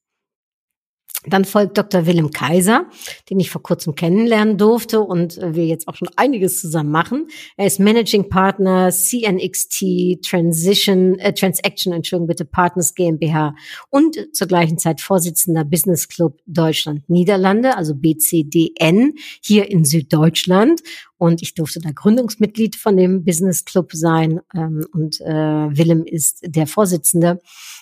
Dann 1.30 1.46
folgt 1.46 1.78
Dr. 1.78 2.06
Willem 2.06 2.32
Kaiser, 2.32 2.86
den 3.30 3.40
ich 3.40 3.50
vor 3.50 3.62
kurzem 3.62 3.96
kennenlernen 3.96 4.58
durfte 4.58 5.02
und 5.02 5.38
wir 5.42 5.66
jetzt 5.66 5.88
auch 5.88 5.96
schon 5.96 6.10
einiges 6.16 6.62
zusammen 6.62 6.92
machen. 6.92 7.28
Er 7.58 7.68
ist 7.68 7.80
Managing 7.80 8.30
Partner 8.30 8.90
CNXT 8.92 10.22
Transition, 10.24 11.20
äh, 11.20 11.34
Transaction, 11.34 11.94
Entschuldigung 11.94 12.28
bitte, 12.28 12.46
Partners 12.46 12.96
GmbH 12.96 13.56
und 13.90 14.18
zur 14.34 14.48
gleichen 14.48 14.78
Zeit 14.78 15.02
Vorsitzender 15.02 15.66
Business 15.66 16.08
Club 16.08 16.40
Deutschland 16.46 17.10
Niederlande, 17.10 17.76
also 17.76 17.94
BCDN, 17.96 19.14
hier 19.42 19.70
in 19.70 19.84
Süddeutschland. 19.86 20.82
Und 21.18 21.42
ich 21.42 21.56
durfte 21.56 21.80
da 21.80 21.90
Gründungsmitglied 21.92 22.76
von 22.76 22.96
dem 22.96 23.24
Business 23.24 23.66
Club 23.66 23.92
sein 23.94 24.40
ähm, 24.56 24.86
und 24.94 25.20
äh, 25.22 25.26
Willem 25.26 26.06
ist 26.06 26.42
der 26.44 26.68
Vorsitzende. 26.68 27.42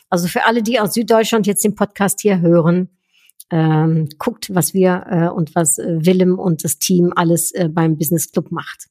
Also 0.10 0.28
für 0.28 0.46
alle, 0.46 0.64
die 0.64 0.80
aus 0.80 0.94
Süddeutschland 0.94 1.46
jetzt 1.46 1.64
den 1.64 1.76
Podcast 1.76 2.22
hier 2.22 2.40
hören, 2.40 2.90
ähm, 3.52 4.10
guckt, 4.18 4.54
was 4.54 4.74
wir 4.74 5.06
äh, 5.10 5.28
und 5.30 5.56
was 5.56 5.78
äh, 5.78 6.06
Willem 6.06 6.40
und 6.40 6.64
das 6.64 6.78
Team 6.80 7.14
alles 7.16 7.52
äh, 7.52 7.70
beim 7.70 7.98
Business 7.98 8.32
Club 8.32 8.52
macht. 8.52 8.88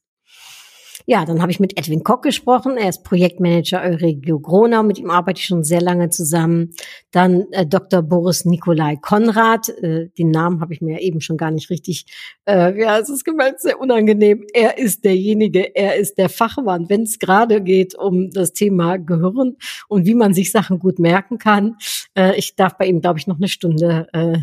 Ja, 1.07 1.23
dann 1.23 1.39
habe 1.39 1.51
ich 1.51 1.59
mit 1.59 1.77
Edwin 1.77 2.03
Koch 2.03 2.21
gesprochen. 2.21 2.77
Er 2.77 2.89
ist 2.89 3.03
Projektmanager 3.03 3.79
Euregio 3.83 4.39
Gronau. 4.39 4.81
Mit 4.81 4.97
ihm 4.97 5.11
arbeite 5.11 5.39
ich 5.39 5.45
schon 5.45 5.63
sehr 5.63 5.81
lange 5.81 6.09
zusammen. 6.09 6.71
Dann 7.11 7.45
äh, 7.51 7.65
Dr. 7.65 8.01
Boris 8.01 8.43
Nikolai 8.43 8.95
Konrad. 8.95 9.69
Äh, 9.69 10.09
den 10.17 10.31
Namen 10.31 10.61
habe 10.61 10.73
ich 10.73 10.81
mir 10.81 11.01
eben 11.01 11.21
schon 11.21 11.37
gar 11.37 11.51
nicht 11.51 11.69
richtig. 11.69 12.05
Äh, 12.45 12.81
ja, 12.81 12.97
es 12.97 13.09
ist 13.09 13.23
gemeint 13.23 13.59
sehr 13.59 13.79
unangenehm. 13.79 14.47
Er 14.53 14.79
ist 14.79 15.05
derjenige, 15.05 15.75
er 15.75 15.95
ist 15.95 16.17
der 16.17 16.29
Fachmann, 16.29 16.89
wenn 16.89 17.03
es 17.03 17.19
gerade 17.19 17.61
geht 17.61 17.93
um 17.93 18.31
das 18.31 18.53
Thema 18.53 18.97
Gehirn 18.97 19.57
und 19.87 20.07
wie 20.07 20.15
man 20.15 20.33
sich 20.33 20.51
Sachen 20.51 20.79
gut 20.79 20.97
merken 20.97 21.37
kann. 21.37 21.77
Äh, 22.17 22.35
ich 22.35 22.55
darf 22.55 22.77
bei 22.77 22.87
ihm, 22.87 23.01
glaube 23.01 23.19
ich, 23.19 23.27
noch 23.27 23.37
eine 23.37 23.47
Stunde 23.47 24.07
äh, 24.11 24.37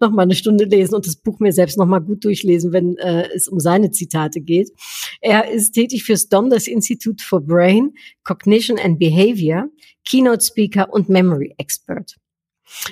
noch 0.00 0.10
mal 0.10 0.22
eine 0.22 0.34
Stunde 0.34 0.64
lesen 0.64 0.94
und 0.94 1.06
das 1.06 1.16
Buch 1.16 1.40
mir 1.40 1.52
selbst 1.52 1.78
noch 1.78 1.86
mal 1.86 2.00
gut 2.00 2.24
durchlesen, 2.24 2.72
wenn 2.72 2.96
äh, 2.98 3.28
es 3.34 3.48
um 3.48 3.60
seine 3.60 3.90
Zitate 3.90 4.40
geht. 4.40 4.70
Er 5.20 5.50
ist 5.50 5.72
tätig 5.72 6.04
fürs 6.04 6.28
DOM, 6.28 6.50
das 6.50 6.66
Institute 6.66 7.24
for 7.24 7.40
Brain, 7.40 7.94
Cognition 8.24 8.78
and 8.78 8.98
Behavior, 8.98 9.68
Keynote 10.04 10.44
Speaker 10.44 10.92
und 10.92 11.08
Memory 11.08 11.54
Expert. 11.58 12.16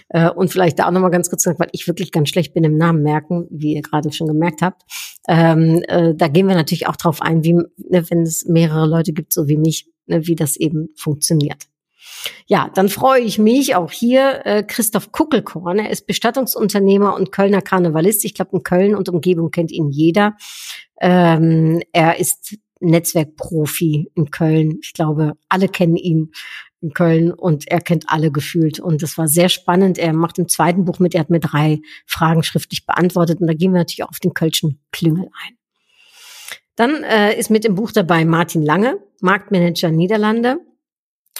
Äh, 0.08 0.30
und 0.30 0.50
vielleicht 0.50 0.78
da 0.78 0.86
auch 0.86 0.90
nochmal 0.90 1.10
ganz 1.10 1.28
kurz 1.28 1.46
weil 1.46 1.68
ich 1.72 1.86
wirklich 1.86 2.12
ganz 2.12 2.28
schlecht 2.28 2.54
bin 2.54 2.64
im 2.64 2.76
Namen 2.76 3.02
merken, 3.02 3.46
wie 3.50 3.74
ihr 3.74 3.82
gerade 3.82 4.12
schon 4.12 4.26
gemerkt 4.26 4.62
habt. 4.62 4.82
Ähm, 5.28 5.82
äh, 5.88 6.14
da 6.14 6.28
gehen 6.28 6.48
wir 6.48 6.54
natürlich 6.54 6.86
auch 6.86 6.96
drauf 6.96 7.22
ein, 7.22 7.44
wie, 7.44 7.54
ne, 7.54 8.10
wenn 8.10 8.22
es 8.22 8.46
mehrere 8.46 8.86
Leute 8.86 9.12
gibt, 9.12 9.32
so 9.32 9.48
wie 9.48 9.56
mich, 9.56 9.88
ne, 10.06 10.26
wie 10.26 10.36
das 10.36 10.56
eben 10.56 10.88
funktioniert. 10.96 11.66
Ja, 12.46 12.70
dann 12.74 12.88
freue 12.88 13.22
ich 13.22 13.38
mich 13.38 13.74
auch 13.74 13.90
hier 13.90 14.44
äh, 14.44 14.62
Christoph 14.62 15.12
Kuckelkorn. 15.12 15.78
Er 15.78 15.90
ist 15.90 16.06
Bestattungsunternehmer 16.06 17.14
und 17.14 17.32
Kölner 17.32 17.62
Karnevalist. 17.62 18.24
Ich 18.24 18.34
glaube, 18.34 18.56
in 18.56 18.62
Köln 18.62 18.94
und 18.94 19.08
Umgebung 19.08 19.50
kennt 19.50 19.72
ihn 19.72 19.90
jeder. 19.90 20.36
Ähm, 21.00 21.82
er 21.92 22.18
ist 22.18 22.56
Netzwerkprofi 22.80 24.10
in 24.14 24.30
Köln. 24.30 24.78
Ich 24.82 24.92
glaube, 24.92 25.34
alle 25.48 25.68
kennen 25.68 25.96
ihn 25.96 26.32
in 26.80 26.92
Köln 26.92 27.32
und 27.32 27.68
er 27.68 27.80
kennt 27.80 28.04
alle 28.08 28.30
gefühlt. 28.30 28.80
Und 28.80 29.02
das 29.02 29.16
war 29.18 29.28
sehr 29.28 29.48
spannend. 29.48 29.98
Er 29.98 30.12
macht 30.12 30.38
im 30.38 30.48
zweiten 30.48 30.84
Buch 30.84 30.98
mit, 30.98 31.14
er 31.14 31.20
hat 31.20 31.30
mir 31.30 31.40
drei 31.40 31.80
Fragen 32.06 32.42
schriftlich 32.42 32.86
beantwortet 32.86 33.40
und 33.40 33.46
da 33.46 33.54
gehen 33.54 33.72
wir 33.72 33.78
natürlich 33.78 34.04
auch 34.04 34.10
auf 34.10 34.20
den 34.20 34.34
Kölschen 34.34 34.80
Klüngel 34.92 35.28
ein. 35.44 35.56
Dann 36.76 37.02
äh, 37.04 37.38
ist 37.38 37.50
mit 37.50 37.64
im 37.64 37.74
Buch 37.74 37.92
dabei 37.92 38.24
Martin 38.26 38.62
Lange, 38.62 38.98
Marktmanager 39.20 39.90
Niederlande 39.90 40.58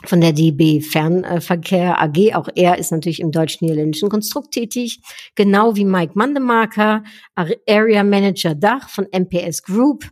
von 0.08 0.20
der 0.20 0.32
DB 0.32 0.80
Fernverkehr 0.80 2.00
AG. 2.00 2.34
Auch 2.34 2.48
er 2.54 2.78
ist 2.78 2.92
natürlich 2.92 3.20
im 3.20 3.32
deutsch-niederländischen 3.32 4.08
Konstrukt 4.08 4.52
tätig, 4.52 5.00
genau 5.34 5.76
wie 5.76 5.84
Mike 5.84 6.12
Mandemarker, 6.14 7.02
Area 7.68 8.04
Manager 8.04 8.54
Dach 8.54 8.88
von 8.88 9.06
MPS 9.12 9.62
Group. 9.62 10.04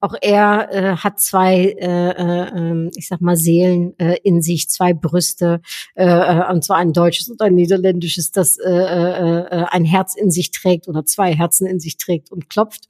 Auch 0.00 0.14
er 0.20 0.68
äh, 0.72 0.96
hat 0.96 1.20
zwei, 1.20 1.76
äh, 1.78 2.10
äh, 2.10 2.90
ich 2.96 3.06
sag 3.06 3.20
mal, 3.20 3.36
Seelen 3.36 3.96
äh, 3.98 4.16
in 4.24 4.42
sich, 4.42 4.68
zwei 4.68 4.94
Brüste, 4.94 5.60
äh, 5.94 6.04
äh, 6.04 6.50
und 6.50 6.64
zwar 6.64 6.78
ein 6.78 6.92
deutsches 6.92 7.28
und 7.28 7.40
ein 7.40 7.54
niederländisches, 7.54 8.32
das 8.32 8.56
äh, 8.58 8.68
äh, 8.68 9.40
äh, 9.42 9.64
ein 9.70 9.84
Herz 9.84 10.16
in 10.16 10.32
sich 10.32 10.50
trägt 10.50 10.88
oder 10.88 11.04
zwei 11.04 11.34
Herzen 11.34 11.66
in 11.68 11.78
sich 11.78 11.98
trägt 11.98 12.32
und 12.32 12.50
klopft. 12.50 12.88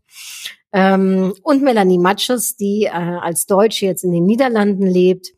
Ähm, 0.72 1.34
und 1.42 1.62
Melanie 1.62 1.98
Matschus, 1.98 2.56
die 2.56 2.84
äh, 2.84 2.90
als 2.90 3.44
Deutsche 3.44 3.84
jetzt 3.84 4.04
in 4.04 4.12
den 4.12 4.24
Niederlanden 4.24 4.86
lebt 4.86 5.32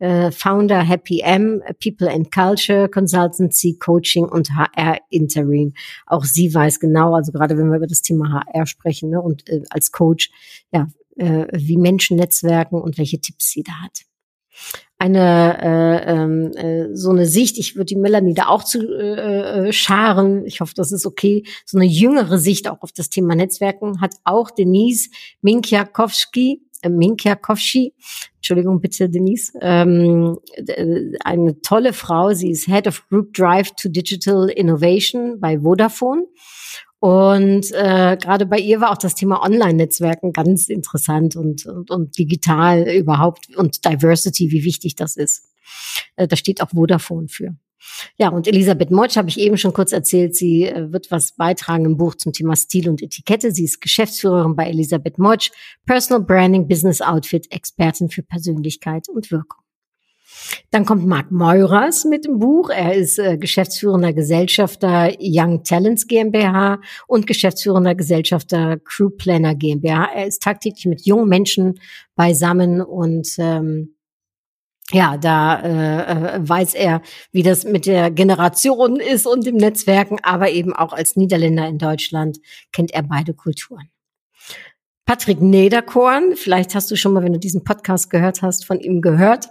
äh, 0.00 0.30
Founder 0.32 0.82
Happy 0.82 1.20
M, 1.20 1.62
People 1.82 2.10
and 2.10 2.32
Culture 2.32 2.88
Consultancy, 2.88 3.78
Coaching 3.78 4.24
und 4.24 4.50
HR 4.50 4.98
Interim. 5.10 5.74
Auch 6.06 6.24
sie 6.24 6.52
weiß 6.52 6.80
genau, 6.80 7.14
also 7.14 7.32
gerade 7.32 7.56
wenn 7.56 7.68
wir 7.68 7.76
über 7.76 7.86
das 7.86 8.02
Thema 8.02 8.44
HR 8.44 8.66
sprechen 8.66 9.10
ne, 9.10 9.20
und 9.20 9.48
äh, 9.48 9.62
als 9.70 9.92
Coach, 9.92 10.30
ja, 10.72 10.88
äh, 11.16 11.46
wie 11.52 11.76
Menschen 11.76 12.16
netzwerken 12.16 12.80
und 12.80 12.98
welche 12.98 13.20
Tipps 13.20 13.50
sie 13.50 13.62
da 13.62 13.72
hat. 13.82 14.00
Eine 14.98 15.62
äh, 15.62 16.12
ähm, 16.12 16.52
äh, 16.56 16.94
so 16.94 17.10
eine 17.10 17.24
Sicht, 17.24 17.56
ich 17.56 17.74
würde 17.74 17.86
die 17.86 17.96
Melanie 17.96 18.34
da 18.34 18.48
auch 18.48 18.64
zu 18.64 18.86
äh, 18.86 19.68
äh, 19.68 19.72
scharen, 19.72 20.44
ich 20.44 20.60
hoffe, 20.60 20.74
das 20.74 20.92
ist 20.92 21.06
okay, 21.06 21.44
so 21.64 21.78
eine 21.78 21.86
jüngere 21.86 22.38
Sicht 22.38 22.68
auch 22.68 22.82
auf 22.82 22.92
das 22.92 23.08
Thema 23.08 23.34
Netzwerken 23.34 24.02
hat 24.02 24.14
auch 24.24 24.50
Denise 24.50 25.08
Minkjakowski, 25.40 26.66
äh, 26.82 26.88
Minkjakowski, 26.88 27.94
Entschuldigung 28.36 28.80
bitte 28.80 29.08
Denise, 29.08 29.52
ähm, 29.60 30.38
eine 31.24 31.60
tolle 31.60 31.92
Frau, 31.92 32.32
sie 32.32 32.50
ist 32.50 32.66
Head 32.66 32.86
of 32.86 33.06
Group 33.08 33.34
Drive 33.34 33.70
to 33.76 33.88
Digital 33.88 34.48
Innovation 34.48 35.40
bei 35.40 35.60
Vodafone 35.60 36.26
und 37.00 37.72
äh, 37.72 38.18
gerade 38.20 38.44
bei 38.44 38.58
ihr 38.58 38.82
war 38.82 38.92
auch 38.92 38.98
das 38.98 39.14
Thema 39.14 39.42
Online-Netzwerken 39.42 40.32
ganz 40.32 40.68
interessant 40.68 41.34
und, 41.34 41.64
und, 41.64 41.90
und 41.90 42.18
digital 42.18 42.86
überhaupt 42.88 43.56
und 43.56 43.86
Diversity, 43.86 44.50
wie 44.50 44.64
wichtig 44.64 44.96
das 44.96 45.16
ist. 45.16 45.48
Äh, 46.16 46.28
da 46.28 46.36
steht 46.36 46.62
auch 46.62 46.70
Vodafone 46.70 47.28
für. 47.28 47.56
Ja, 48.16 48.28
und 48.28 48.46
Elisabeth 48.46 48.90
Motsch 48.90 49.16
habe 49.16 49.28
ich 49.28 49.38
eben 49.38 49.56
schon 49.56 49.72
kurz 49.72 49.92
erzählt. 49.92 50.36
Sie 50.36 50.66
äh, 50.66 50.92
wird 50.92 51.10
was 51.10 51.32
beitragen 51.32 51.84
im 51.84 51.96
Buch 51.96 52.14
zum 52.14 52.32
Thema 52.32 52.56
Stil 52.56 52.88
und 52.88 53.02
Etikette. 53.02 53.52
Sie 53.52 53.64
ist 53.64 53.80
Geschäftsführerin 53.80 54.56
bei 54.56 54.68
Elisabeth 54.68 55.18
Motsch, 55.18 55.50
Personal 55.86 56.22
Branding 56.22 56.68
Business 56.68 57.00
Outfit, 57.00 57.50
Expertin 57.50 58.10
für 58.10 58.22
Persönlichkeit 58.22 59.08
und 59.08 59.30
Wirkung. 59.30 59.60
Dann 60.70 60.84
kommt 60.84 61.06
Marc 61.06 61.30
Meuras 61.30 62.04
mit 62.04 62.24
dem 62.24 62.38
Buch. 62.38 62.70
Er 62.70 62.94
ist 62.94 63.18
äh, 63.18 63.36
geschäftsführender 63.36 64.12
Gesellschafter 64.12 65.12
Young 65.18 65.64
Talents 65.64 66.06
GmbH 66.06 66.80
und 67.06 67.26
geschäftsführender 67.26 67.94
Gesellschafter 67.94 68.78
Crew 68.78 69.10
Planner 69.10 69.54
GmbH. 69.54 70.10
Er 70.14 70.26
ist 70.26 70.42
tagtäglich 70.42 70.86
mit 70.86 71.04
jungen 71.04 71.28
Menschen 71.28 71.80
beisammen 72.14 72.80
und 72.80 73.28
ähm, 73.38 73.94
ja, 74.92 75.16
da 75.16 75.60
äh, 75.60 76.36
äh 76.36 76.48
weiß 76.48 76.74
er, 76.74 77.02
wie 77.32 77.42
das 77.42 77.64
mit 77.64 77.86
der 77.86 78.10
Generation 78.10 78.96
ist 78.96 79.26
und 79.26 79.46
dem 79.46 79.56
Netzwerken, 79.56 80.18
aber 80.22 80.50
eben 80.50 80.74
auch 80.74 80.92
als 80.92 81.16
Niederländer 81.16 81.68
in 81.68 81.78
Deutschland 81.78 82.38
kennt 82.72 82.92
er 82.92 83.02
beide 83.02 83.34
Kulturen. 83.34 83.90
Patrick 85.10 85.40
Nederkorn, 85.40 86.36
vielleicht 86.36 86.76
hast 86.76 86.88
du 86.88 86.94
schon 86.94 87.12
mal, 87.12 87.24
wenn 87.24 87.32
du 87.32 87.40
diesen 87.40 87.64
Podcast 87.64 88.10
gehört 88.10 88.42
hast, 88.42 88.64
von 88.64 88.78
ihm 88.78 89.00
gehört. 89.00 89.48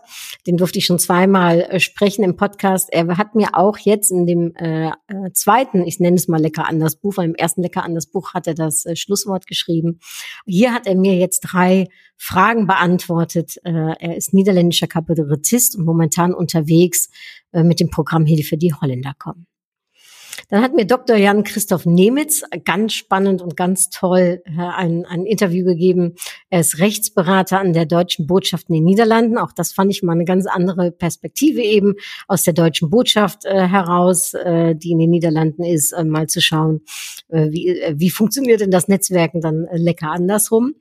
Den 0.47 0.55
durfte 0.55 0.80
ich 0.80 0.86
schon 0.86 0.99
zweimal 0.99 1.60
äh, 1.64 1.82
sprechen 1.82 2.24
im 2.24 2.38
Podcast. 2.38 2.88
Er 2.93 3.18
hat 3.18 3.36
mir 3.36 3.49
auch 3.55 3.78
jetzt 3.78 4.10
in 4.10 4.26
dem 4.26 4.55
äh, 4.55 4.88
äh, 4.88 5.34
zweiten, 5.34 5.86
ich 5.86 5.99
nenne 5.99 6.16
es 6.16 6.30
mal 6.30 6.39
Lecker 6.39 6.66
anders 6.66 6.95
Buch, 6.95 7.18
weil 7.18 7.28
im 7.28 7.36
ersten 7.36 7.62
Lecker 7.62 7.84
anders 7.84 8.07
Buch 8.07 8.34
hat 8.34 8.47
er 8.47 8.53
das 8.53 8.86
äh, 8.86 8.95
Schlusswort 8.95 9.47
geschrieben. 9.47 9.99
Hier 10.45 10.74
hat 10.74 10.88
er 10.88 10.95
mir 10.95 11.18
jetzt 11.18 11.41
drei 11.41 11.89
Fragen 12.16 12.66
beantwortet. 12.66 13.57
Äh, 13.66 13.95
er 13.99 14.16
ist 14.16 14.34
niederländischer 14.34 14.88
Kabarettist 14.88 15.76
und 15.76 15.84
momentan 15.84 16.34
unterwegs 16.34 17.10
äh, 17.51 17.64
mit 17.64 17.82
dem 17.82 17.89
Programm 17.89 18.26
Hilfe, 18.26 18.55
die 18.55 18.74
Holländer 18.74 19.12
kommen. 19.20 19.45
Dann 20.47 20.61
hat 20.61 20.73
mir 20.73 20.85
Dr. 20.85 21.17
Jan 21.17 21.43
Christoph 21.43 21.85
Nemitz 21.85 22.43
ganz 22.65 22.93
spannend 22.93 23.41
und 23.41 23.57
ganz 23.57 23.89
toll 23.89 24.41
äh, 24.45 24.51
ein, 24.57 25.05
ein 25.05 25.25
Interview 25.25 25.65
gegeben. 25.65 26.15
Er 26.49 26.61
ist 26.61 26.79
Rechtsberater 26.79 27.59
an 27.59 27.73
der 27.73 27.85
deutschen 27.85 28.27
Botschaft 28.27 28.69
in 28.69 28.75
den 28.75 28.85
Niederlanden. 28.85 29.37
Auch 29.37 29.51
das 29.51 29.73
fand 29.73 29.91
ich 29.91 30.03
mal 30.03 30.13
eine 30.13 30.25
ganz 30.25 30.45
andere 30.45 30.91
Perspektive 30.91 31.61
eben 31.61 31.95
aus 32.27 32.43
der 32.43 32.53
deutschen 32.53 32.89
Botschaft 32.89 33.45
äh, 33.45 33.67
heraus, 33.67 34.33
äh, 34.33 34.75
die 34.75 34.91
in 34.91 34.99
den 34.99 35.09
Niederlanden 35.09 35.63
ist, 35.63 35.95
mal 36.03 36.27
zu 36.27 36.41
schauen, 36.41 36.81
wie, 37.29 37.81
wie 37.93 38.09
funktioniert 38.09 38.61
denn 38.61 38.71
das 38.71 38.87
Netzwerken 38.87 39.41
dann 39.41 39.67
lecker 39.73 40.11
andersrum. 40.11 40.75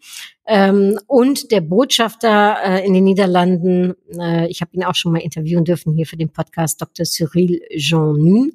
Ähm, 0.51 0.99
und 1.07 1.53
der 1.53 1.61
Botschafter 1.61 2.57
äh, 2.65 2.87
in 2.87 2.95
den 2.95 3.05
Niederlanden, 3.05 3.95
äh, 4.19 4.49
ich 4.49 4.63
habe 4.63 4.71
ihn 4.73 4.83
auch 4.83 4.95
schon 4.95 5.13
mal 5.13 5.21
interviewen 5.21 5.67
dürfen 5.67 5.93
hier 5.93 6.07
für 6.07 6.17
den 6.17 6.33
Podcast, 6.33 6.81
Dr. 6.81 7.05
Cyril 7.05 7.61
Jean 7.77 8.17
Nun, 8.17 8.53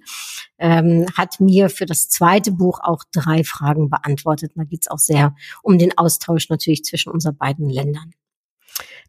ähm, 0.58 1.06
hat 1.16 1.40
mir 1.40 1.70
für 1.70 1.86
das 1.86 2.10
zweite 2.10 2.52
Buch 2.52 2.80
auch 2.82 3.04
drei 3.12 3.44
Fragen 3.44 3.92
beantwortet. 3.92 4.54
Da 4.56 4.64
geht 4.64 4.82
es 4.82 4.88
auch 4.90 4.98
sehr 4.98 5.36
um 5.62 5.78
den 5.78 5.96
Austausch 5.96 6.50
natürlich 6.50 6.84
zwischen 6.84 7.12
unseren 7.12 7.38
beiden 7.38 7.70
Ländern. 7.70 8.12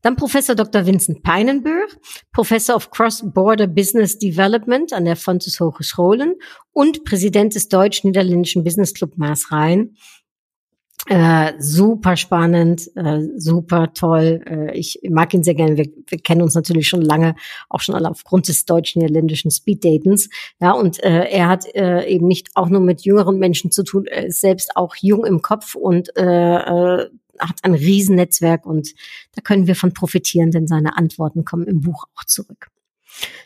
Dann 0.02 0.16
Professor 0.16 0.54
Dr. 0.54 0.84
Vincent 0.84 1.22
Peinenburg, 1.22 1.98
Professor 2.32 2.76
of 2.76 2.90
Cross-Border 2.90 3.66
Business 3.66 4.18
Development 4.18 4.92
an 4.92 5.06
der 5.06 5.16
Fontes 5.16 5.58
Hogescholen 5.58 6.34
und 6.72 7.04
Präsident 7.04 7.54
des 7.54 7.68
Deutsch-Niederländischen 7.68 8.62
Business 8.62 8.92
Club 8.92 9.16
Maasrhein 9.16 9.96
äh, 11.06 11.52
super 11.58 12.16
spannend, 12.16 12.90
äh, 12.96 13.20
super 13.36 13.92
toll. 13.92 14.42
Äh, 14.46 14.78
ich 14.78 15.00
mag 15.10 15.34
ihn 15.34 15.42
sehr 15.42 15.54
gerne. 15.54 15.76
Wir, 15.76 15.86
wir 16.06 16.18
kennen 16.18 16.40
uns 16.40 16.54
natürlich 16.54 16.88
schon 16.88 17.02
lange, 17.02 17.34
auch 17.68 17.80
schon 17.80 17.94
alle 17.94 18.10
aufgrund 18.10 18.48
des 18.48 18.64
deutsch-niederländischen 18.64 19.50
Speeddatens. 19.50 20.30
Ja, 20.60 20.72
und 20.72 21.02
äh, 21.02 21.24
er 21.30 21.48
hat 21.48 21.66
äh, 21.74 22.06
eben 22.06 22.26
nicht 22.26 22.50
auch 22.54 22.68
nur 22.68 22.80
mit 22.80 23.02
jüngeren 23.02 23.38
Menschen 23.38 23.70
zu 23.70 23.84
tun, 23.84 24.06
er 24.06 24.26
ist 24.26 24.40
selbst 24.40 24.76
auch 24.76 24.94
jung 24.96 25.26
im 25.26 25.42
Kopf 25.42 25.74
und 25.74 26.16
äh, 26.16 26.22
äh, 26.22 27.10
hat 27.38 27.58
ein 27.62 27.74
Riesennetzwerk 27.74 28.64
und 28.64 28.94
da 29.34 29.42
können 29.42 29.66
wir 29.66 29.74
von 29.74 29.92
profitieren, 29.92 30.52
denn 30.52 30.66
seine 30.66 30.96
Antworten 30.96 31.44
kommen 31.44 31.66
im 31.66 31.80
Buch 31.80 32.04
auch 32.14 32.24
zurück. 32.24 32.70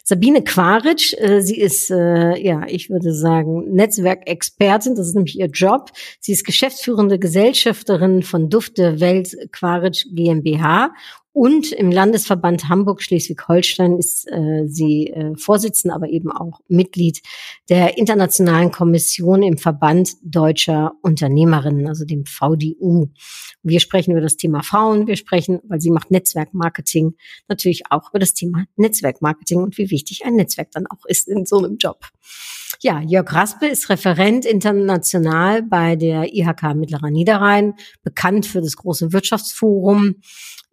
Sabine 0.05 0.43
Quaritsch, 0.43 1.15
äh, 1.19 1.41
sie 1.43 1.59
ist, 1.59 1.91
äh, 1.91 2.39
ja, 2.41 2.67
ich 2.67 2.89
würde 2.89 3.13
sagen, 3.13 3.75
Netzwerkexpertin, 3.75 4.95
das 4.95 5.09
ist 5.09 5.15
nämlich 5.15 5.39
ihr 5.39 5.49
Job. 5.49 5.91
Sie 6.21 6.33
ist 6.33 6.45
geschäftsführende 6.45 7.19
Gesellschafterin 7.19 8.23
von 8.23 8.49
Dufte 8.49 9.01
Welt 9.01 9.37
Quaritsch 9.53 10.07
GmbH 10.15 10.91
und 11.33 11.73
im 11.73 11.93
Landesverband 11.93 12.69
Hamburg-Schleswig-Holstein 12.69 13.99
ist 13.99 14.27
äh, 14.31 14.67
sie 14.67 15.09
äh, 15.09 15.37
Vorsitzende, 15.37 15.95
aber 15.95 16.09
eben 16.09 16.33
auch 16.33 16.61
Mitglied 16.69 17.21
der 17.69 17.99
Internationalen 17.99 18.73
Kommission 18.73 19.43
im 19.43 19.59
Verband 19.59 20.13
Deutscher 20.23 20.93
Unternehmerinnen, 21.03 21.87
also 21.87 22.05
dem 22.05 22.25
VDU. 22.25 23.09
Wir 23.63 23.81
sprechen 23.81 24.13
über 24.13 24.21
das 24.21 24.37
Thema 24.37 24.63
Frauen, 24.63 25.07
wir 25.07 25.17
sprechen, 25.17 25.61
weil 25.69 25.81
sie 25.81 25.91
macht 25.91 26.11
Netzwerkmarketing, 26.11 27.15
natürlich 27.47 27.83
auch 27.91 28.11
über 28.11 28.19
das 28.19 28.35
Thema 28.35 28.65
Netzwerkmarketing 28.77 29.59
und 29.59 29.79
wie 29.79 29.91
wichtig 29.91 30.25
ein 30.25 30.35
Netzwerk 30.35 30.71
dann 30.73 30.87
auch 30.87 31.05
ist 31.07 31.29
in 31.29 31.45
so 31.45 31.59
einem 31.59 31.77
Job. 31.77 32.07
Ja, 32.81 33.01
Jörg 33.01 33.33
Raspe 33.33 33.67
ist 33.67 33.91
Referent 33.91 34.45
international 34.45 35.63
bei 35.63 35.97
der 35.97 36.35
IHK 36.35 36.75
Mittlerer 36.75 37.11
Niederrhein, 37.11 37.75
bekannt 38.03 38.47
für 38.47 38.61
das 38.61 38.77
große 38.77 39.13
Wirtschaftsforum 39.13 40.17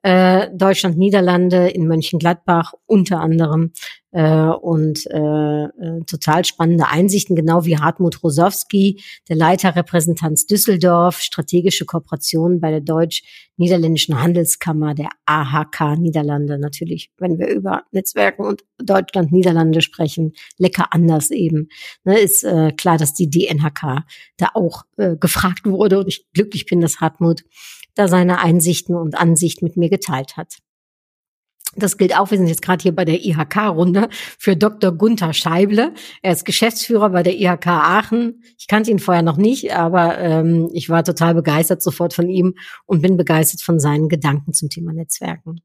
äh, 0.06 0.52
Deutschland, 0.54 1.00
Niederlande 1.00 1.68
in 1.68 1.88
Mönchengladbach 1.88 2.76
unter 2.86 3.22
anderem 3.22 3.72
äh, 4.12 4.50
und 4.50 5.04
äh, 5.08 5.64
äh, 5.64 6.04
total 6.06 6.46
spannende 6.46 6.88
Einsichten, 6.88 7.36
genau 7.36 7.66
wie 7.66 7.80
Hartmut 7.80 8.22
Rosowski, 8.22 9.02
der 9.28 9.36
Leiter 9.36 9.76
Repräsentanz 9.76 10.46
Düsseldorf, 10.46 11.22
strategische 11.22 11.86
Kooperation 11.86 12.60
bei 12.60 12.70
der 12.70 12.82
Deutsch-Niederländischen 12.82 14.22
Handelskammer, 14.22 14.94
der 14.94 15.10
AHK 15.26 15.98
Niederlande. 15.98 16.60
Natürlich, 16.60 17.10
wenn 17.18 17.40
wir 17.40 17.48
über 17.48 17.82
Netzwerken 17.92 18.46
und 18.46 18.64
Deutschland, 18.78 19.32
Niederlande 19.32 19.82
sprechen, 19.82 20.34
lecker 20.60 20.90
anders 20.92 21.32
eben. 21.32 21.70
Ne, 22.04 22.20
ist 22.20 22.44
äh, 22.44 22.74
klar, 22.74 23.00
dass 23.00 23.16
die 23.16 23.32
DNHK 23.32 24.04
da 24.38 24.50
auch 24.54 24.84
äh, 24.98 25.16
gefragt 25.16 25.66
wurde 25.66 25.98
und 25.98 26.08
ich 26.10 26.32
glücklich 26.32 26.68
bin, 26.68 26.80
dass 26.80 27.02
Hartmut 27.02 27.42
da 27.96 28.08
seine 28.08 28.40
Einsichten 28.40 28.96
und 28.96 29.16
Ansicht 29.16 29.62
mit 29.62 29.78
mir 29.78 29.90
geteilt 29.90 30.38
hat. 30.38 30.58
Das 31.78 31.98
gilt 31.98 32.18
auch, 32.18 32.32
wir 32.32 32.38
sind 32.38 32.48
jetzt 32.48 32.62
gerade 32.62 32.82
hier 32.82 32.96
bei 32.96 33.04
der 33.04 33.26
IHK-Runde, 33.26 34.08
für 34.12 34.56
Dr. 34.56 34.94
Gunther 34.94 35.34
Scheible. 35.34 35.94
Er 36.22 36.32
ist 36.32 36.46
Geschäftsführer 36.46 37.10
bei 37.10 37.22
der 37.22 37.38
IHK 37.38 37.68
Aachen. 37.68 38.44
Ich 38.58 38.68
kannte 38.68 38.92
ihn 38.92 39.00
vorher 39.00 39.24
noch 39.24 39.36
nicht, 39.36 39.74
aber 39.74 40.18
ähm, 40.20 40.70
ich 40.74 40.90
war 40.90 41.04
total 41.04 41.36
begeistert 41.36 41.84
sofort 41.84 42.14
von 42.14 42.30
ihm 42.30 42.56
und 42.86 43.02
bin 43.02 43.18
begeistert 43.18 43.62
von 43.62 43.80
seinen 43.80 44.08
Gedanken 44.08 44.54
zum 44.54 44.70
Thema 44.70 44.94
Netzwerken. 44.94 45.62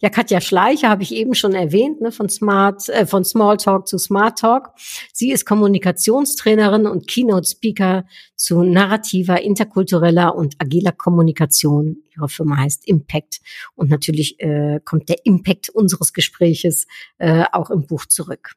Ja, 0.00 0.08
Katja 0.10 0.40
Schleicher 0.40 0.88
habe 0.88 1.02
ich 1.02 1.12
eben 1.12 1.34
schon 1.34 1.54
erwähnt, 1.54 2.00
ne, 2.00 2.12
von 2.12 2.28
Smart, 2.28 2.88
äh, 2.88 3.06
von 3.06 3.24
Smalltalk 3.24 3.88
zu 3.88 3.98
Smart 3.98 4.38
Talk. 4.38 4.70
Sie 5.12 5.30
ist 5.30 5.46
Kommunikationstrainerin 5.46 6.86
und 6.86 7.08
Keynote 7.08 7.48
Speaker 7.48 8.04
zu 8.36 8.62
narrativer, 8.62 9.40
interkultureller 9.40 10.34
und 10.34 10.54
agiler 10.58 10.92
Kommunikation. 10.92 12.02
Ihre 12.16 12.28
Firma 12.28 12.56
heißt 12.58 12.86
Impact 12.86 13.40
und 13.74 13.90
natürlich 13.90 14.40
äh, 14.40 14.80
kommt 14.84 15.08
der 15.08 15.24
Impact 15.24 15.70
unseres 15.70 16.12
Gespräches 16.12 16.86
äh, 17.18 17.44
auch 17.52 17.70
im 17.70 17.86
Buch 17.86 18.06
zurück. 18.06 18.52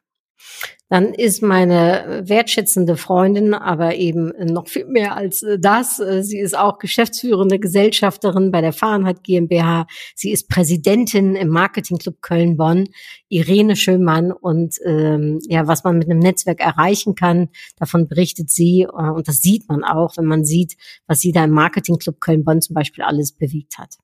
Dann 0.88 1.12
ist 1.12 1.42
meine 1.42 2.22
wertschätzende 2.24 2.96
Freundin 2.96 3.52
aber 3.52 3.96
eben 3.96 4.32
noch 4.52 4.68
viel 4.68 4.86
mehr 4.86 5.16
als 5.16 5.44
das. 5.58 5.96
Sie 6.20 6.38
ist 6.38 6.56
auch 6.56 6.78
geschäftsführende 6.78 7.58
Gesellschafterin 7.58 8.50
bei 8.50 8.62
der 8.62 8.72
Fahrenheit 8.72 9.22
GmbH. 9.22 9.86
Sie 10.14 10.30
ist 10.30 10.48
Präsidentin 10.48 11.36
im 11.36 11.48
Marketingclub 11.48 12.22
Köln-Bonn, 12.22 12.88
Irene 13.28 13.76
Schönmann. 13.76 14.32
Und 14.32 14.76
ähm, 14.84 15.40
ja, 15.48 15.66
was 15.66 15.84
man 15.84 15.98
mit 15.98 16.10
einem 16.10 16.20
Netzwerk 16.20 16.60
erreichen 16.60 17.14
kann, 17.14 17.48
davon 17.78 18.08
berichtet 18.08 18.50
sie. 18.50 18.86
Und 18.90 19.28
das 19.28 19.42
sieht 19.42 19.68
man 19.68 19.84
auch, 19.84 20.16
wenn 20.16 20.26
man 20.26 20.46
sieht, 20.46 20.76
was 21.06 21.20
sie 21.20 21.32
da 21.32 21.44
im 21.44 21.50
Marketingclub 21.50 22.20
Köln-Bonn 22.20 22.62
zum 22.62 22.74
Beispiel 22.74 23.04
alles 23.04 23.32
bewegt 23.32 23.76
hat. 23.76 23.98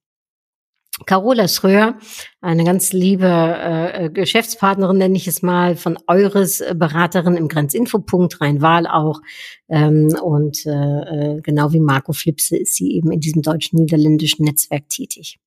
Carola 1.07 1.49
Schröer, 1.49 1.99
eine 2.41 2.65
ganz 2.65 2.93
liebe 2.93 3.27
äh, 3.27 4.11
Geschäftspartnerin, 4.11 4.99
nenne 4.99 5.17
ich 5.17 5.27
es 5.27 5.43
mal, 5.43 5.75
von 5.75 5.99
Eures 6.07 6.61
äh, 6.61 6.75
Beraterin 6.77 7.37
im 7.37 7.49
Grenzinfopunkt 7.49 8.41
Rhein-Waal 8.41 8.87
auch. 8.87 9.21
Ähm, 9.69 10.15
und 10.23 10.65
äh, 10.67 10.71
äh, 10.71 11.41
genau 11.41 11.73
wie 11.73 11.81
Marco 11.81 12.13
Flipse 12.13 12.57
ist 12.57 12.77
sie 12.77 12.93
eben 12.93 13.11
in 13.11 13.21
diesem 13.21 13.43
deutsch-niederländischen 13.43 14.45
Netzwerk 14.45 14.89
tätig. 14.89 15.41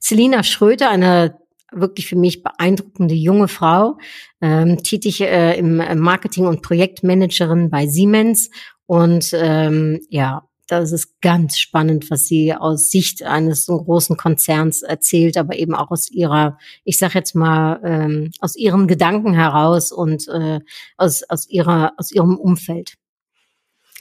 Selina 0.00 0.42
Schröter, 0.42 0.88
eine 0.88 1.38
wirklich 1.70 2.06
für 2.06 2.16
mich 2.16 2.42
beeindruckende 2.42 3.14
junge 3.14 3.48
Frau, 3.48 3.98
ähm, 4.40 4.82
tätig 4.82 5.20
äh, 5.20 5.58
im 5.58 5.76
Marketing 5.98 6.46
und 6.46 6.62
Projektmanagerin 6.62 7.68
bei 7.68 7.86
Siemens 7.86 8.48
und 8.86 9.32
ähm, 9.34 10.00
ja 10.08 10.47
das 10.68 10.92
ist 10.92 11.20
ganz 11.20 11.58
spannend, 11.58 12.10
was 12.10 12.26
sie 12.26 12.54
aus 12.54 12.90
Sicht 12.90 13.22
eines 13.22 13.64
so 13.64 13.78
großen 13.82 14.16
Konzerns 14.16 14.82
erzählt, 14.82 15.36
aber 15.36 15.56
eben 15.56 15.74
auch 15.74 15.90
aus 15.90 16.10
ihrer, 16.10 16.58
ich 16.84 16.98
sage 16.98 17.14
jetzt 17.14 17.34
mal, 17.34 17.80
ähm, 17.82 18.30
aus 18.40 18.54
ihren 18.54 18.86
Gedanken 18.86 19.34
heraus 19.34 19.92
und 19.92 20.28
äh, 20.28 20.60
aus, 20.96 21.22
aus 21.24 21.48
ihrer, 21.48 21.92
aus 21.96 22.12
ihrem 22.12 22.36
Umfeld. 22.36 22.94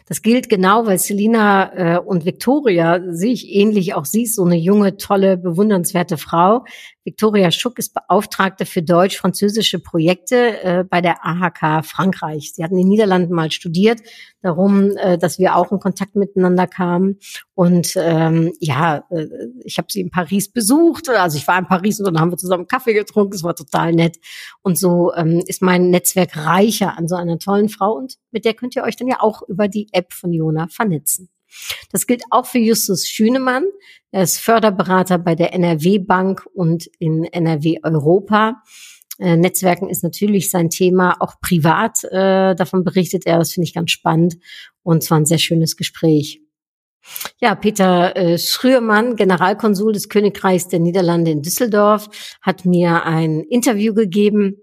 Das 0.08 0.22
gilt 0.22 0.48
genau, 0.48 0.86
weil 0.86 1.00
Selina 1.00 1.96
äh, 1.96 2.00
und 2.00 2.24
Victoria 2.24 3.02
sehe 3.10 3.34
ich 3.34 3.54
ähnlich. 3.54 3.94
Auch 3.94 4.06
sie 4.06 4.24
ist 4.24 4.36
so 4.36 4.46
eine 4.46 4.56
junge, 4.56 4.96
tolle, 4.96 5.36
bewundernswerte 5.36 6.16
Frau. 6.16 6.64
Victoria 7.04 7.52
Schuck 7.52 7.78
ist 7.78 7.94
Beauftragte 7.94 8.66
für 8.66 8.82
deutsch-französische 8.82 9.80
Projekte 9.80 10.64
äh, 10.64 10.84
bei 10.86 11.02
der 11.02 11.26
AHK 11.26 11.86
Frankreich. 11.86 12.54
Sie 12.54 12.64
hat 12.64 12.72
in 12.72 12.78
den 12.78 12.88
Niederlanden 12.88 13.34
mal 13.34 13.52
studiert, 13.52 14.00
darum, 14.48 14.98
äh, 14.98 15.18
dass 15.18 15.38
wir 15.38 15.56
auch 15.56 15.72
in 15.72 15.80
Kontakt 15.80 16.16
miteinander 16.16 16.68
kamen. 16.68 17.20
Und 17.54 17.94
ähm, 17.98 18.54
ja, 18.60 19.04
äh, 19.10 19.28
ich 19.64 19.78
habe 19.78 19.88
sie 19.92 20.02
in 20.02 20.10
Paris 20.10 20.52
besucht. 20.52 21.10
Also 21.10 21.38
ich 21.38 21.48
war 21.48 21.60
in 21.60 21.68
Paris 21.68 22.00
und 22.00 22.06
dann 22.06 22.20
haben 22.20 22.32
wir 22.32 22.38
zusammen 22.38 22.68
Kaffee 22.68 22.94
getrunken. 22.94 23.36
Es 23.36 23.44
war 23.44 23.56
total 23.56 23.94
nett. 23.94 24.18
Und 24.62 24.78
so 24.78 25.14
ähm, 25.14 25.44
ist 25.46 25.62
mein 25.62 25.90
Netzwerk 25.90 26.36
reicher 26.38 26.98
an 26.98 27.08
so 27.08 27.16
einer 27.16 27.40
tollen 27.40 27.70
Frau. 27.70 27.94
Und 27.94 28.16
mit 28.32 28.46
der 28.46 28.54
könnt 28.54 28.76
ihr 28.76 28.84
euch 28.84 28.96
dann 28.96 29.08
ja 29.08 29.18
auch 29.20 29.42
über 29.48 29.68
die 29.68 29.90
App 29.92 30.14
von 30.14 30.34
Jona 30.34 30.68
vernetzen. 30.70 31.30
Das 31.92 32.08
gilt 32.08 32.24
auch 32.30 32.46
für 32.46 32.60
Justus 32.60 33.08
Schünemann. 33.08 33.64
Er 34.12 34.24
ist 34.24 34.40
Förderberater 34.40 35.18
bei 35.18 35.36
der 35.36 35.54
NRW 35.54 36.00
Bank 36.00 36.46
und 36.54 36.88
in 37.00 37.24
NRW 37.26 37.80
Europa. 37.84 38.62
Äh, 39.20 39.38
Netzwerken 39.38 39.90
ist 39.90 40.04
natürlich 40.04 40.50
sein 40.50 40.70
Thema, 40.70 41.16
auch 41.20 41.40
privat. 41.42 42.04
Äh, 42.06 42.56
davon 42.56 42.84
berichtet 42.84 43.26
er, 43.26 43.40
das 43.40 43.54
finde 43.54 43.66
ich 43.66 43.74
ganz 43.74 43.92
spannend. 43.92 44.38
Und 44.84 45.04
zwar 45.04 45.20
ein 45.20 45.26
sehr 45.26 45.40
schönes 45.40 45.76
Gespräch. 45.76 46.42
Ja, 47.40 47.56
Peter 47.56 48.16
äh, 48.16 48.38
Schröermann, 48.38 49.16
Generalkonsul 49.16 49.94
des 49.94 50.10
Königreichs 50.10 50.68
der 50.68 50.80
Niederlande 50.80 51.32
in 51.32 51.42
Düsseldorf, 51.42 52.10
hat 52.42 52.66
mir 52.66 53.04
ein 53.06 53.42
Interview 53.42 53.94
gegeben 53.94 54.58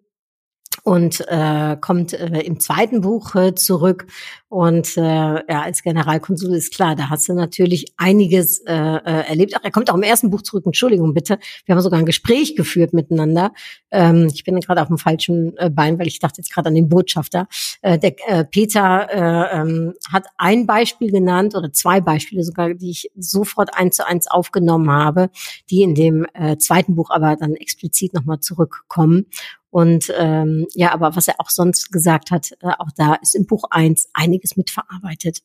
und 0.85 1.25
äh, 1.29 1.77
kommt 1.81 2.13
äh, 2.13 2.41
im 2.41 2.61
zweiten 2.61 3.01
Buch 3.01 3.35
äh, 3.35 3.55
zurück. 3.55 4.07
Und 4.49 4.97
äh, 4.99 5.01
ja, 5.01 5.63
als 5.63 5.83
Generalkonsul 5.83 6.55
ist 6.55 6.75
klar, 6.75 6.95
da 6.95 7.09
hast 7.09 7.27
du 7.29 7.33
natürlich 7.33 7.95
einiges 7.97 8.61
äh, 8.67 8.73
äh, 8.73 9.27
erlebt. 9.27 9.55
Ach, 9.57 9.65
er 9.65 9.71
kommt 9.71 9.91
auch 9.91 9.97
im 9.97 10.03
ersten 10.03 10.31
Buch 10.31 10.43
zurück. 10.43 10.67
Entschuldigung 10.67 11.15
bitte. 11.15 11.39
Wir 11.65 11.75
haben 11.75 11.83
sogar 11.83 11.99
ein 11.99 12.07
Gespräch 12.07 12.55
geführt 12.55 12.93
miteinander. 12.93 13.53
Ähm, 13.91 14.29
ich 14.33 14.45
bin 14.45 14.61
gerade 14.61 14.83
auf 14.83 14.89
dem 14.89 14.99
falschen 14.99 15.57
äh, 15.57 15.71
Bein, 15.71 15.99
weil 15.99 16.07
ich 16.07 16.19
dachte 16.19 16.43
jetzt 16.43 16.53
gerade 16.53 16.69
an 16.69 16.75
den 16.75 16.91
Botschafter. 16.91 17.49
Äh, 17.81 17.99
der 17.99 18.15
äh, 18.29 18.45
Peter 18.45 19.09
äh, 19.11 19.61
ähm, 19.61 19.95
hat 20.13 20.27
ein 20.37 20.67
Beispiel 20.67 21.11
genannt 21.11 21.55
oder 21.57 21.73
zwei 21.73 22.03
Beispiele 22.03 22.45
sogar, 22.45 22.75
die 22.75 22.91
ich 22.91 23.11
sofort 23.17 23.75
eins 23.75 23.97
zu 23.97 24.07
eins 24.07 24.31
aufgenommen 24.31 24.91
habe, 24.91 25.31
die 25.71 25.83
in 25.83 25.95
dem 25.95 26.27
äh, 26.35 26.59
zweiten 26.59 26.95
Buch 26.95 27.09
aber 27.09 27.37
dann 27.37 27.55
explizit 27.55 28.13
nochmal 28.13 28.41
zurückkommen. 28.41 29.27
Und 29.75 30.13
ähm, 30.17 30.69
ja, 30.77 30.93
aber 30.93 31.17
was 31.17 31.27
er 31.27 31.35
auch 31.41 31.51
sonst 31.51 31.91
gesagt 31.91 32.31
hat, 32.31 32.53
äh, 32.61 32.69
auch 32.79 32.91
da 32.97 33.15
ist 33.15 33.35
im 33.35 33.45
Buch 33.45 33.65
eins 33.71 34.09
einiges 34.15 34.57
mitverarbeitet. 34.57 35.41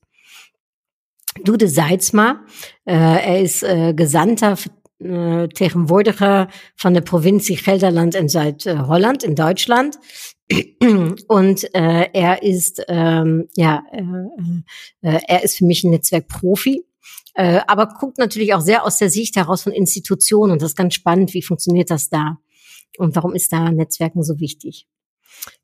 Dude 1.43 1.67
Seidsma, 1.67 2.45
äh, 2.85 2.93
er 2.93 3.41
ist 3.41 3.63
äh, 3.63 3.95
Gesandter 3.95 4.55
äh, 4.99 5.47
tegenwoordiger 5.47 6.47
von 6.75 6.93
der 6.93 7.01
Provinz 7.01 7.47
Gelderland 7.47 8.13
in 8.13 8.29
Zuid-Holland 8.29 9.23
in 9.23 9.33
Deutschland. 9.33 9.97
Und 11.27 11.73
äh, 11.73 12.09
er 12.13 12.43
ist 12.43 12.83
ähm, 12.87 13.47
ja, 13.55 13.81
äh, 13.91 15.09
äh, 15.09 15.21
er 15.27 15.43
ist 15.43 15.57
für 15.57 15.65
mich 15.65 15.83
ein 15.83 15.89
Netzwerkprofi. 15.89 16.85
Äh, 17.33 17.61
aber 17.65 17.87
guckt 17.99 18.19
natürlich 18.19 18.53
auch 18.53 18.61
sehr 18.61 18.85
aus 18.85 18.97
der 18.97 19.09
Sicht 19.09 19.37
heraus 19.37 19.63
von 19.63 19.71
Institutionen 19.71 20.51
und 20.51 20.61
das 20.61 20.71
ist 20.71 20.77
ganz 20.77 20.93
spannend, 20.93 21.33
wie 21.33 21.41
funktioniert 21.41 21.89
das 21.89 22.09
da? 22.09 22.37
Und 22.97 23.15
warum 23.15 23.33
ist 23.33 23.51
da 23.51 23.71
Netzwerken 23.71 24.23
so 24.23 24.39
wichtig? 24.39 24.87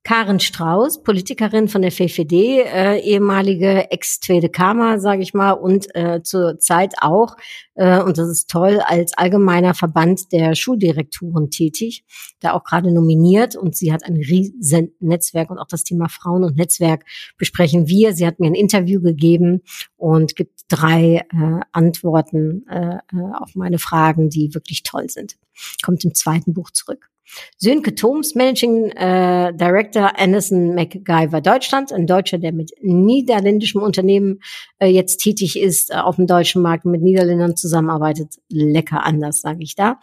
Karin 0.03 0.39
Strauß, 0.39 1.01
Politikerin 1.01 1.67
von 1.67 1.81
der 1.81 1.91
VVD, 1.91 2.61
äh, 2.61 2.99
ehemalige 2.99 3.89
Ex-Tweede 3.91 4.49
Kammer, 4.49 4.99
sage 4.99 5.23
ich 5.23 5.33
mal, 5.33 5.53
und 5.53 5.87
äh, 5.95 6.21
zur 6.21 6.59
auch, 7.01 7.35
äh, 7.73 8.01
und 8.01 8.17
das 8.17 8.29
ist 8.29 8.49
toll, 8.49 8.81
als 8.85 9.17
allgemeiner 9.17 9.73
Verband 9.73 10.31
der 10.31 10.53
Schuldirektoren 10.53 11.49
tätig, 11.49 12.05
da 12.39 12.53
auch 12.53 12.63
gerade 12.63 12.91
nominiert 12.91 13.55
und 13.55 13.75
sie 13.75 13.91
hat 13.91 14.03
ein 14.03 14.15
riesen 14.15 14.93
Netzwerk 14.99 15.49
und 15.49 15.57
auch 15.57 15.67
das 15.67 15.83
Thema 15.83 16.07
Frauen 16.07 16.43
und 16.43 16.55
Netzwerk 16.55 17.03
besprechen 17.37 17.87
wir. 17.87 18.13
Sie 18.13 18.27
hat 18.27 18.39
mir 18.39 18.47
ein 18.47 18.55
Interview 18.55 19.01
gegeben 19.01 19.63
und 19.97 20.35
gibt 20.35 20.61
drei 20.67 21.25
äh, 21.31 21.59
Antworten 21.71 22.65
äh, 22.67 22.97
äh 22.97 23.35
auf 23.39 23.55
meine 23.55 23.79
Fragen, 23.79 24.29
die 24.29 24.53
wirklich 24.53 24.83
toll 24.83 25.09
sind. 25.09 25.35
Kommt 25.83 26.05
im 26.05 26.13
zweiten 26.13 26.53
Buch 26.53 26.69
zurück. 26.69 27.09
Sönke 27.57 27.95
Thoms, 27.95 28.35
Managing 28.35 28.91
äh, 28.91 29.53
Director 29.53 30.17
Anderson 30.17 30.75
MacGyver 30.75 31.41
Deutschland, 31.41 31.91
ein 31.91 32.07
Deutscher, 32.07 32.37
der 32.37 32.53
mit 32.53 32.71
niederländischem 32.81 33.81
Unternehmen 33.81 34.41
äh, 34.79 34.87
jetzt 34.87 35.17
tätig 35.17 35.59
ist, 35.59 35.91
äh, 35.91 35.95
auf 35.95 36.17
dem 36.17 36.27
deutschen 36.27 36.61
Markt 36.61 36.85
mit 36.85 37.01
Niederländern 37.01 37.55
zusammenarbeitet. 37.55 38.35
Lecker 38.49 39.03
anders, 39.03 39.41
sage 39.41 39.63
ich 39.63 39.75
da. 39.75 39.99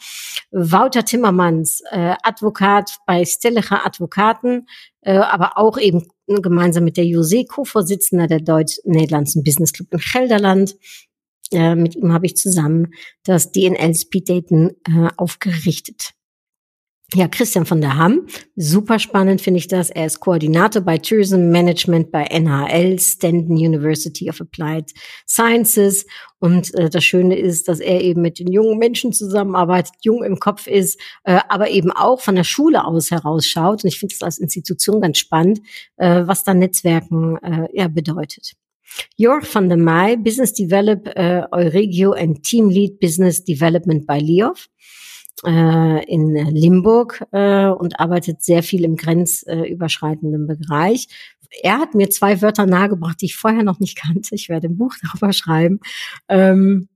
Wouter 0.51 1.05
Timmermans, 1.05 1.83
äh, 1.91 2.15
Advokat 2.23 2.99
bei 3.07 3.25
Stellicher 3.25 3.87
Advokaten, 3.87 4.67
äh, 5.03 5.17
aber 5.17 5.59
auch 5.59 5.79
eben 5.79 6.07
gemeinsam 6.27 6.85
mit 6.85 6.97
der 6.97 7.07
Jose, 7.07 7.45
Co-Vorsitzender 7.45 8.27
der 8.27 8.41
Deutsch-Niederlandsen 8.41 9.43
Business 9.43 9.73
Club 9.73 9.89
in 9.93 10.01
Gelderland. 10.01 10.77
Äh, 11.53 11.75
mit 11.75 11.97
ihm 11.97 12.13
habe 12.13 12.27
ich 12.27 12.37
zusammen 12.37 12.95
das 13.25 13.53
DNL 13.53 13.95
Speed 13.95 14.29
Daten 14.29 14.71
äh, 14.89 15.11
aufgerichtet. 15.17 16.15
Ja, 17.15 17.29
Christian 17.29 17.67
von 17.67 17.83
der 17.83 17.99
Hamm, 17.99 18.27
super 18.57 18.99
spannend 18.99 19.43
finde 19.43 19.59
ich 19.59 19.69
das. 19.69 19.91
Er 19.91 20.07
ist 20.07 20.21
Koordinator 20.21 20.81
bei 20.81 20.97
Tourism 20.97 21.51
Management 21.51 22.11
bei 22.11 22.23
NHL, 22.25 22.99
Stanton 22.99 23.55
University 23.55 24.31
of 24.31 24.41
Applied 24.41 24.93
Sciences. 25.29 26.07
Und 26.39 26.75
äh, 26.75 26.89
das 26.89 27.05
Schöne 27.05 27.39
ist, 27.39 27.69
dass 27.69 27.81
er 27.81 28.01
eben 28.01 28.23
mit 28.23 28.39
den 28.39 28.51
jungen 28.51 28.79
Menschen 28.79 29.13
zusammenarbeitet, 29.13 29.93
jung 30.01 30.25
im 30.25 30.39
Kopf 30.39 30.67
ist, 30.67 30.99
äh, 31.25 31.41
aber 31.51 31.69
eben 31.69 31.93
auch 31.93 32.21
von 32.21 32.35
der 32.35 32.45
Schule 32.45 32.83
aus 32.83 33.11
herausschaut. 33.11 33.85
Und 33.85 33.89
ich 33.89 33.99
finde 33.99 34.15
das 34.15 34.25
als 34.25 34.39
Institution 34.39 35.03
ganz 35.03 35.19
spannend, 35.19 35.61
äh, 35.99 36.23
was 36.25 36.45
da 36.45 36.55
Netzwerken 36.55 37.37
äh, 37.43 37.69
ja, 37.75 37.89
bedeutet. 37.89 38.55
Jörg 39.17 39.45
van 39.55 39.69
der 39.69 39.79
Meij, 39.79 40.17
Business 40.17 40.55
Develop 40.55 41.09
uh, 41.09 41.45
Euregio 41.51 42.13
and 42.13 42.43
Team 42.43 42.71
Lead 42.71 43.01
Business 43.01 43.45
Development 43.45 44.07
bei 44.07 44.19
Liof 44.19 44.69
äh, 45.45 46.05
in 46.05 46.35
Limburg 46.35 47.25
äh, 47.33 47.67
und 47.67 48.01
arbeitet 48.01 48.43
sehr 48.43 48.63
viel 48.63 48.85
im 48.85 48.97
grenzüberschreitenden 48.97 50.47
Bereich. 50.47 51.09
Er 51.63 51.79
hat 51.79 51.95
mir 51.95 52.09
zwei 52.11 52.41
Wörter 52.41 52.67
nahegebracht, 52.67 53.21
die 53.21 53.27
ich 53.27 53.37
vorher 53.37 53.63
noch 53.63 53.81
nicht 53.81 53.97
kannte. 53.97 54.35
Ich 54.35 54.49
werde 54.49 54.69
ein 54.69 54.77
Buch 54.77 54.95
darüber 55.03 55.33
schreiben 55.33 55.81
ähm, 56.29 56.89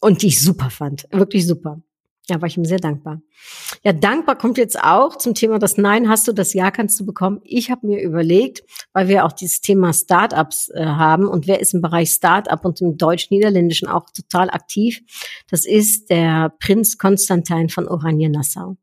und 0.00 0.22
die 0.22 0.28
ich 0.28 0.40
super 0.40 0.70
fand, 0.70 1.06
wirklich 1.10 1.46
super. 1.46 1.80
Ja, 2.28 2.40
war 2.40 2.48
ich 2.48 2.56
ihm 2.56 2.64
sehr 2.64 2.78
dankbar. 2.78 3.20
Ja, 3.82 3.92
dankbar 3.92 4.36
kommt 4.36 4.58
jetzt 4.58 4.80
auch 4.82 5.16
zum 5.16 5.34
Thema 5.34 5.58
das 5.58 5.76
Nein 5.76 6.08
hast 6.08 6.26
du, 6.26 6.32
das 6.32 6.54
Ja 6.54 6.70
kannst 6.70 6.98
du 7.00 7.06
bekommen. 7.06 7.40
Ich 7.44 7.70
habe 7.70 7.86
mir 7.86 8.02
überlegt, 8.02 8.62
weil 8.92 9.08
wir 9.08 9.24
auch 9.24 9.32
dieses 9.32 9.60
Thema 9.60 9.92
Startups 9.92 10.70
äh, 10.70 10.84
haben 10.84 11.26
und 11.26 11.46
wer 11.46 11.60
ist 11.60 11.74
im 11.74 11.82
Bereich 11.82 12.10
Startup 12.10 12.64
und 12.64 12.80
im 12.80 12.96
Deutsch-Niederländischen 12.96 13.88
auch 13.88 14.10
total 14.10 14.50
aktiv, 14.50 15.00
das 15.50 15.66
ist 15.66 16.10
der 16.10 16.54
Prinz 16.60 16.98
Konstantin 16.98 17.68
von 17.68 17.88
Oranien-Nassau. 17.88 18.76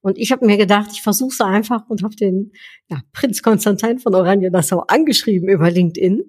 Und 0.00 0.18
ich 0.18 0.32
habe 0.32 0.44
mir 0.44 0.56
gedacht, 0.56 0.90
ich 0.92 1.02
versuche 1.02 1.32
es 1.32 1.40
einfach 1.40 1.88
und 1.88 2.02
habe 2.02 2.16
den 2.16 2.52
ja, 2.88 3.00
Prinz 3.12 3.42
Konstantin 3.42 4.00
von 4.00 4.14
Oranien-Nassau 4.14 4.80
angeschrieben 4.88 5.48
über 5.48 5.70
LinkedIn 5.70 6.24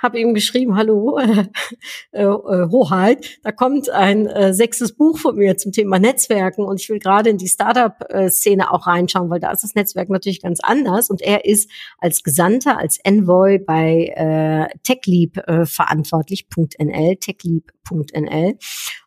habe 0.00 0.18
ihm 0.18 0.34
geschrieben, 0.34 0.76
hallo, 0.76 1.18
äh, 2.12 2.22
äh, 2.22 2.26
Hoheit, 2.70 3.38
da 3.42 3.52
kommt 3.52 3.90
ein 3.90 4.26
äh, 4.26 4.54
sechstes 4.54 4.92
Buch 4.92 5.18
von 5.18 5.36
mir 5.36 5.56
zum 5.58 5.72
Thema 5.72 5.98
Netzwerken 5.98 6.64
und 6.64 6.80
ich 6.80 6.88
will 6.88 6.98
gerade 6.98 7.09
in 7.18 7.38
die 7.38 7.48
Startup-Szene 7.48 8.70
auch 8.70 8.86
reinschauen, 8.86 9.30
weil 9.30 9.40
da 9.40 9.50
ist 9.50 9.64
das 9.64 9.74
Netzwerk 9.74 10.08
natürlich 10.08 10.42
ganz 10.42 10.60
anders. 10.60 11.10
Und 11.10 11.20
er 11.22 11.44
ist 11.44 11.70
als 11.98 12.22
Gesandter, 12.22 12.78
als 12.78 12.98
Envoy 13.02 13.58
bei 13.58 14.12
äh, 14.14 14.78
TechLeap 14.82 15.36
äh, 15.48 15.66
verantwortlich, 15.66 16.46
.nl, 16.78 17.16
techleap.nl, 17.16 18.58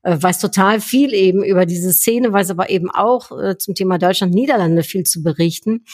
äh, 0.04 0.18
weiß 0.22 0.40
total 0.40 0.82
viel 0.82 1.14
eben 1.14 1.44
über 1.44 1.66
diese 1.66 1.94
Szene, 1.94 2.34
weiß 2.34 2.52
aber 2.52 2.70
eben 2.70 2.90
auch 2.92 3.32
äh, 3.32 3.58
zum 3.58 3.76
Thema 3.76 3.98
Deutschland, 3.98 4.34
Niederlande 4.34 4.84
viel 4.84 5.04
zu 5.04 5.24
berichten. 5.24 5.86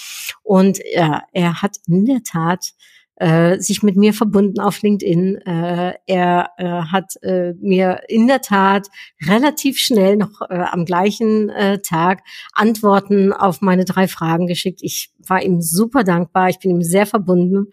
Und 0.43 0.79
ja, 0.93 1.23
er 1.33 1.61
hat 1.61 1.77
in 1.87 2.05
der 2.05 2.23
Tat 2.23 2.73
äh, 3.19 3.59
sich 3.59 3.83
mit 3.83 3.95
mir 3.95 4.13
verbunden 4.13 4.59
auf 4.59 4.81
LinkedIn. 4.81 5.35
Äh, 5.45 5.93
er 6.07 6.49
äh, 6.57 6.65
hat 6.65 7.15
äh, 7.21 7.53
mir 7.59 8.01
in 8.07 8.27
der 8.27 8.41
Tat 8.41 8.87
relativ 9.27 9.77
schnell 9.77 10.17
noch 10.17 10.41
äh, 10.49 10.55
am 10.55 10.85
gleichen 10.85 11.49
äh, 11.49 11.79
Tag 11.81 12.23
Antworten 12.53 13.33
auf 13.33 13.61
meine 13.61 13.85
drei 13.85 14.07
Fragen 14.07 14.47
geschickt. 14.47 14.79
Ich 14.81 15.11
war 15.27 15.41
ihm 15.43 15.61
super 15.61 16.03
dankbar. 16.03 16.49
Ich 16.49 16.59
bin 16.59 16.71
ihm 16.71 16.81
sehr 16.81 17.05
verbunden 17.05 17.67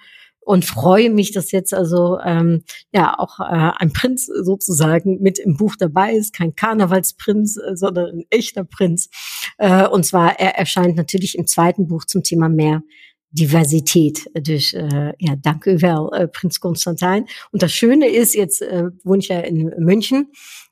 und 0.47 0.65
freue 0.65 1.11
mich, 1.11 1.33
dass 1.33 1.51
jetzt 1.51 1.75
also 1.75 2.21
ähm, 2.25 2.63
ja 2.93 3.19
auch 3.19 3.41
äh, 3.41 3.73
ein 3.79 3.93
Prinz 3.93 4.27
sozusagen 4.27 5.21
mit 5.21 5.41
im 5.41 5.57
Buch 5.57 5.75
dabei 5.77 6.13
ist, 6.13 6.33
kein 6.33 6.55
Karnevalsprinz, 6.55 7.57
äh, 7.57 7.75
sondern 7.75 8.19
ein 8.19 8.25
echter 8.31 8.63
Prinz. 8.63 9.11
Äh, 9.59 9.89
und 9.89 10.07
zwar 10.07 10.39
er 10.39 10.57
erscheint 10.57 10.97
natürlich 10.97 11.37
im 11.37 11.49
zweiten 11.49 11.89
Buch 11.89 12.05
zum 12.05 12.23
Thema 12.23 12.49
mehr 12.49 12.83
Diversität. 13.31 14.27
Dus 14.33 14.73
uh, 14.73 15.11
ja, 15.19 15.37
dank 15.41 15.67
u 15.67 15.79
wel, 15.81 16.13
uh, 16.13 16.27
Prins 16.27 16.59
Konstantin. 16.59 17.27
Und 17.53 17.63
das 17.63 17.73
Schöne 17.73 18.09
ist, 18.09 18.35
jetzt 18.35 18.63
uh, 18.63 18.91
wohne 19.05 19.19
ich 19.19 19.29
ja 19.29 19.41
in 19.41 19.73
München 19.79 20.31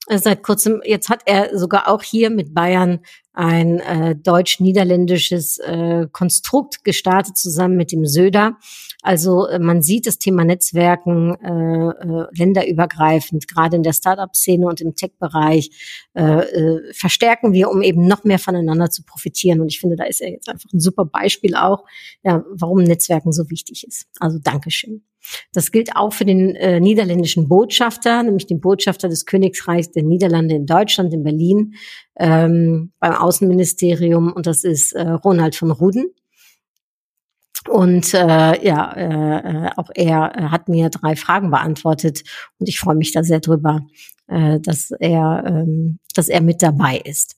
seit 0.08 0.42
kurzem, 0.42 0.80
jetzt 0.84 1.08
hat 1.08 1.22
er 1.26 1.56
sogar 1.58 1.88
auch 1.88 2.02
hier 2.02 2.30
mit 2.30 2.54
Bayern 2.54 3.00
ein 3.32 3.80
äh, 3.80 4.14
deutsch-niederländisches 4.14 5.58
äh, 5.58 6.06
Konstrukt 6.12 6.84
gestartet 6.84 7.36
zusammen 7.36 7.76
mit 7.76 7.90
dem 7.90 8.06
Söder. 8.06 8.58
Also 9.02 9.48
äh, 9.48 9.58
man 9.58 9.82
sieht 9.82 10.06
das 10.06 10.18
Thema 10.18 10.44
Netzwerken 10.44 11.34
äh, 11.42 11.88
äh, 11.88 12.26
länderübergreifend, 12.32 13.48
gerade 13.48 13.76
in 13.76 13.82
der 13.82 13.92
Startup-Szene 13.92 14.66
und 14.66 14.80
im 14.80 14.94
Tech-Bereich 14.94 16.06
äh, 16.14 16.22
äh, 16.22 16.92
verstärken 16.92 17.52
wir, 17.52 17.70
um 17.70 17.82
eben 17.82 18.06
noch 18.06 18.22
mehr 18.22 18.38
voneinander 18.38 18.90
zu 18.90 19.02
profitieren. 19.04 19.60
Und 19.60 19.68
ich 19.68 19.80
finde, 19.80 19.96
da 19.96 20.04
ist 20.04 20.20
er 20.20 20.30
jetzt 20.30 20.48
einfach 20.48 20.72
ein 20.72 20.80
super 20.80 21.04
Beispiel 21.04 21.56
auch, 21.56 21.84
ja, 22.22 22.44
warum 22.50 22.84
Netzwerken 22.84 23.32
so 23.32 23.50
wichtig 23.50 23.84
ist. 23.86 24.06
Also 24.20 24.38
Dankeschön. 24.38 25.02
Das 25.52 25.70
gilt 25.70 25.96
auch 25.96 26.12
für 26.12 26.24
den 26.24 26.54
äh, 26.56 26.80
niederländischen 26.80 27.48
Botschafter, 27.48 28.22
nämlich 28.22 28.46
den 28.46 28.60
Botschafter 28.60 29.08
des 29.08 29.26
Königreichs 29.26 29.90
der 29.90 30.02
Niederlande 30.02 30.54
in 30.54 30.66
Deutschland, 30.66 31.12
in 31.12 31.22
Berlin, 31.22 31.74
ähm, 32.16 32.92
beim 32.98 33.14
Außenministerium. 33.14 34.32
Und 34.32 34.46
das 34.46 34.64
ist 34.64 34.92
äh, 34.92 35.08
Ronald 35.08 35.56
von 35.56 35.70
Ruden. 35.70 36.14
Und 37.68 38.12
äh, 38.12 38.66
ja, 38.66 38.92
äh, 38.96 39.70
auch 39.76 39.90
er 39.94 40.32
äh, 40.36 40.42
hat 40.48 40.68
mir 40.68 40.90
drei 40.90 41.16
Fragen 41.16 41.50
beantwortet 41.50 42.22
und 42.58 42.68
ich 42.68 42.78
freue 42.78 42.94
mich 42.94 43.12
da 43.12 43.22
sehr 43.22 43.40
drüber, 43.40 43.80
äh, 44.26 44.60
dass 44.60 44.90
er, 44.90 45.44
ähm, 45.46 45.98
dass 46.14 46.28
er 46.28 46.42
mit 46.42 46.62
dabei 46.62 46.98
ist 46.98 47.36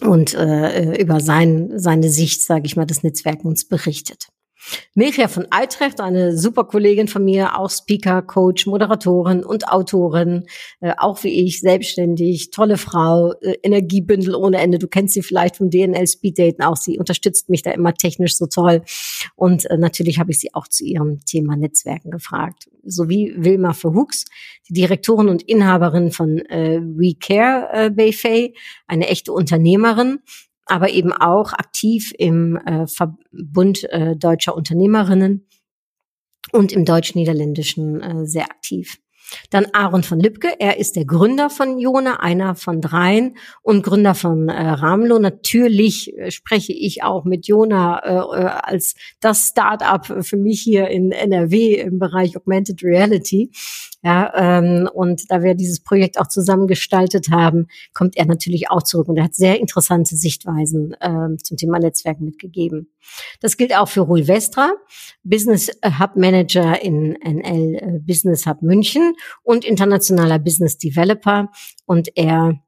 und 0.00 0.34
äh, 0.34 1.00
über 1.00 1.20
sein, 1.20 1.78
seine 1.78 2.08
Sicht, 2.08 2.42
sage 2.42 2.66
ich 2.66 2.74
mal, 2.76 2.86
des 2.86 3.04
Netzwerkens 3.04 3.68
berichtet. 3.68 4.28
Mirja 4.94 5.28
von 5.28 5.46
Eitrecht, 5.50 6.00
eine 6.00 6.36
super 6.36 6.64
Kollegin 6.64 7.08
von 7.08 7.24
mir, 7.24 7.58
auch 7.58 7.70
Speaker, 7.70 8.22
Coach, 8.22 8.66
Moderatorin 8.66 9.44
und 9.44 9.68
Autorin, 9.68 10.46
äh, 10.80 10.92
auch 10.96 11.22
wie 11.24 11.44
ich, 11.44 11.60
selbstständig, 11.60 12.50
tolle 12.50 12.78
Frau, 12.78 13.32
äh, 13.40 13.56
Energiebündel 13.62 14.34
ohne 14.34 14.58
Ende. 14.58 14.78
Du 14.78 14.88
kennst 14.88 15.14
sie 15.14 15.22
vielleicht 15.22 15.56
vom 15.56 15.70
DNL 15.70 16.06
Speed 16.06 16.38
Daten 16.38 16.62
auch. 16.62 16.76
Sie 16.76 16.98
unterstützt 16.98 17.48
mich 17.48 17.62
da 17.62 17.72
immer 17.72 17.94
technisch 17.94 18.36
so 18.36 18.46
toll. 18.46 18.82
Und 19.36 19.68
äh, 19.70 19.76
natürlich 19.76 20.18
habe 20.18 20.30
ich 20.30 20.40
sie 20.40 20.54
auch 20.54 20.68
zu 20.68 20.84
ihrem 20.84 21.24
Thema 21.24 21.56
Netzwerken 21.56 22.10
gefragt. 22.10 22.68
Sowie 22.84 23.34
Wilma 23.36 23.72
Verhux, 23.72 24.24
die 24.68 24.74
Direktorin 24.74 25.28
und 25.28 25.42
Inhaberin 25.42 26.10
von 26.10 26.38
äh, 26.38 26.80
We 26.80 27.14
Care 27.18 27.68
äh, 27.72 27.90
Bayfay, 27.90 28.54
eine 28.86 29.08
echte 29.08 29.32
Unternehmerin 29.32 30.20
aber 30.66 30.90
eben 30.90 31.12
auch 31.12 31.52
aktiv 31.52 32.12
im 32.18 32.56
äh, 32.56 32.86
Verbund 32.86 33.84
äh, 33.90 34.16
deutscher 34.16 34.56
Unternehmerinnen 34.56 35.46
und 36.52 36.72
im 36.72 36.84
deutsch-niederländischen 36.84 38.00
äh, 38.00 38.26
sehr 38.26 38.44
aktiv. 38.44 38.98
Dann 39.50 39.66
Aaron 39.72 40.02
von 40.02 40.20
Lübcke, 40.20 40.48
er 40.58 40.78
ist 40.78 40.96
der 40.96 41.06
Gründer 41.06 41.48
von 41.48 41.78
Jona, 41.78 42.20
einer 42.20 42.54
von 42.54 42.80
dreien 42.80 43.36
und 43.62 43.82
Gründer 43.82 44.14
von 44.14 44.48
äh, 44.48 44.52
Ramlo. 44.52 45.18
Natürlich 45.18 46.16
äh, 46.16 46.30
spreche 46.30 46.72
ich 46.72 47.02
auch 47.02 47.24
mit 47.24 47.46
Jona 47.46 47.98
äh, 48.04 48.42
äh 48.42 48.44
als 48.44 48.94
das 49.20 49.48
Start-up 49.48 50.24
für 50.24 50.36
mich 50.36 50.60
hier 50.60 50.88
in 50.88 51.10
NRW 51.10 51.74
im 51.74 51.98
Bereich 51.98 52.36
Augmented 52.36 52.82
Reality. 52.82 53.50
Ja, 54.04 54.30
ähm, 54.36 54.86
und 54.92 55.30
da 55.30 55.42
wir 55.42 55.54
dieses 55.54 55.80
Projekt 55.80 56.20
auch 56.20 56.28
zusammen 56.28 56.66
gestaltet 56.66 57.30
haben, 57.30 57.68
kommt 57.94 58.18
er 58.18 58.26
natürlich 58.26 58.70
auch 58.70 58.82
zurück 58.82 59.08
und 59.08 59.16
er 59.16 59.24
hat 59.24 59.34
sehr 59.34 59.58
interessante 59.58 60.14
Sichtweisen 60.14 60.94
ähm, 61.00 61.38
zum 61.42 61.56
Thema 61.56 61.78
Netzwerk 61.78 62.20
mitgegeben. 62.20 62.92
Das 63.40 63.56
gilt 63.56 63.74
auch 63.74 63.88
für 63.88 64.02
Rui 64.02 64.24
Vestra, 64.24 64.72
Business 65.22 65.70
Hub 65.98 66.16
Manager 66.16 66.82
in 66.82 67.12
NL 67.12 67.74
äh, 67.76 67.98
Business 68.00 68.46
Hub 68.46 68.60
München 68.60 69.14
und 69.42 69.64
internationaler 69.64 70.38
Business 70.38 70.76
Developer. 70.76 71.48
Und 71.86 72.14
er 72.14 72.60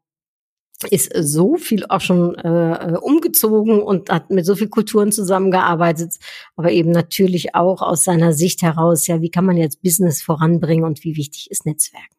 ist 0.90 1.12
so 1.18 1.56
viel 1.56 1.86
auch 1.88 2.00
schon 2.00 2.34
äh, 2.36 2.72
äh, 2.72 2.98
umgezogen 2.98 3.82
und 3.82 4.10
hat 4.10 4.30
mit 4.30 4.44
so 4.44 4.54
viel 4.54 4.68
Kulturen 4.68 5.12
zusammengearbeitet, 5.12 6.14
aber 6.56 6.70
eben 6.70 6.90
natürlich 6.90 7.54
auch 7.54 7.82
aus 7.82 8.04
seiner 8.04 8.32
Sicht 8.32 8.62
heraus, 8.62 9.06
ja, 9.06 9.20
wie 9.22 9.30
kann 9.30 9.46
man 9.46 9.56
jetzt 9.56 9.82
Business 9.82 10.22
voranbringen 10.22 10.84
und 10.84 11.04
wie 11.04 11.16
wichtig 11.16 11.50
ist 11.50 11.66
Netzwerk? 11.66 12.15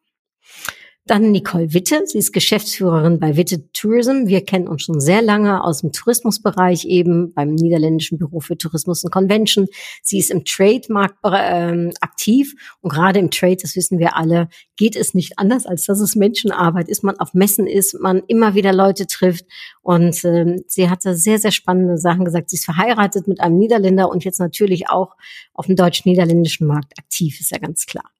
Dann 1.08 1.32
Nicole 1.32 1.72
Witte. 1.72 2.02
Sie 2.04 2.18
ist 2.18 2.34
Geschäftsführerin 2.34 3.18
bei 3.18 3.38
Witte 3.38 3.72
Tourism. 3.72 4.26
Wir 4.26 4.44
kennen 4.44 4.68
uns 4.68 4.82
schon 4.82 5.00
sehr 5.00 5.22
lange 5.22 5.64
aus 5.64 5.80
dem 5.80 5.90
Tourismusbereich 5.90 6.84
eben 6.84 7.32
beim 7.32 7.54
niederländischen 7.54 8.18
Büro 8.18 8.40
für 8.40 8.58
Tourismus 8.58 9.02
und 9.04 9.10
Convention. 9.10 9.68
Sie 10.02 10.18
ist 10.18 10.30
im 10.30 10.44
Trade-Markt 10.44 11.16
äh, 11.24 11.90
aktiv 12.02 12.54
und 12.82 12.92
gerade 12.92 13.20
im 13.20 13.30
Trade, 13.30 13.56
das 13.56 13.74
wissen 13.74 13.98
wir 13.98 14.16
alle, 14.16 14.50
geht 14.76 14.96
es 14.96 15.14
nicht 15.14 15.38
anders, 15.38 15.64
als 15.64 15.86
dass 15.86 16.00
es 16.00 16.14
Menschenarbeit 16.14 16.90
ist, 16.90 17.02
man 17.02 17.18
auf 17.18 17.32
Messen 17.32 17.66
ist, 17.66 17.98
man 17.98 18.22
immer 18.26 18.54
wieder 18.54 18.74
Leute 18.74 19.06
trifft 19.06 19.46
und 19.80 20.22
äh, 20.26 20.56
sie 20.66 20.90
hat 20.90 21.06
da 21.06 21.14
sehr, 21.14 21.38
sehr 21.38 21.52
spannende 21.52 21.96
Sachen 21.96 22.26
gesagt. 22.26 22.50
Sie 22.50 22.56
ist 22.56 22.66
verheiratet 22.66 23.26
mit 23.28 23.40
einem 23.40 23.56
Niederländer 23.56 24.10
und 24.10 24.26
jetzt 24.26 24.40
natürlich 24.40 24.90
auch 24.90 25.16
auf 25.54 25.68
dem 25.68 25.76
deutsch-niederländischen 25.76 26.66
Markt 26.66 26.98
aktiv, 26.98 27.40
ist 27.40 27.50
ja 27.50 27.56
ganz 27.56 27.86
klar. 27.86 28.10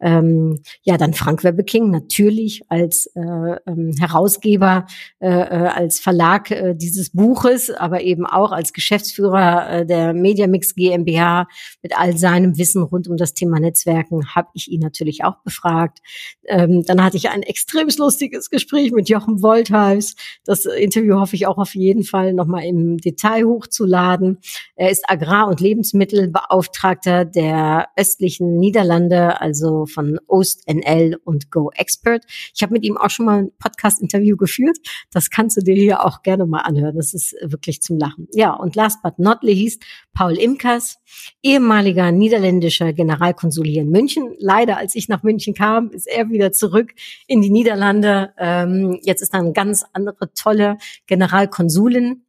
Ähm, 0.00 0.60
ja, 0.82 0.96
dann 0.96 1.14
Frank 1.14 1.44
Webbeking 1.44 1.90
natürlich 1.90 2.62
als 2.68 3.06
äh, 3.14 3.20
ähm, 3.20 3.92
Herausgeber, 3.98 4.86
äh, 5.20 5.28
äh, 5.28 5.68
als 5.68 6.00
Verlag 6.00 6.50
äh, 6.50 6.74
dieses 6.74 7.10
Buches, 7.10 7.70
aber 7.70 8.00
eben 8.00 8.26
auch 8.26 8.52
als 8.52 8.72
Geschäftsführer 8.72 9.70
äh, 9.70 9.86
der 9.86 10.12
Mediamix 10.12 10.74
GmbH 10.74 11.46
mit 11.82 11.96
all 11.96 12.16
seinem 12.16 12.58
Wissen 12.58 12.82
rund 12.82 13.08
um 13.08 13.16
das 13.16 13.34
Thema 13.34 13.60
Netzwerken 13.60 14.34
habe 14.34 14.48
ich 14.54 14.70
ihn 14.70 14.80
natürlich 14.80 15.24
auch 15.24 15.36
befragt. 15.44 15.98
Ähm, 16.46 16.82
dann 16.86 17.02
hatte 17.02 17.16
ich 17.16 17.28
ein 17.30 17.42
extrem 17.42 17.88
lustiges 17.96 18.50
Gespräch 18.50 18.92
mit 18.92 19.08
Jochen 19.08 19.42
Woltheis. 19.42 20.14
Das 20.44 20.64
Interview 20.64 21.20
hoffe 21.20 21.36
ich 21.36 21.46
auch 21.46 21.58
auf 21.58 21.74
jeden 21.74 22.04
Fall 22.04 22.32
nochmal 22.32 22.64
im 22.64 22.98
Detail 22.98 23.44
hochzuladen. 23.44 24.38
Er 24.76 24.90
ist 24.90 25.08
Agrar- 25.08 25.48
und 25.48 25.60
Lebensmittelbeauftragter 25.60 27.24
der 27.24 27.88
östlichen 27.96 28.58
Niederlande, 28.58 29.40
also 29.40 29.51
von 29.86 30.18
OstNL 30.26 31.18
und 31.24 31.50
Go 31.50 31.70
Expert. 31.74 32.24
Ich 32.54 32.62
habe 32.62 32.72
mit 32.72 32.84
ihm 32.84 32.96
auch 32.96 33.10
schon 33.10 33.26
mal 33.26 33.38
ein 33.38 33.52
Podcast-Interview 33.58 34.36
geführt. 34.36 34.78
Das 35.10 35.30
kannst 35.30 35.56
du 35.56 35.60
dir 35.60 35.74
hier 35.74 36.04
auch 36.04 36.22
gerne 36.22 36.46
mal 36.46 36.60
anhören. 36.60 36.96
Das 36.96 37.14
ist 37.14 37.34
wirklich 37.42 37.82
zum 37.82 37.98
Lachen. 37.98 38.28
Ja, 38.32 38.52
und 38.52 38.76
last 38.76 39.02
but 39.02 39.18
not 39.18 39.38
least, 39.42 39.82
Paul 40.12 40.38
Imkers, 40.38 40.98
ehemaliger 41.42 42.12
niederländischer 42.12 42.92
Generalkonsul 42.92 43.66
hier 43.66 43.82
in 43.82 43.90
München. 43.90 44.34
Leider, 44.38 44.76
als 44.76 44.94
ich 44.94 45.08
nach 45.08 45.22
München 45.22 45.54
kam, 45.54 45.90
ist 45.90 46.06
er 46.06 46.30
wieder 46.30 46.52
zurück 46.52 46.92
in 47.26 47.42
die 47.42 47.50
Niederlande. 47.50 48.32
Ähm, 48.38 48.98
jetzt 49.02 49.22
ist 49.22 49.34
da 49.34 49.38
eine 49.38 49.52
ganz 49.52 49.84
andere 49.92 50.32
tolle 50.34 50.78
Generalkonsulin 51.06 52.24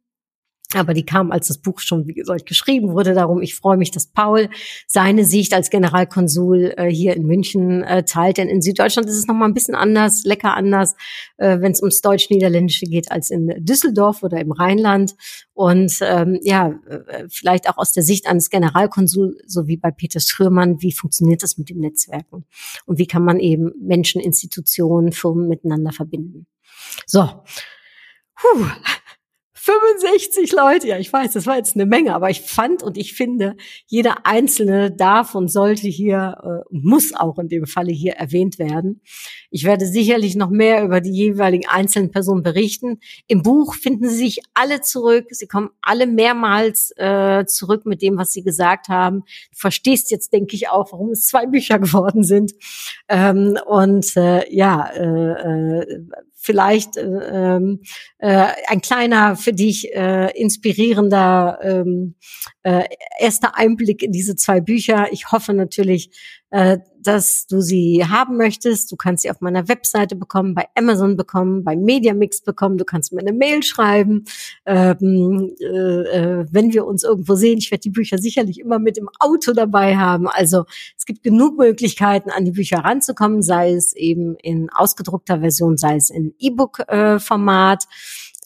aber 0.72 0.94
die 0.94 1.04
kam, 1.04 1.30
als 1.30 1.48
das 1.48 1.58
Buch 1.58 1.78
schon, 1.80 2.06
wie 2.06 2.14
gesagt, 2.14 2.46
geschrieben 2.46 2.92
wurde. 2.92 3.14
Darum, 3.14 3.42
ich 3.42 3.54
freue 3.54 3.76
mich, 3.76 3.90
dass 3.90 4.06
Paul 4.06 4.48
seine 4.86 5.24
Sicht 5.24 5.54
als 5.54 5.70
Generalkonsul 5.70 6.74
äh, 6.76 6.90
hier 6.90 7.14
in 7.14 7.26
München 7.26 7.82
äh, 7.82 8.04
teilt. 8.04 8.38
Denn 8.38 8.48
in 8.48 8.62
Süddeutschland 8.62 9.08
ist 9.08 9.16
es 9.16 9.26
nochmal 9.26 9.48
ein 9.48 9.54
bisschen 9.54 9.74
anders, 9.74 10.24
lecker 10.24 10.54
anders, 10.54 10.94
äh, 11.36 11.60
wenn 11.60 11.72
es 11.72 11.80
ums 11.80 12.00
Deutsch-Niederländische 12.00 12.86
geht, 12.86 13.12
als 13.12 13.30
in 13.30 13.64
Düsseldorf 13.64 14.22
oder 14.22 14.40
im 14.40 14.52
Rheinland. 14.52 15.14
Und 15.52 15.98
ähm, 16.00 16.40
ja, 16.42 16.74
äh, 16.88 17.26
vielleicht 17.28 17.68
auch 17.68 17.76
aus 17.76 17.92
der 17.92 18.02
Sicht 18.02 18.26
eines 18.26 18.50
Generalkonsul, 18.50 19.38
so 19.46 19.68
wie 19.68 19.76
bei 19.76 19.90
Peter 19.90 20.18
Schrömann, 20.18 20.82
wie 20.82 20.92
funktioniert 20.92 21.42
das 21.42 21.58
mit 21.58 21.70
den 21.70 21.78
Netzwerken? 21.78 22.44
Und 22.86 22.98
wie 22.98 23.06
kann 23.06 23.24
man 23.24 23.38
eben 23.38 23.72
Menschen, 23.80 24.20
Institutionen, 24.20 25.12
Firmen 25.12 25.46
miteinander 25.46 25.92
verbinden? 25.92 26.46
So. 27.06 27.28
Puh. 28.34 28.66
65 29.64 30.52
Leute, 30.52 30.88
ja, 30.88 30.98
ich 30.98 31.10
weiß, 31.10 31.32
das 31.32 31.46
war 31.46 31.56
jetzt 31.56 31.74
eine 31.74 31.86
Menge, 31.86 32.14
aber 32.14 32.28
ich 32.28 32.42
fand 32.42 32.82
und 32.82 32.98
ich 32.98 33.14
finde, 33.14 33.56
jeder 33.86 34.26
Einzelne 34.26 34.90
darf 34.90 35.34
und 35.34 35.50
sollte 35.50 35.88
hier, 35.88 36.36
äh, 36.42 36.68
muss 36.70 37.14
auch 37.14 37.38
in 37.38 37.48
dem 37.48 37.64
Falle 37.64 37.90
hier 37.90 38.12
erwähnt 38.12 38.58
werden. 38.58 39.00
Ich 39.48 39.64
werde 39.64 39.86
sicherlich 39.86 40.36
noch 40.36 40.50
mehr 40.50 40.84
über 40.84 41.00
die 41.00 41.12
jeweiligen 41.12 41.66
einzelnen 41.66 42.10
Personen 42.10 42.42
berichten. 42.42 42.98
Im 43.26 43.42
Buch 43.42 43.74
finden 43.74 44.06
Sie 44.06 44.16
sich 44.16 44.42
alle 44.52 44.82
zurück. 44.82 45.28
Sie 45.30 45.46
kommen 45.46 45.70
alle 45.80 46.06
mehrmals 46.06 46.92
äh, 46.96 47.46
zurück 47.46 47.86
mit 47.86 48.02
dem, 48.02 48.18
was 48.18 48.32
Sie 48.34 48.42
gesagt 48.42 48.88
haben. 48.88 49.20
Du 49.52 49.56
verstehst 49.56 50.10
jetzt, 50.10 50.34
denke 50.34 50.56
ich, 50.56 50.68
auch, 50.68 50.92
warum 50.92 51.12
es 51.12 51.26
zwei 51.26 51.46
Bücher 51.46 51.78
geworden 51.78 52.22
sind. 52.22 52.52
Ähm, 53.08 53.56
und 53.64 54.14
äh, 54.18 54.44
ja, 54.54 54.90
äh, 54.90 55.80
äh 55.80 56.04
vielleicht 56.34 56.96
äh, 56.96 57.58
äh, 58.18 58.46
ein 58.66 58.80
kleiner, 58.82 59.36
für 59.36 59.52
dich 59.52 59.94
äh, 59.94 60.30
inspirierender 60.38 61.58
ähm, 61.62 62.16
äh, 62.62 62.84
erster 63.18 63.56
Einblick 63.56 64.02
in 64.02 64.12
diese 64.12 64.36
zwei 64.36 64.60
Bücher. 64.60 65.08
Ich 65.12 65.32
hoffe 65.32 65.54
natürlich, 65.54 66.10
äh, 66.54 66.78
dass 67.02 67.48
du 67.48 67.60
sie 67.60 68.04
haben 68.08 68.36
möchtest. 68.36 68.92
Du 68.92 68.96
kannst 68.96 69.24
sie 69.24 69.30
auf 69.30 69.40
meiner 69.40 69.66
Webseite 69.66 70.14
bekommen, 70.14 70.54
bei 70.54 70.66
Amazon 70.76 71.16
bekommen, 71.16 71.64
bei 71.64 71.74
Mediamix 71.74 72.42
bekommen. 72.42 72.78
Du 72.78 72.84
kannst 72.84 73.12
mir 73.12 73.20
eine 73.20 73.32
Mail 73.32 73.64
schreiben. 73.64 74.24
Ähm, 74.64 75.52
äh, 75.60 75.66
äh, 75.66 76.46
wenn 76.48 76.72
wir 76.72 76.86
uns 76.86 77.02
irgendwo 77.02 77.34
sehen, 77.34 77.58
ich 77.58 77.72
werde 77.72 77.82
die 77.82 77.90
Bücher 77.90 78.18
sicherlich 78.18 78.60
immer 78.60 78.78
mit 78.78 78.96
im 78.98 79.10
Auto 79.18 79.52
dabei 79.52 79.96
haben. 79.96 80.28
Also 80.28 80.64
es 80.96 81.04
gibt 81.06 81.24
genug 81.24 81.58
Möglichkeiten, 81.58 82.30
an 82.30 82.44
die 82.44 82.52
Bücher 82.52 82.78
ranzukommen, 82.78 83.42
sei 83.42 83.72
es 83.72 83.92
eben 83.92 84.36
in 84.36 84.70
ausgedruckter 84.70 85.40
Version, 85.40 85.76
sei 85.76 85.96
es 85.96 86.08
in 86.08 86.34
E-Book-Format. 86.38 87.82
Äh, 87.82 87.86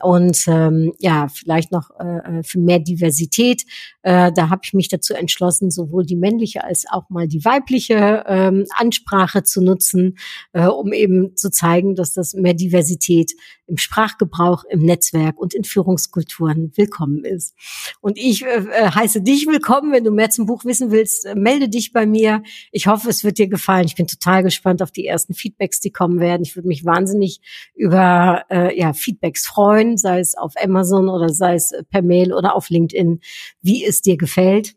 und 0.01 0.47
ähm, 0.47 0.95
ja, 0.99 1.27
vielleicht 1.29 1.73
noch 1.73 1.91
äh, 1.99 2.39
äh, 2.39 2.43
für 2.43 2.61
mehr 2.61 2.79
Diversität. 2.79 3.65
Äh, 4.09 4.33
da 4.33 4.49
habe 4.49 4.63
ich 4.65 4.73
mich 4.73 4.89
dazu 4.89 5.13
entschlossen, 5.13 5.71
sowohl 5.71 6.07
die 6.07 6.17
männliche 6.17 6.65
als 6.65 6.87
auch 6.91 7.11
mal 7.11 7.29
die 7.29 7.45
weibliche 7.45 8.25
ähm, 8.27 8.65
Ansprache 8.75 9.43
zu 9.43 9.61
nutzen, 9.61 10.17
äh, 10.55 10.65
um 10.65 10.95
eben 10.95 11.37
zu 11.37 11.51
zeigen, 11.51 11.95
dass 11.95 12.15
das 12.15 12.33
mehr 12.33 12.55
Diversität 12.55 13.33
im 13.69 13.77
Sprachgebrauch, 13.77 14.65
im 14.71 14.81
Netzwerk 14.81 15.39
und 15.39 15.53
in 15.53 15.63
Führungskulturen 15.63 16.73
willkommen 16.75 17.23
ist. 17.25 17.55
Und 18.01 18.17
ich 18.17 18.45
äh, 18.47 18.65
äh 18.71 18.91
heiße 18.91 19.21
dich 19.21 19.47
willkommen. 19.47 19.93
Wenn 19.93 20.05
du 20.05 20.11
mehr 20.11 20.31
zum 20.31 20.47
Buch 20.47 20.65
wissen 20.65 20.91
willst, 20.91 21.27
äh, 21.27 21.35
melde 21.35 21.69
dich 21.69 21.93
bei 21.93 22.07
mir. 22.07 22.43
Ich 22.73 22.87
hoffe, 22.87 23.11
es 23.11 23.25
wird 23.25 23.37
dir 23.37 23.49
gefallen. 23.49 23.85
Ich 23.85 23.95
bin 23.95 24.07
total 24.07 24.43
gespannt 24.43 24.83
auf 24.83 24.91
die 24.91 25.07
ersten 25.07 25.35
Feedbacks, 25.35 25.81
die 25.81 25.93
kommen 25.93 26.19
werden. 26.19 26.45
Ich 26.45 26.57
würde 26.57 26.69
mich 26.69 26.87
wahnsinnig 26.87 27.41
über 27.75 28.45
äh, 28.51 28.79
ja, 28.79 28.95
Feedbacks 28.95 29.47
freuen, 29.47 29.99
sei 29.99 30.21
es 30.21 30.35
auf 30.35 30.55
Amazon 30.59 31.11
oder 31.11 31.29
sei 31.29 31.55
es 31.55 31.73
per 31.91 32.01
Mail 32.01 32.33
oder 32.33 32.57
auf 32.57 32.71
LinkedIn, 32.71 33.21
wie 33.61 33.85
es 33.99 34.03
dir 34.03 34.16
gefällt. 34.16 34.74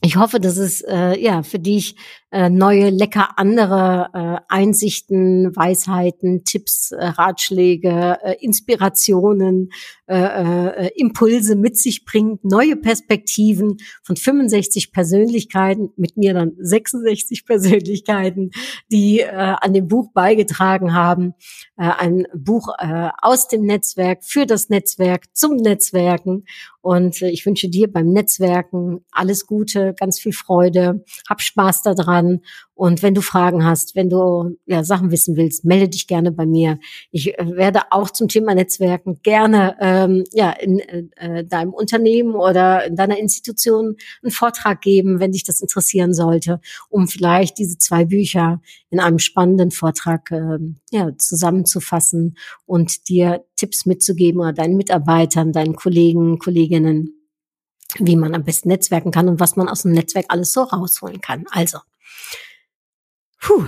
Ich 0.00 0.16
hoffe, 0.16 0.38
dass 0.38 0.58
es 0.58 0.80
äh, 0.82 1.20
ja 1.20 1.42
für 1.42 1.58
dich 1.58 1.96
äh, 2.30 2.50
neue, 2.50 2.90
lecker 2.90 3.36
andere 3.36 4.10
äh, 4.12 4.40
Einsichten, 4.48 5.56
Weisheiten, 5.56 6.44
Tipps, 6.44 6.92
äh, 6.92 7.04
Ratschläge, 7.04 8.18
äh, 8.22 8.36
Inspirationen, 8.38 9.70
äh, 10.06 10.86
äh, 10.86 10.90
Impulse 10.94 11.56
mit 11.56 11.78
sich 11.78 12.04
bringt, 12.04 12.44
neue 12.44 12.76
Perspektiven 12.76 13.78
von 14.04 14.16
65 14.16 14.92
Persönlichkeiten, 14.92 15.90
mit 15.96 16.16
mir 16.16 16.32
dann 16.32 16.52
66 16.58 17.44
Persönlichkeiten, 17.44 18.50
die 18.92 19.20
äh, 19.20 19.30
an 19.32 19.72
dem 19.72 19.88
Buch 19.88 20.12
beigetragen 20.12 20.94
haben. 20.94 21.34
Äh, 21.76 21.90
ein 21.98 22.26
Buch 22.34 22.68
äh, 22.78 23.08
aus 23.20 23.48
dem 23.48 23.62
Netzwerk, 23.62 24.22
für 24.22 24.46
das 24.46 24.68
Netzwerk, 24.68 25.24
zum 25.34 25.56
Netzwerken. 25.56 26.44
Und 26.88 27.20
äh, 27.22 27.28
ich 27.30 27.44
wünsche 27.44 27.68
dir 27.68 27.92
beim 27.92 28.12
Netzwerken 28.12 29.04
alles 29.10 29.46
Gute, 29.46 29.94
ganz 29.98 30.18
viel 30.18 30.32
Freude, 30.32 31.04
hab 31.28 31.42
Spaß 31.42 31.82
daran 31.82 32.28
an. 32.28 32.40
Und 32.74 33.02
wenn 33.02 33.14
du 33.14 33.22
Fragen 33.22 33.64
hast, 33.64 33.96
wenn 33.96 34.08
du 34.08 34.56
ja, 34.66 34.84
Sachen 34.84 35.10
wissen 35.10 35.36
willst, 35.36 35.64
melde 35.64 35.88
dich 35.88 36.06
gerne 36.06 36.30
bei 36.30 36.46
mir. 36.46 36.78
Ich 37.10 37.36
äh, 37.36 37.56
werde 37.56 37.90
auch 37.90 38.10
zum 38.10 38.28
Thema 38.28 38.54
Netzwerken 38.54 39.18
gerne 39.24 39.76
ähm, 39.80 40.24
ja, 40.32 40.50
in 40.50 40.78
äh, 40.78 41.44
deinem 41.44 41.72
Unternehmen 41.74 42.36
oder 42.36 42.84
in 42.84 42.94
deiner 42.94 43.18
Institution 43.18 43.96
einen 44.22 44.30
Vortrag 44.30 44.80
geben, 44.80 45.18
wenn 45.18 45.32
dich 45.32 45.42
das 45.42 45.60
interessieren 45.60 46.14
sollte, 46.14 46.60
um 46.88 47.08
vielleicht 47.08 47.58
diese 47.58 47.78
zwei 47.78 48.04
Bücher 48.04 48.60
in 48.90 49.00
einem 49.00 49.18
spannenden 49.18 49.70
Vortrag 49.70 50.30
äh, 50.30 50.58
ja, 50.90 51.10
zusammenzufassen 51.18 52.36
und 52.66 53.08
dir 53.08 53.44
Tipps 53.56 53.86
mitzugeben 53.86 54.40
oder 54.40 54.52
deinen 54.52 54.76
Mitarbeitern, 54.76 55.52
deinen 55.52 55.76
Kollegen, 55.76 56.38
Kolleginnen 56.38 57.14
wie 57.98 58.16
man 58.16 58.34
am 58.34 58.44
besten 58.44 58.68
netzwerken 58.68 59.10
kann 59.10 59.28
und 59.28 59.40
was 59.40 59.56
man 59.56 59.66
aus 59.66 59.82
dem 59.82 59.92
Netzwerk 59.92 60.26
alles 60.28 60.52
so 60.52 60.60
rausholen 60.62 61.22
kann. 61.22 61.46
Also, 61.50 61.78
Puh. 63.40 63.66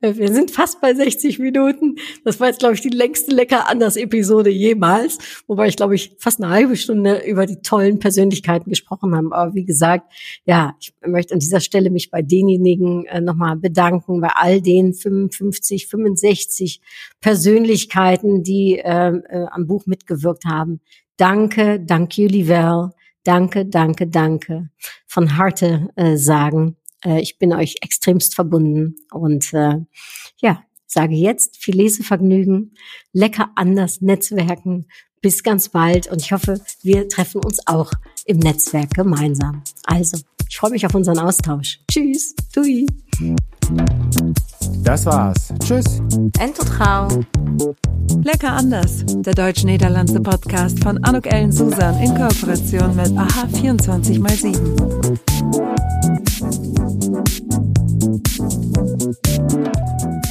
Wir 0.00 0.32
sind 0.32 0.50
fast 0.50 0.80
bei 0.80 0.94
60 0.94 1.38
Minuten. 1.38 1.96
Das 2.24 2.40
war 2.40 2.48
jetzt, 2.48 2.60
glaube 2.60 2.74
ich, 2.74 2.80
die 2.80 2.88
längste 2.88 3.34
Lecker 3.34 3.68
anders 3.68 3.98
Episode 3.98 4.48
jemals, 4.48 5.18
wobei 5.46 5.68
ich, 5.68 5.76
glaube 5.76 5.94
ich, 5.94 6.16
fast 6.18 6.42
eine 6.42 6.50
halbe 6.50 6.76
Stunde 6.76 7.22
über 7.26 7.44
die 7.44 7.60
tollen 7.60 7.98
Persönlichkeiten 7.98 8.70
gesprochen 8.70 9.14
haben. 9.14 9.30
Aber 9.32 9.54
wie 9.54 9.66
gesagt, 9.66 10.10
ja, 10.46 10.74
ich 10.80 10.94
möchte 11.06 11.34
an 11.34 11.40
dieser 11.40 11.60
Stelle 11.60 11.90
mich 11.90 12.10
bei 12.10 12.22
denjenigen 12.22 13.04
äh, 13.06 13.20
nochmal 13.20 13.56
bedanken, 13.56 14.22
bei 14.22 14.30
all 14.34 14.62
den 14.62 14.94
55, 14.94 15.86
65 15.88 16.80
Persönlichkeiten, 17.20 18.42
die 18.42 18.78
äh, 18.78 19.08
äh, 19.08 19.46
am 19.50 19.66
Buch 19.66 19.84
mitgewirkt 19.84 20.46
haben. 20.46 20.80
Danke, 21.18 21.78
danke, 21.78 22.22
Julie 22.22 22.90
Danke, 23.22 23.66
danke, 23.66 24.06
danke. 24.06 24.70
Von 25.06 25.36
Harte 25.36 25.90
äh, 25.94 26.16
sagen 26.16 26.76
äh, 27.04 27.20
ich 27.20 27.38
bin 27.38 27.52
euch 27.52 27.76
extremst 27.82 28.34
verbunden 28.34 28.96
und 29.12 29.52
äh, 29.52 29.76
ja, 30.40 30.62
sage 30.86 31.14
jetzt 31.14 31.56
viel 31.56 31.76
Lesevergnügen, 31.76 32.74
lecker 33.12 33.50
anders 33.56 34.00
Netzwerken. 34.00 34.86
Bis 35.22 35.42
ganz 35.42 35.68
bald 35.68 36.10
und 36.10 36.22
ich 36.22 36.32
hoffe, 36.32 36.62
wir 36.82 37.06
treffen 37.06 37.44
uns 37.44 37.58
auch 37.66 37.92
im 38.24 38.38
Netzwerk 38.38 38.94
gemeinsam. 38.94 39.62
Also, 39.84 40.16
ich 40.48 40.56
freue 40.56 40.70
mich 40.70 40.86
auf 40.86 40.94
unseren 40.94 41.18
Austausch. 41.18 41.80
Tschüss, 41.90 42.34
Tui. 42.54 42.86
Das 44.82 45.04
war's. 45.04 45.52
Tschüss. 45.62 46.00
Ento 46.38 46.64
Trau. 46.64 47.08
Lecker 48.22 48.52
anders. 48.52 49.04
Der 49.06 49.34
deutsch-niederlandse 49.34 50.20
Podcast 50.20 50.82
von 50.82 51.04
Anuk 51.04 51.26
Ellen 51.26 51.52
Susan 51.52 52.02
in 52.02 52.14
Kooperation 52.14 52.96
mit 52.96 53.14
AHA 53.16 53.44
24x7. 53.52 56.29
Thank 57.12 57.42
you. 60.24 60.29